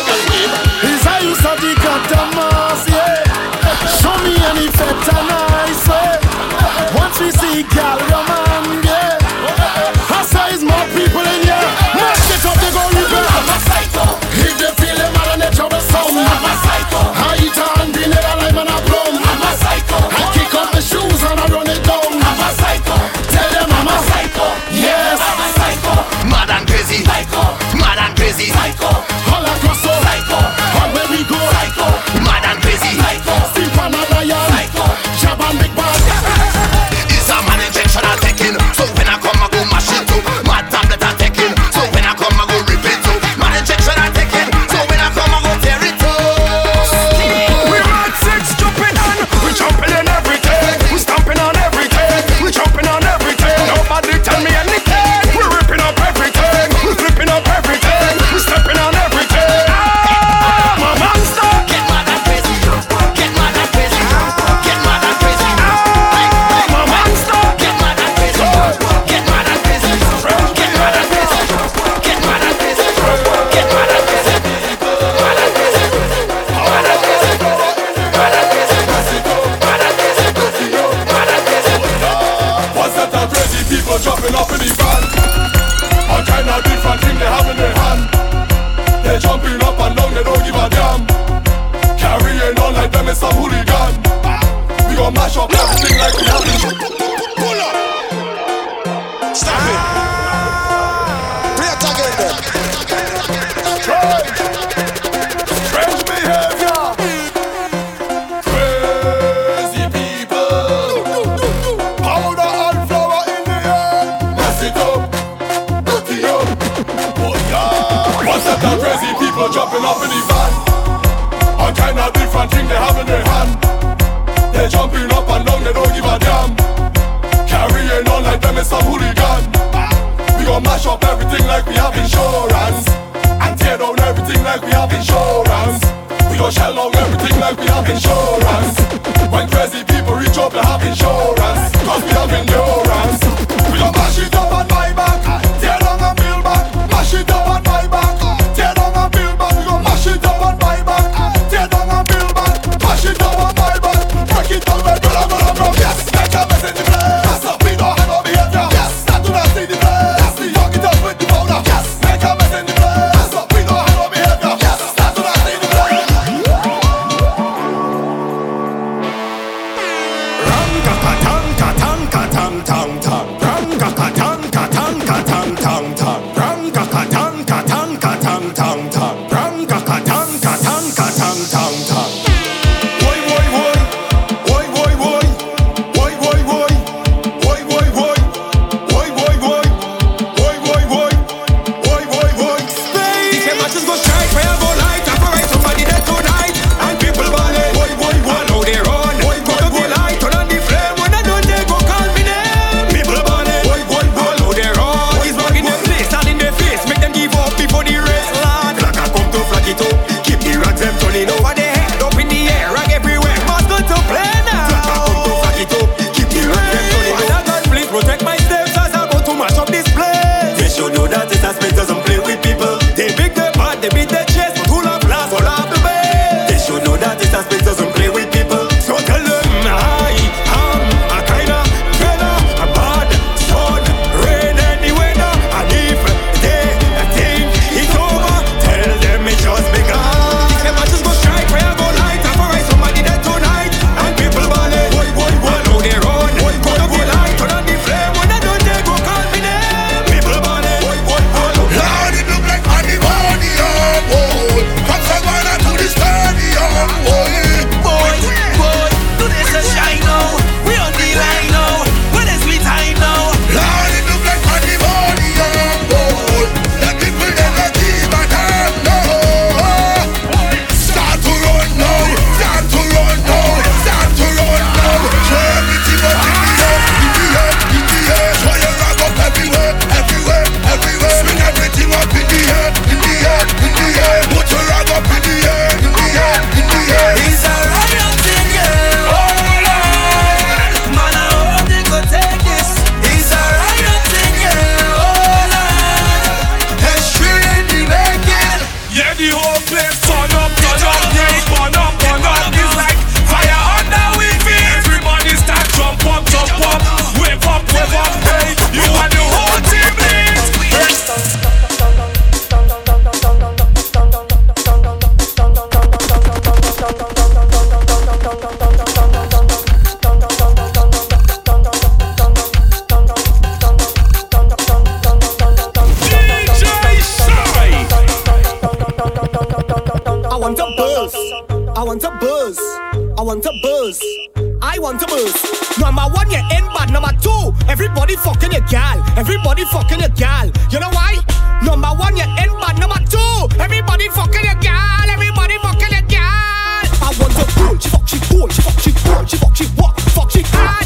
Everybody 339.64 339.84
fucking 339.88 340.00
your 340.02 340.10
gal. 340.20 340.46
You 340.72 340.80
know 340.82 340.90
why? 340.92 341.16
Number 341.64 341.88
one, 341.96 342.18
you're 342.18 342.28
in 342.28 342.52
bad. 342.60 342.78
Number 342.80 343.00
two, 343.08 343.48
everybody 343.64 344.10
fucking 344.10 344.44
your 344.44 344.56
gal. 344.60 345.08
Everybody 345.10 345.58
fucking 345.60 345.88
your 345.88 346.02
gal. 346.12 346.84
I 347.00 347.16
want 347.16 347.32
a 347.40 347.46
cool. 347.56 347.80
She 347.80 347.88
fuck, 347.88 348.06
she 348.06 348.20
cool. 348.28 348.50
She 348.50 348.62
fuck, 348.62 348.80
she 348.84 348.92
cool. 348.92 349.26
She 349.26 349.38
fuck, 349.38 349.56
she 349.56 349.66
what? 349.80 349.96
Fuck, 350.12 350.32
she 350.32 350.42
hard. 350.52 350.86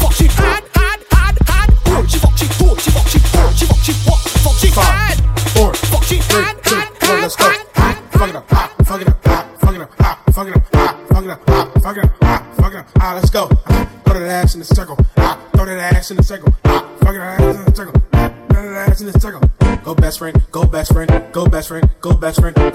Fuck, 0.00 0.12
she 0.16 0.26
hard, 0.32 0.64
hard, 0.74 1.00
hard, 1.12 1.36
hard. 1.44 1.70
Cool. 1.84 2.06
She 2.06 2.18
fuck, 2.18 2.36
she 2.38 2.48
cool. 2.56 2.76
She 2.76 2.90
fuck, 2.90 3.06
she 3.06 3.20
cool. 3.20 3.50
She 3.52 3.66
fuck, 3.68 3.82
she 3.84 3.92
what? 4.08 4.20
Fuck, 4.40 4.56
she 4.56 4.68
hard. 4.72 5.18
Four, 5.52 5.74
Fuck, 5.92 6.04
she 6.04 6.16
hard, 6.24 6.56
hard, 6.64 6.88
hard, 7.04 7.32
hard. 7.36 7.98
Fuck 8.16 8.28
it 8.30 8.36
up, 8.36 8.44
ah, 8.50 8.72
fuck 8.84 9.00
it 9.02 9.08
up, 9.08 9.20
ah, 9.28 9.44
fuck 9.60 9.74
it 9.76 9.82
up, 9.82 9.90
ah, 10.00 10.22
fuck 10.32 10.48
it 10.48 10.54
up, 10.56 10.62
ah, 10.72 10.96
fuck 11.12 11.26
it 11.26 11.30
up, 11.30 11.40
ah, 11.48 11.70
fuck 11.82 11.96
it 11.96 12.02
up, 12.04 12.10
ah, 12.22 12.46
fuck 12.56 12.72
it 12.72 12.78
up, 12.78 12.86
ah, 12.98 13.12
let's 13.14 13.28
go. 13.30 13.48
Ah, 13.68 13.86
Throw 14.04 14.18
that 14.20 14.28
ass 14.44 14.54
in 14.54 14.60
the 14.60 14.66
circle, 14.66 14.96
ah, 15.18 15.38
throw 15.54 15.64
that 15.66 15.78
ass 15.94 16.10
in 16.10 16.16
the 16.16 16.22
circle, 16.22 16.49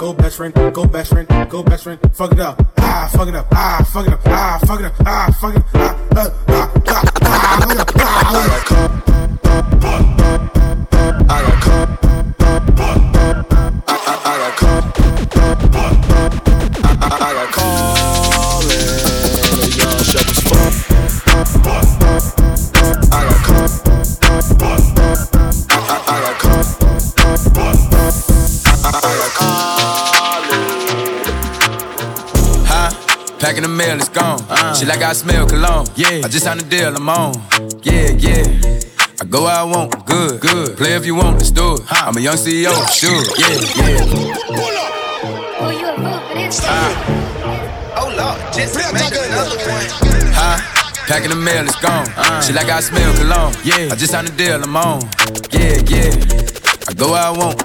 go 0.05 0.13
best 0.13 0.37
friend, 0.37 0.53
go 0.53 0.85
best 0.85 1.09
friend, 1.09 1.27
go 1.49 1.63
best 1.63 1.83
friend. 1.83 1.99
Fuck 2.13 2.33
it 2.33 2.39
up, 2.39 2.61
ah, 2.77 3.09
fuck 3.11 3.27
it 3.27 3.33
up, 3.33 3.47
ah, 3.51 3.89
fuck 3.91 4.05
it 4.05 4.13
up, 4.13 4.19
ah, 4.27 4.59
fuck 4.63 4.79
it 4.79 4.85
up, 4.85 4.93
ah, 5.03 5.35
fuck 5.39 5.55
it 5.55 5.57
up, 5.57 5.65
ah, 5.73 5.97
ah, 6.15 6.31
ah, 6.47 6.71
ah, 6.87 7.03
ah, 7.21 7.57
fuck 7.59 7.71
it 7.71 7.79
up, 7.79 7.91
ah, 7.97 8.29
fuck 8.29 8.71
it 8.71 8.77
up. 8.77 9.83
Huh? 9.83 10.14
Mail, 33.75 33.97
it's 33.97 34.09
gone. 34.09 34.39
Uh. 34.49 34.73
Shit 34.73 34.87
like 34.87 35.01
I 35.01 35.13
smell 35.13 35.47
cologne. 35.47 35.87
Yeah. 35.95 36.21
I 36.23 36.27
just 36.27 36.45
signed 36.45 36.61
a 36.61 36.63
deal, 36.63 36.95
I'm 36.95 37.09
on. 37.09 37.33
Yeah, 37.83 38.09
yeah. 38.11 38.43
I 39.21 39.25
go 39.25 39.43
where 39.43 39.55
I 39.55 39.63
want, 39.63 40.05
good, 40.05 40.41
good. 40.41 40.77
Play 40.77 40.95
if 40.95 41.05
you 41.05 41.15
want, 41.15 41.37
let's 41.37 41.51
do 41.51 41.75
it. 41.75 41.81
I'm 41.89 42.17
a 42.17 42.19
young 42.21 42.35
CEO, 42.35 42.73
sure. 42.91 43.23
Yeah, 43.37 43.55
yeah. 43.79 43.99
Pull 44.47 44.77
up. 44.83 44.91
Oh, 45.57 45.69
you 45.71 45.87
a 45.87 45.95
fool 45.95 46.19
for 46.27 46.35
this? 46.35 46.61
Oh 47.97 48.09
Lord, 48.17 48.37
just 48.53 48.75
another 48.75 49.23
one. 49.71 49.87
Huh? 50.35 50.57
Packing 51.07 51.29
the 51.29 51.35
mail, 51.35 51.63
it's 51.65 51.79
gone. 51.81 52.07
Uh. 52.17 52.41
Shit 52.41 52.55
like 52.55 52.69
I 52.69 52.79
smell 52.81 53.13
cologne. 53.15 53.53
Yeah. 53.63 53.89
I 53.91 53.95
just 53.95 54.11
signed 54.11 54.29
a 54.29 54.31
deal, 54.31 54.61
I'm 54.63 54.75
on. 54.75 55.01
Yeah, 55.51 55.79
yeah. 55.87 56.11
I 56.87 56.93
go 56.93 57.11
where 57.11 57.23
I 57.23 57.31
want, 57.31 57.64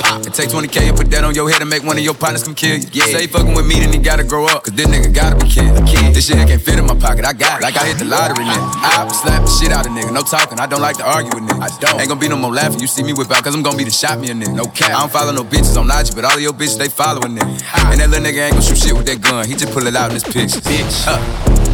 And 0.05 0.33
take 0.33 0.49
20k 0.49 0.89
and 0.89 0.97
put 0.97 1.09
that 1.11 1.23
on 1.23 1.35
your 1.35 1.49
head 1.49 1.61
and 1.61 1.69
make 1.69 1.83
one 1.83 1.97
of 1.97 2.03
your 2.03 2.13
partners 2.13 2.43
come 2.43 2.55
kill 2.55 2.77
you. 2.77 2.87
Yeah. 2.91 3.05
Say 3.05 3.27
fucking 3.27 3.53
with 3.53 3.65
me, 3.65 3.79
then 3.79 3.93
he 3.93 3.99
gotta 3.99 4.23
grow 4.23 4.45
up. 4.45 4.63
Cause 4.63 4.73
this 4.73 4.87
nigga 4.87 5.13
gotta 5.13 5.35
be 5.37 5.49
kid. 5.49 5.69
This 6.13 6.27
shit 6.27 6.37
can't 6.37 6.61
fit 6.61 6.79
in 6.79 6.85
my 6.85 6.95
pocket. 6.95 7.25
I 7.25 7.33
got 7.33 7.61
it. 7.61 7.63
Like 7.63 7.77
I 7.77 7.87
hit 7.87 7.97
the 7.97 8.05
lottery, 8.05 8.45
nigga. 8.45 8.71
I 8.81 9.07
slap 9.09 9.43
the 9.43 9.51
shit 9.51 9.71
out 9.71 9.85
of 9.85 9.91
nigga. 9.93 10.11
No 10.13 10.21
talking. 10.21 10.59
I 10.59 10.67
don't 10.67 10.81
like 10.81 10.97
to 10.97 11.05
argue 11.05 11.31
with 11.33 11.49
niggas. 11.49 11.61
I 11.61 11.79
don't. 11.79 11.99
Ain't 11.99 12.09
gonna 12.09 12.19
be 12.19 12.27
no 12.27 12.37
more 12.37 12.51
laughing. 12.51 12.79
You 12.79 12.87
see 12.87 13.03
me 13.03 13.13
whip 13.13 13.31
out, 13.31 13.43
cause 13.43 13.55
I'm 13.55 13.63
gonna 13.63 13.77
be 13.77 13.83
the 13.83 13.91
shot 13.91 14.19
me 14.19 14.29
a 14.29 14.33
nigga. 14.33 14.55
No 14.55 14.65
cap. 14.65 14.91
I 14.91 14.99
don't 15.01 15.11
follow 15.11 15.31
no 15.31 15.43
bitches 15.43 15.77
on 15.77 15.89
IG, 15.89 16.15
but 16.15 16.25
all 16.25 16.35
of 16.35 16.41
your 16.41 16.53
bitches, 16.53 16.77
they 16.77 16.89
following 16.89 17.37
nigga. 17.37 17.51
And 17.91 17.99
that 18.01 18.09
little 18.09 18.25
nigga 18.25 18.45
ain't 18.45 18.53
gonna 18.53 18.65
shoot 18.65 18.77
shit 18.77 18.93
with 18.95 19.05
that 19.05 19.21
gun. 19.21 19.47
He 19.47 19.55
just 19.55 19.71
pull 19.73 19.85
it 19.87 19.95
out 19.95 20.09
in 20.09 20.15
his 20.15 20.23
pictures. 20.23 20.61
Bitch. 20.61 21.07
Uh, 21.07 21.17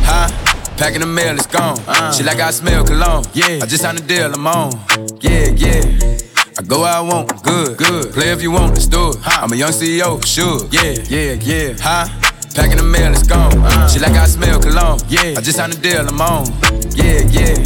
huh? 0.03 0.28
Packing 0.78 0.99
the 0.99 1.07
mail, 1.07 1.36
it's 1.36 1.47
gone. 1.47 1.78
Shit 2.13 2.25
like 2.25 2.39
I 2.39 2.51
smell 2.51 2.86
cologne. 2.86 3.25
Yeah. 3.34 3.59
I 3.61 3.65
just 3.65 3.82
signed 3.82 3.99
a 3.99 4.01
deal, 4.01 4.32
I'm 4.34 4.45
on. 4.45 4.71
Yeah, 5.21 5.49
yeah. 5.55 6.36
I 6.58 6.64
go 6.64 6.82
where 6.82 6.89
I 6.89 7.01
want, 7.01 7.30
good, 7.43 7.78
good. 7.78 8.14
Play 8.18 8.34
if 8.34 8.41
you 8.41 8.49
want, 8.49 8.74
let's 8.74 8.88
do 8.89 9.14
it. 9.14 9.18
I'm 9.22 9.53
a 9.53 9.55
young 9.55 9.70
CEO, 9.70 10.18
sure. 10.26 10.66
Yeah, 10.74 10.97
yeah, 11.05 11.38
yeah. 11.38 11.78
Huh? 11.78 12.10
Packing 12.58 12.82
the 12.82 12.88
mail, 12.88 13.14
it's 13.14 13.30
gone. 13.30 13.53
Uh. 13.62 13.86
She 13.86 14.01
like 14.01 14.18
I 14.18 14.26
smell 14.26 14.58
cologne. 14.58 14.97
Yeah. 15.05 15.38
I 15.38 15.41
just 15.45 15.62
signed 15.62 15.78
a 15.78 15.78
deal, 15.78 16.01
I'm 16.01 16.18
on. 16.18 16.49
Yeah, 16.97 17.22
yeah. 17.30 17.62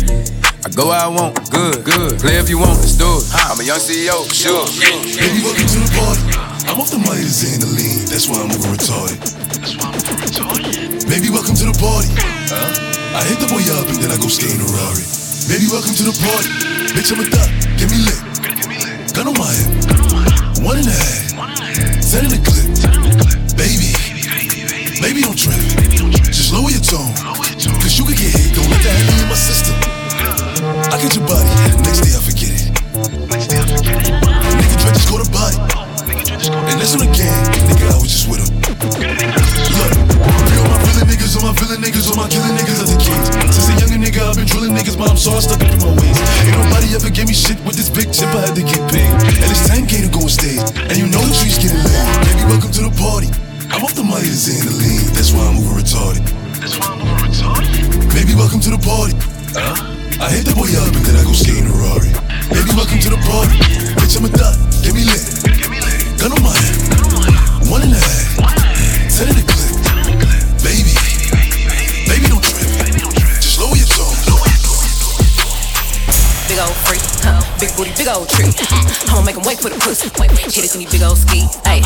I 0.68 0.70
go 0.76 0.92
where 0.92 1.00
I 1.00 1.08
want, 1.08 1.40
good, 1.48 1.88
good. 1.88 2.20
Play 2.20 2.36
if 2.36 2.52
you 2.52 2.60
want, 2.60 2.84
let's 2.84 3.00
do 3.00 3.08
it. 3.08 3.32
I'm 3.32 3.56
a 3.56 3.64
young 3.64 3.80
CEO, 3.80 4.28
sure. 4.28 4.68
Baby, 4.68 5.40
welcome 5.40 5.72
to 5.72 5.80
the 5.80 5.92
party. 5.96 6.24
I'm 6.68 6.76
off 6.76 6.92
the 6.92 7.00
money 7.00 7.24
to 7.24 7.32
Xanaline, 7.32 8.12
that's 8.12 8.28
why 8.28 8.44
I'm 8.44 8.52
over 8.52 8.76
retarded. 8.76 9.24
That's 9.56 9.72
why 9.80 9.88
I'm 9.88 9.96
over 9.96 10.20
retarded. 10.20 11.08
Baby, 11.08 11.32
welcome 11.32 11.56
to 11.56 11.66
the 11.72 11.78
party. 11.80 12.12
Huh? 12.52 13.16
I 13.16 13.24
hit 13.24 13.40
the 13.40 13.48
boy 13.48 13.64
up 13.72 13.88
and 13.88 14.04
then 14.04 14.12
I 14.12 14.20
go 14.20 14.28
skate 14.28 14.52
in 14.52 14.60
a 14.60 14.68
Rari. 14.68 15.08
Baby, 15.48 15.72
welcome 15.72 15.96
to 15.96 16.04
the 16.04 16.16
party. 16.20 16.52
Bitch, 16.92 17.08
I'm 17.16 17.24
a 17.24 17.28
thot, 17.32 17.48
get 17.80 17.88
me 17.88 18.04
lit. 18.04 18.31
Gun 19.14 19.28
on 19.28 19.36
my 19.38 19.52
hip. 19.52 20.64
One 20.64 20.78
and 20.78 20.88
a 20.88 20.92
half. 20.92 22.02
Set 22.02 22.24
in 22.24 22.32
the 22.32 22.40
clip. 22.40 22.64
Baby, 23.60 23.92
baby, 25.02 25.22
don't 25.22 25.38
trip. 25.38 25.60
Just 26.32 26.54
lower 26.54 26.72
your 26.72 26.80
tone. 26.80 27.12
Cause 27.84 28.00
you 28.00 28.06
can 28.06 28.16
get 28.16 28.32
hit, 28.32 28.56
don't 28.56 28.70
let 28.72 28.80
that 28.82 28.96
happen 28.96 29.20
in 29.20 29.28
my 29.28 29.36
system. 29.36 29.76
I 30.92 30.98
get 31.02 31.16
your 31.16 31.28
body, 31.28 31.50
next 31.84 32.02
day 32.02 32.16
I 32.16 32.22
forget 32.24 32.56
it. 32.56 32.72
Next 33.28 33.48
day 33.48 33.58
I'll 33.60 33.68
forget 33.68 34.00
it. 34.00 34.16
Nigga 34.16 34.76
tried 34.80 34.96
to 34.96 35.02
score 35.04 35.20
the 35.20 35.30
body. 35.30 35.60
And 36.72 36.80
that's 36.80 36.94
on 36.96 37.04
the 37.04 37.12
gang, 37.12 37.52
nigga, 37.68 37.92
I 37.92 38.00
was 38.00 38.12
just 38.12 38.32
with 38.32 38.40
him. 38.40 38.50
Look, 39.76 40.41
niggas, 41.32 41.40
all 41.40 41.48
my 41.48 41.60
villain 41.60 41.82
niggas, 41.82 42.10
all 42.12 42.18
my 42.18 42.28
killing 42.28 42.56
niggas 42.60 42.84
as 42.84 42.92
a 42.92 43.00
kids. 43.00 43.28
Since 43.56 43.70
a 43.72 43.76
younger 43.80 44.00
nigga, 44.04 44.20
I've 44.28 44.36
been 44.36 44.48
drilling 44.48 44.76
niggas, 44.76 44.98
but 44.98 45.10
I'm 45.10 45.18
so 45.18 45.40
stuck 45.40 45.64
up 45.64 45.72
in 45.72 45.80
my 45.80 45.94
ways. 45.96 46.18
Ain't 46.44 46.58
nobody 46.60 46.92
ever 46.96 47.10
gave 47.10 47.28
me 47.28 47.34
shit 47.34 47.60
with 47.64 47.76
this 47.76 47.90
big 47.90 48.12
chip, 48.12 48.28
I 48.36 48.52
had 48.52 48.56
to 48.56 48.64
get 48.64 48.80
paid. 48.92 49.08
And 49.08 49.48
it's 49.48 49.64
10k 49.72 50.04
to 50.04 50.10
go 50.12 50.28
on 50.28 50.32
stage, 50.32 50.60
and 50.60 50.96
you 51.00 51.08
know 51.08 51.24
the 51.24 51.32
trees 51.40 51.56
getting 51.56 51.80
laid. 51.80 52.08
Baby, 52.28 52.44
welcome 52.52 52.72
to 52.76 52.84
the 52.84 52.94
party. 53.00 53.32
I'm 53.72 53.84
off 53.84 53.96
the 53.96 54.04
money 54.04 54.28
to 54.28 54.36
Xanaline, 54.36 55.08
that's 55.16 55.32
why 55.32 55.48
I'm 55.48 55.56
over 55.64 55.80
retarded. 55.80 56.24
That's 56.60 56.76
why 56.76 56.92
I'm 56.92 57.00
over 57.00 57.24
retarded? 57.24 57.72
Baby, 58.12 58.36
welcome 58.36 58.60
to 58.68 58.72
the 58.76 58.82
party. 58.84 59.16
I 60.20 60.28
hit 60.30 60.46
the 60.46 60.54
boy 60.54 60.70
up 60.78 60.92
and 60.92 61.04
then 61.08 61.16
I 61.16 61.24
go 61.24 61.34
skate 61.34 61.64
in 61.64 61.66
a 61.66 61.74
Rari. 61.74 62.12
Baby, 62.52 62.76
welcome 62.76 63.00
to 63.00 63.10
the 63.10 63.22
party. 63.24 63.56
Bitch, 63.98 64.20
I'm 64.20 64.28
a 64.28 64.32
thot, 64.36 64.60
get 64.84 64.94
me 64.94 65.08
lit. 65.08 65.24
Gun 66.20 66.36
on 66.36 66.44
my 66.44 66.52
head. 66.52 67.72
One 67.72 67.82
and 67.82 67.96
a 67.96 68.02
half. 68.04 68.36
Ten 69.16 69.32
in 69.32 69.36
the 69.40 69.46
clip. 69.48 69.72
Baby, 70.62 70.94
Big 76.52 76.60
old 76.60 76.76
freak, 76.84 77.00
huh? 77.24 77.40
Big 77.64 77.72
booty, 77.80 77.96
big 77.96 78.12
old 78.12 78.28
tree. 78.28 78.52
I'ma 79.08 79.24
make 79.24 79.40
him 79.40 79.48
wait 79.48 79.64
for 79.64 79.72
the 79.72 79.80
pussy. 79.80 80.12
Hit 80.12 80.68
it 80.68 80.76
in 80.76 80.84
these 80.84 80.92
big 80.92 81.00
old 81.00 81.16
ski. 81.16 81.48
Ayy, 81.64 81.80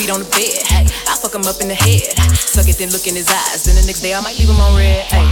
feet 0.00 0.08
on 0.08 0.24
the 0.24 0.28
bed. 0.32 0.64
Hey. 0.64 0.88
I 1.04 1.12
fuck 1.12 1.36
him 1.36 1.44
up 1.44 1.60
in 1.60 1.68
the 1.68 1.76
head. 1.76 2.16
Suck 2.32 2.64
it, 2.72 2.80
then 2.80 2.88
look 2.88 3.04
in 3.04 3.12
his 3.12 3.28
eyes. 3.28 3.68
Then 3.68 3.76
the 3.76 3.84
next 3.84 4.00
day 4.00 4.16
I 4.16 4.24
might 4.24 4.32
leave 4.40 4.48
him 4.48 4.56
on 4.56 4.72
red. 4.80 5.04
Ayy, 5.12 5.28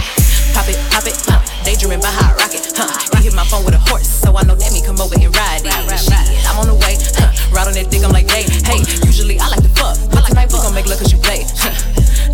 pop 0.53 0.69
it, 0.69 0.77
pop 0.93 1.09
it, 1.09 1.17
huh? 1.25 1.41
Daydreaming 1.65 2.05
by 2.05 2.13
hot 2.13 2.37
rocket, 2.37 2.69
huh? 2.77 2.85
He 3.17 3.25
hit 3.25 3.33
my 3.33 3.49
phone 3.49 3.65
with 3.65 3.73
a 3.73 3.81
horse, 3.89 4.05
so 4.05 4.37
I 4.37 4.45
know 4.45 4.53
that 4.53 4.69
me 4.69 4.85
come 4.85 5.01
over 5.01 5.17
and 5.17 5.33
ride 5.33 5.65
it. 5.65 5.73
Shit, 5.97 6.45
I'm 6.45 6.61
on 6.61 6.69
the 6.69 6.77
way, 6.77 7.01
huh? 7.17 7.33
Ride 7.49 7.65
on 7.65 7.73
that 7.81 7.89
dick, 7.89 8.05
I'm 8.05 8.13
like, 8.13 8.29
hey, 8.29 8.45
hey. 8.45 8.85
Usually 9.09 9.41
I 9.41 9.49
like 9.57 9.65
to 9.65 9.73
fuck, 9.73 9.97
but 10.13 10.21
tonight 10.29 10.53
we 10.53 10.61
gon' 10.61 10.77
make 10.77 10.85
love 10.85 11.01
cause 11.01 11.09
you 11.09 11.17
play. 11.17 11.49
Huh. 11.49 11.73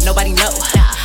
Nobody 0.01 0.33
know. 0.33 0.49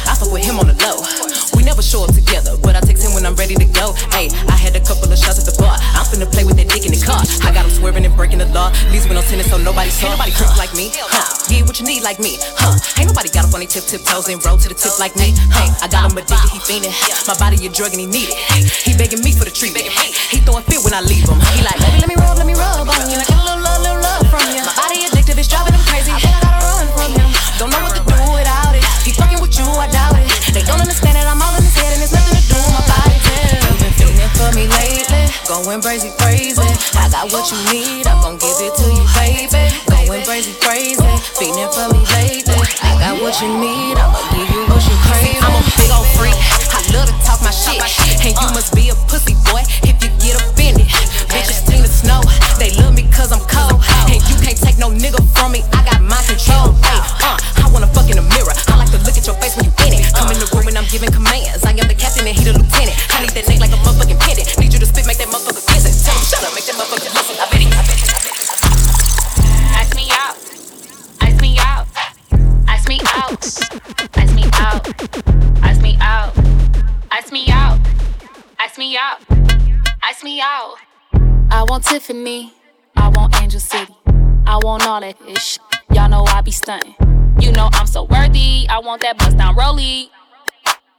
I 0.09 0.17
fuck 0.17 0.33
with 0.33 0.45
him 0.45 0.59
on 0.59 0.73
the 0.73 0.77
low. 0.81 1.05
We 1.53 1.63
never 1.63 1.83
show 1.83 2.05
up 2.05 2.15
together, 2.15 2.57
but 2.65 2.75
I 2.77 2.81
text 2.81 3.05
him 3.05 3.13
when 3.13 3.27
I'm 3.29 3.37
ready 3.37 3.55
to 3.55 3.69
go. 3.77 3.93
Hey, 4.17 4.33
I 4.49 4.57
had 4.57 4.73
a 4.75 4.81
couple 4.81 5.13
of 5.13 5.19
shots 5.21 5.37
at 5.37 5.45
the 5.45 5.55
bar. 5.61 5.77
I'm 5.93 6.07
finna 6.09 6.31
play 6.31 6.45
with 6.49 6.57
that 6.57 6.73
dick 6.73 6.89
in 6.89 6.93
the 6.97 7.03
car. 7.03 7.21
I 7.45 7.53
got 7.53 7.69
him 7.69 7.73
swerving 7.75 8.05
and 8.09 8.15
breaking 8.17 8.41
the 8.41 8.49
law. 8.57 8.73
Leaves 8.89 9.05
with 9.05 9.19
no 9.19 9.23
tennis, 9.27 9.51
so 9.51 9.59
nobody 9.59 9.91
saw. 9.91 10.09
Ain't 10.09 10.17
nobody 10.17 10.33
creep 10.33 10.55
like 10.57 10.73
me, 10.73 10.89
huh? 10.95 11.27
Get 11.51 11.67
what 11.67 11.77
you 11.81 11.87
need 11.87 12.03
like 12.03 12.19
me, 12.19 12.39
huh? 12.57 12.79
Ain't 12.97 13.09
nobody 13.11 13.29
got 13.29 13.45
up 13.45 13.55
on 13.55 13.61
their 13.61 13.69
tip 13.69 13.85
tip 13.85 14.03
toes 14.07 14.29
and 14.29 14.41
roll 14.45 14.57
to 14.57 14.69
the 14.69 14.79
tip 14.79 14.97
like 14.99 15.15
me. 15.17 15.37
Hey, 15.53 15.69
I 15.83 15.87
got 15.91 16.09
him 16.09 16.17
addicted, 16.17 16.51
he 16.55 16.59
fiending. 16.63 16.95
My 17.27 17.37
body 17.37 17.61
a 17.67 17.71
drug 17.71 17.93
and 17.93 18.01
he 18.01 18.09
need 18.09 18.33
it. 18.33 18.39
He 18.87 18.97
begging 18.97 19.21
me 19.21 19.33
for 19.33 19.45
the 19.45 19.53
treatment. 19.53 19.87
He 20.33 20.41
throwing 20.41 20.65
fit 20.65 20.81
when 20.81 20.95
I 20.95 21.03
leave 21.03 21.27
him. 21.27 21.39
He 21.53 21.61
like, 21.63 21.79
baby, 21.83 21.99
let 22.01 22.09
me 22.09 22.17
rub, 22.17 22.39
let 22.39 22.47
me 22.47 22.55
rub 22.55 22.89
on 22.89 23.11
you. 23.11 23.48
Going 35.49 35.81
crazy, 35.81 36.13
crazy. 36.21 36.61
I 36.93 37.09
got 37.09 37.33
what 37.33 37.49
you 37.49 37.57
need, 37.73 38.05
I'm 38.05 38.21
gon' 38.21 38.37
give 38.37 38.61
it 38.61 38.69
to 38.69 38.85
you, 38.85 39.01
baby. 39.17 39.49
Going 39.89 40.21
crazy, 40.21 40.53
crazy. 40.61 41.01
Feeling 41.41 41.73
for 41.73 41.89
me 41.89 42.05
lately. 42.21 42.53
I 42.85 43.01
got 43.01 43.17
what 43.17 43.33
you 43.41 43.49
need, 43.57 43.97
I'ma 43.97 44.21
give 44.29 44.45
you 44.45 44.69
what 44.69 44.85
you 44.85 44.93
crave. 45.09 45.41
I'm 45.41 45.57
a 45.57 45.65
big 45.73 45.89
old 45.89 46.05
freak. 46.21 46.37
I 46.69 46.85
love 46.93 47.09
to 47.09 47.17
talk 47.25 47.41
my 47.41 47.49
shit. 47.49 47.81
And 48.29 48.37
you 48.37 48.49
must 48.53 48.77
be 48.77 48.93
a 48.93 48.97
pussy 49.09 49.41
boy 49.49 49.65
if 49.89 49.97
you 50.05 50.13
get 50.21 50.37
offended. 50.37 50.85
Bitches 51.33 51.65
seen 51.65 51.81
the 51.81 51.89
snow, 51.89 52.21
they 52.61 52.69
love 52.85 52.93
me 52.93 53.09
cause 53.09 53.33
I'm 53.33 53.41
cold. 53.49 53.81
And 54.13 54.18
take 54.61 54.79
no 54.79 54.91
nigga 54.91 55.21
from 55.35 55.53
me. 55.53 55.63
I 55.73 55.85
got 55.85 56.03
my 56.03 56.19
control. 56.27 56.75
Hey, 56.83 57.01
uh, 57.23 57.39
I 57.63 57.71
wanna 57.73 57.87
fuck 57.91 58.11
in 58.11 58.17
the 58.19 58.27
mirror. 58.27 58.55
I 58.69 58.75
like 58.77 58.91
to 58.91 58.99
look 59.07 59.17
at 59.17 59.27
your 59.27 59.37
face 59.39 59.55
when 59.57 59.67
you 59.67 59.75
in 59.87 59.99
it. 59.99 60.11
Come 60.15 60.31
in 60.31 60.39
the 60.39 60.49
room 60.55 60.67
and 60.69 60.77
I'm 60.79 60.89
giving 60.91 61.11
commands. 61.11 61.63
I 61.65 61.73
am 61.77 61.87
the 61.87 61.95
captain 61.95 62.27
and 62.27 62.35
he 62.35 62.43
the 62.45 62.55
lieutenant. 62.57 62.97
I 63.15 63.23
need 63.23 63.35
that 63.37 63.47
neck 63.47 63.61
like 63.61 63.75
a 63.75 63.81
motherfucking 63.83 64.19
pendant. 64.19 64.47
Need 64.59 64.73
you 64.73 64.81
to 64.81 64.89
spit, 64.89 65.07
make 65.07 65.19
that 65.19 65.31
motherfucker 65.31 65.63
glisten. 65.67 65.95
Tell 65.95 66.17
him 66.17 66.25
shut 66.27 66.43
up, 66.43 66.53
make 66.55 66.67
that 66.67 66.77
motherfucker 66.77 67.11
listen. 67.15 67.37
I 67.39 67.47
bet 67.51 67.61
he, 67.63 67.69
I 67.71 67.83
bet 67.87 67.99
he, 67.99 68.09
me 69.99 70.07
out, 70.11 70.37
Ask 71.21 71.41
me 71.41 71.59
out, 71.59 71.87
Ask 72.67 72.89
me 72.89 73.01
out, 73.05 73.43
Ask 74.15 74.35
me 74.35 74.45
out, 74.53 76.35
Ask 77.19 77.33
me 77.33 77.47
out, 77.51 77.79
ice 78.61 78.79
me 78.79 78.97
out, 78.97 79.21
ice 80.03 80.23
me 80.23 80.41
out. 80.41 80.77
I 81.51 81.65
want 81.69 81.85
Tiffany, 81.85 82.53
I 82.97 83.09
want 83.09 83.35
Angel 83.41 83.61
City. 83.61 83.95
I 84.49 84.57
want 84.65 84.87
all 84.87 84.99
that 85.03 85.21
ish. 85.29 85.59
Y'all 85.93 86.09
know 86.09 86.25
I 86.25 86.41
be 86.41 86.53
stunting. 86.53 86.95
You 87.39 87.53
know 87.53 87.69
I'm 87.75 87.87
so 87.87 88.05
worthy. 88.05 88.67
I 88.71 88.79
want 88.79 89.03
that 89.03 89.19
bust 89.19 89.37
down 89.37 89.55
rollie. 89.55 90.09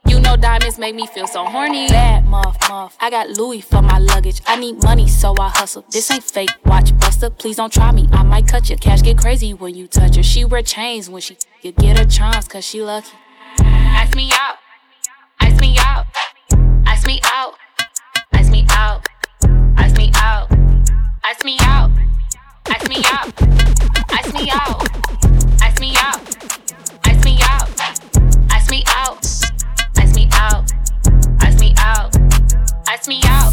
You 0.06 0.20
know 0.20 0.36
diamonds 0.36 0.78
make 0.78 0.94
me 0.94 1.08
feel 1.08 1.26
so 1.26 1.44
horny. 1.44 1.88
Bad 1.88 2.26
muff, 2.26 2.56
muff. 2.68 2.96
I 3.00 3.10
got 3.10 3.28
Louis 3.30 3.60
for 3.60 3.82
my 3.82 3.98
luggage. 3.98 4.40
I 4.46 4.54
need 4.54 4.84
money, 4.84 5.08
so 5.08 5.34
I 5.40 5.48
hustle. 5.48 5.84
This 5.90 6.08
ain't 6.12 6.22
fake. 6.22 6.50
Watch 6.64 6.96
Buster, 7.00 7.28
please 7.28 7.56
don't 7.56 7.72
try 7.72 7.90
me. 7.90 8.08
I 8.12 8.22
might 8.22 8.46
cut 8.46 8.68
your 8.68 8.78
cash 8.78 9.02
get 9.02 9.18
crazy 9.18 9.52
when 9.52 9.74
you 9.74 9.88
touch 9.88 10.14
her. 10.14 10.22
She 10.22 10.44
wear 10.44 10.62
chains 10.62 11.10
when 11.10 11.20
she 11.20 11.36
you 11.62 11.72
get 11.72 11.98
her 11.98 12.04
charms, 12.04 12.46
cause 12.46 12.64
she 12.64 12.80
lucky. 12.82 13.10
Ice 13.58 14.14
me 14.14 14.30
out. 14.32 14.58
Ice 15.40 15.60
me 15.60 15.76
out. 15.80 16.06
Ice 16.86 17.04
me 17.04 17.20
out. 17.24 17.54
Ice 18.32 18.48
me 18.48 18.64
out. 18.70 19.08
Ice 19.76 19.96
me 19.96 20.12
out. 20.14 20.48
Ice 21.24 21.44
me 21.44 21.56
out. 21.58 21.90
Ice 22.80 22.88
me 22.88 23.04
out. 23.04 23.28
Ice 24.10 24.32
me 24.32 24.50
out. 24.50 24.88
Ice 25.60 25.80
me 25.80 25.92
out. 25.96 26.20
Ice 27.04 27.24
me 27.24 27.38
out. 27.42 27.68
Ice 28.50 28.70
me 28.70 28.84
out. 28.86 29.26
Ice 29.98 30.16
me 30.16 30.28
out. 30.32 30.72
Ice 31.42 31.60
me 31.60 31.74
out. 31.76 32.16
Ice 32.88 33.06
me 33.06 33.20
out. 33.24 33.52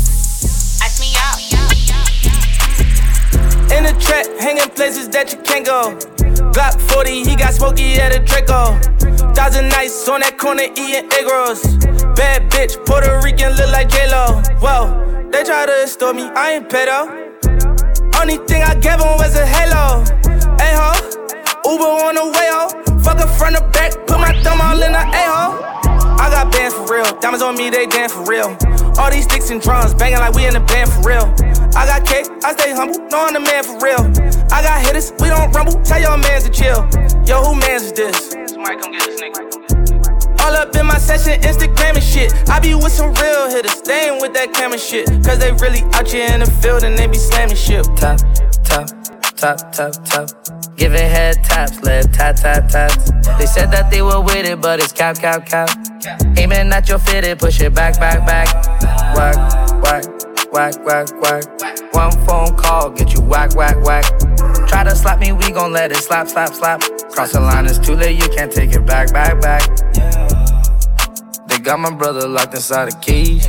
Ice 0.82 1.00
me 1.02 1.10
out. 1.18 1.40
In 3.70 3.84
the 3.84 3.92
trap, 4.00 4.26
hanging 4.40 4.70
places 4.70 5.10
that 5.10 5.34
you 5.34 5.40
can't 5.42 5.66
go. 5.66 5.98
Glock 6.54 6.80
40, 6.94 7.24
he 7.26 7.36
got 7.36 7.54
smoky 7.54 7.96
at 7.96 8.16
a 8.16 8.20
Draco. 8.20 8.80
Thousand 9.34 9.68
nights 9.68 10.08
on 10.08 10.22
that 10.22 10.38
corner 10.38 10.64
eating 10.64 11.12
egg 11.12 11.28
rolls. 11.30 11.64
Bad 12.16 12.50
bitch, 12.50 12.78
Puerto 12.86 13.20
Rican, 13.22 13.58
look 13.58 13.72
like 13.74 13.90
J-Lo. 13.90 14.42
Whoa, 14.62 15.30
they 15.32 15.44
try 15.44 15.66
to 15.66 15.82
extort 15.84 16.16
me, 16.16 16.24
I 16.24 16.54
ain't 16.54 16.70
pedo. 16.70 17.27
Only 18.20 18.38
thing 18.48 18.64
I 18.64 18.74
gave 18.74 19.00
him 19.00 19.14
was 19.18 19.36
a 19.38 19.46
halo. 19.46 20.04
Hey 20.58 20.74
ho, 20.74 20.92
Uber 21.70 21.86
on 21.86 22.16
the 22.16 22.26
way 22.26 22.50
ho. 22.50 22.68
Fuck 23.04 23.20
her 23.20 23.28
front 23.38 23.56
or 23.56 23.68
back, 23.70 23.94
put 24.08 24.20
my 24.20 24.34
thumb 24.42 24.60
all 24.60 24.82
in 24.82 24.92
the 24.92 25.00
a-hole. 25.00 25.64
I 26.20 26.30
got 26.30 26.52
bands 26.52 26.74
for 26.74 26.92
real, 26.92 27.06
diamonds 27.20 27.44
on 27.44 27.56
me, 27.56 27.70
they 27.70 27.86
dance 27.86 28.14
for 28.14 28.24
real. 28.24 28.58
All 28.98 29.12
these 29.12 29.26
sticks 29.26 29.52
and 29.52 29.62
drums, 29.62 29.94
banging 29.94 30.20
like 30.20 30.34
we 30.34 30.48
in 30.48 30.54
the 30.54 30.60
band 30.62 30.92
for 30.92 31.02
real. 31.02 31.32
I 31.78 31.86
got 31.86 32.06
cake, 32.06 32.28
I 32.44 32.54
stay 32.54 32.74
humble, 32.74 33.00
know 33.08 33.28
I'm 33.28 33.34
the 33.34 33.40
man 33.40 33.64
for 33.64 33.78
real. 33.80 34.02
I 34.52 34.64
got 34.64 34.82
hitters, 34.82 35.14
we 35.20 35.30
don't 35.30 35.52
rumble, 35.54 35.80
tell 35.84 36.02
your 36.02 36.18
mans 36.18 36.44
to 36.46 36.50
chill. 36.50 36.90
Yo, 37.24 37.44
who 37.44 37.56
mans 37.56 37.84
is 37.84 37.94
this? 37.94 38.32
Somebody 38.52 38.78
come 38.82 38.92
get 38.92 39.06
this 39.06 39.22
nigga. 39.22 39.67
All 40.48 40.56
up 40.56 40.74
in 40.78 40.86
my 40.86 40.98
session, 40.98 41.42
Instagram 41.42 41.96
and 41.96 42.04
shit. 42.04 42.32
I 42.50 42.62
be 42.62 42.74
with 42.74 42.94
some 42.94 43.14
real 43.16 43.50
hitters, 43.50 43.84
ain't 43.90 44.22
with 44.22 44.34
that 44.36 44.54
camera 44.54 44.80
shit. 44.80 45.06
Cause 45.26 45.40
they 45.40 45.52
really 45.52 45.84
out 45.92 46.08
here 46.08 46.32
in 46.32 46.40
the 46.40 46.46
field 46.64 46.86
and 46.86 46.98
they 46.98 47.06
be 47.06 47.18
slamming 47.18 47.58
shit. 47.58 47.84
Top, 47.98 48.18
top, 48.64 48.88
top, 49.36 49.60
top, 49.74 49.92
top. 50.06 50.30
Giving 50.78 51.02
head 51.02 51.44
taps, 51.44 51.84
left 51.84 52.14
tap, 52.14 52.38
tap, 52.38 52.70
taps. 52.70 53.12
They 53.38 53.46
said 53.46 53.72
that 53.72 53.92
they 53.92 54.02
were 54.02 54.22
with 54.22 54.46
it, 54.46 54.62
but 54.62 54.80
it's 54.80 54.94
cap, 54.94 55.18
cap, 55.18 55.46
cap. 55.46 55.68
Aiming 56.38 56.72
at 56.72 56.88
your 56.88 57.00
fitted, 57.00 57.40
push 57.40 57.60
it 57.60 57.76
back, 57.76 58.00
back, 58.00 58.26
back. 58.26 58.48
Whack, 59.18 59.36
whack, 59.84 60.06
whack, 60.54 60.86
whack, 60.86 61.22
whack. 61.22 61.94
One 61.94 62.12
phone 62.26 62.56
call, 62.56 62.92
get 62.92 63.14
you 63.14 63.22
whack, 63.22 63.54
whack, 63.58 63.84
whack. 63.84 64.06
Try 64.70 64.86
to 64.86 64.96
slap 64.96 65.20
me, 65.20 65.34
we 65.34 65.52
gon' 65.52 65.74
let 65.74 65.92
it 65.92 65.98
slap, 65.98 66.30
slap, 66.30 66.54
slap. 66.54 66.80
Cross 67.12 67.34
the 67.34 67.42
line, 67.42 67.66
it's 67.66 67.80
too 67.80 67.96
late, 67.96 68.16
you 68.16 68.30
can't 68.34 68.50
take 68.50 68.72
it 68.72 68.86
back, 68.86 69.12
back, 69.12 69.42
back. 69.42 70.27
Got 71.68 71.80
my 71.82 71.94
brother 71.94 72.30
locked 72.30 72.54
inside 72.54 72.94
a 72.94 72.98
cage. 73.02 73.44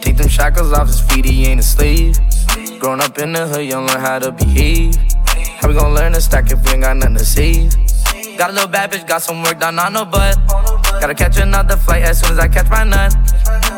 Take 0.00 0.16
them 0.16 0.28
shackles 0.28 0.72
off 0.72 0.86
his 0.86 1.02
feet, 1.02 1.26
he 1.26 1.44
ain't 1.44 1.60
a 1.60 1.62
slave. 1.62 2.18
Grown 2.78 3.02
up 3.02 3.18
in 3.18 3.34
the 3.34 3.46
hood, 3.46 3.66
you 3.66 3.76
learn 3.76 4.00
how 4.00 4.18
to 4.18 4.32
behave. 4.32 4.96
How 5.58 5.68
we 5.68 5.74
gon' 5.74 5.92
learn 5.92 6.12
to 6.14 6.22
stack 6.22 6.50
if 6.50 6.64
we 6.64 6.70
ain't 6.70 6.80
got 6.80 6.96
nothing 6.96 7.16
to 7.16 7.24
save? 7.26 7.76
Got 8.38 8.48
a 8.48 8.52
little 8.54 8.66
bad 8.66 8.90
bitch, 8.90 9.06
got 9.06 9.20
some 9.20 9.42
work 9.42 9.60
done 9.60 9.78
on 9.78 9.94
her 9.94 10.06
butt. 10.06 10.38
Gotta 11.02 11.14
catch 11.14 11.36
another 11.36 11.76
flight 11.76 12.02
as 12.02 12.22
soon 12.22 12.32
as 12.32 12.38
I 12.38 12.48
catch 12.48 12.70
my 12.70 12.82
nut. 12.82 13.14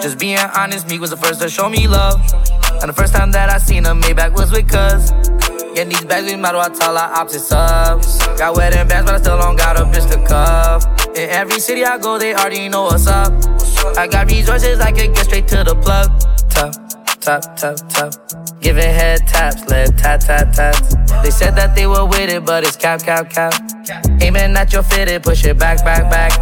Just 0.00 0.16
being 0.16 0.38
honest, 0.38 0.88
me 0.88 1.00
was 1.00 1.10
the 1.10 1.16
first 1.16 1.40
to 1.40 1.50
show 1.50 1.68
me 1.68 1.88
love. 1.88 2.20
And 2.80 2.88
the 2.88 2.94
first 2.94 3.12
time 3.12 3.32
that 3.32 3.50
I 3.50 3.58
seen 3.58 3.84
a 3.86 3.96
Maybach 3.96 4.32
was 4.32 4.52
with 4.52 4.68
cuz. 4.68 5.10
Getting 5.74 5.88
these 5.88 6.04
bags, 6.04 6.26
we 6.26 6.36
matter 6.36 6.58
what 6.58 6.72
tell 6.74 6.96
our 6.96 7.12
opposites 7.14 7.50
up. 7.50 8.00
Got 8.38 8.54
wedding 8.54 8.86
bands, 8.86 9.10
but 9.10 9.16
I 9.16 9.22
still 9.22 9.38
don't 9.38 9.56
got 9.56 9.76
a 9.76 9.84
bitch 9.86 10.08
to 10.12 10.24
cuff. 10.24 10.86
In 11.16 11.28
every 11.30 11.58
city 11.58 11.84
I 11.84 11.98
go, 11.98 12.16
they 12.16 12.32
already 12.32 12.68
know 12.68 12.84
what's 12.84 13.08
up. 13.08 13.32
I 13.96 14.06
got 14.06 14.30
resources, 14.30 14.80
I 14.80 14.90
could 14.92 15.14
get 15.14 15.24
straight 15.26 15.48
to 15.48 15.64
the 15.64 15.74
plug. 15.74 16.08
Top, 16.50 16.72
top, 17.20 17.56
top, 17.56 17.76
top. 17.88 18.60
Giving 18.60 18.84
head 18.84 19.26
taps, 19.26 19.64
left 19.68 19.98
tap, 19.98 20.20
tap, 20.20 20.52
taps. 20.52 20.94
They 21.22 21.30
said 21.30 21.56
that 21.56 21.74
they 21.74 21.86
were 21.86 22.06
with 22.06 22.30
it, 22.30 22.44
but 22.44 22.64
it's 22.64 22.76
cap, 22.76 23.02
cap, 23.02 23.30
cap. 23.30 23.52
Aiming 24.20 24.56
at 24.56 24.72
your 24.72 24.82
fitted, 24.82 25.22
push 25.22 25.44
it 25.44 25.58
back, 25.58 25.84
back, 25.84 26.10
back. 26.10 26.32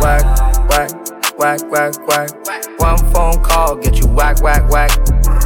Whack, 0.00 0.24
whack, 0.68 0.90
whack, 1.38 1.70
whack, 1.70 2.06
whack. 2.06 2.78
One 2.78 2.98
phone 3.12 3.42
call, 3.42 3.76
get 3.76 3.98
you 3.98 4.06
whack, 4.08 4.42
whack, 4.42 4.70
whack. 4.70 4.90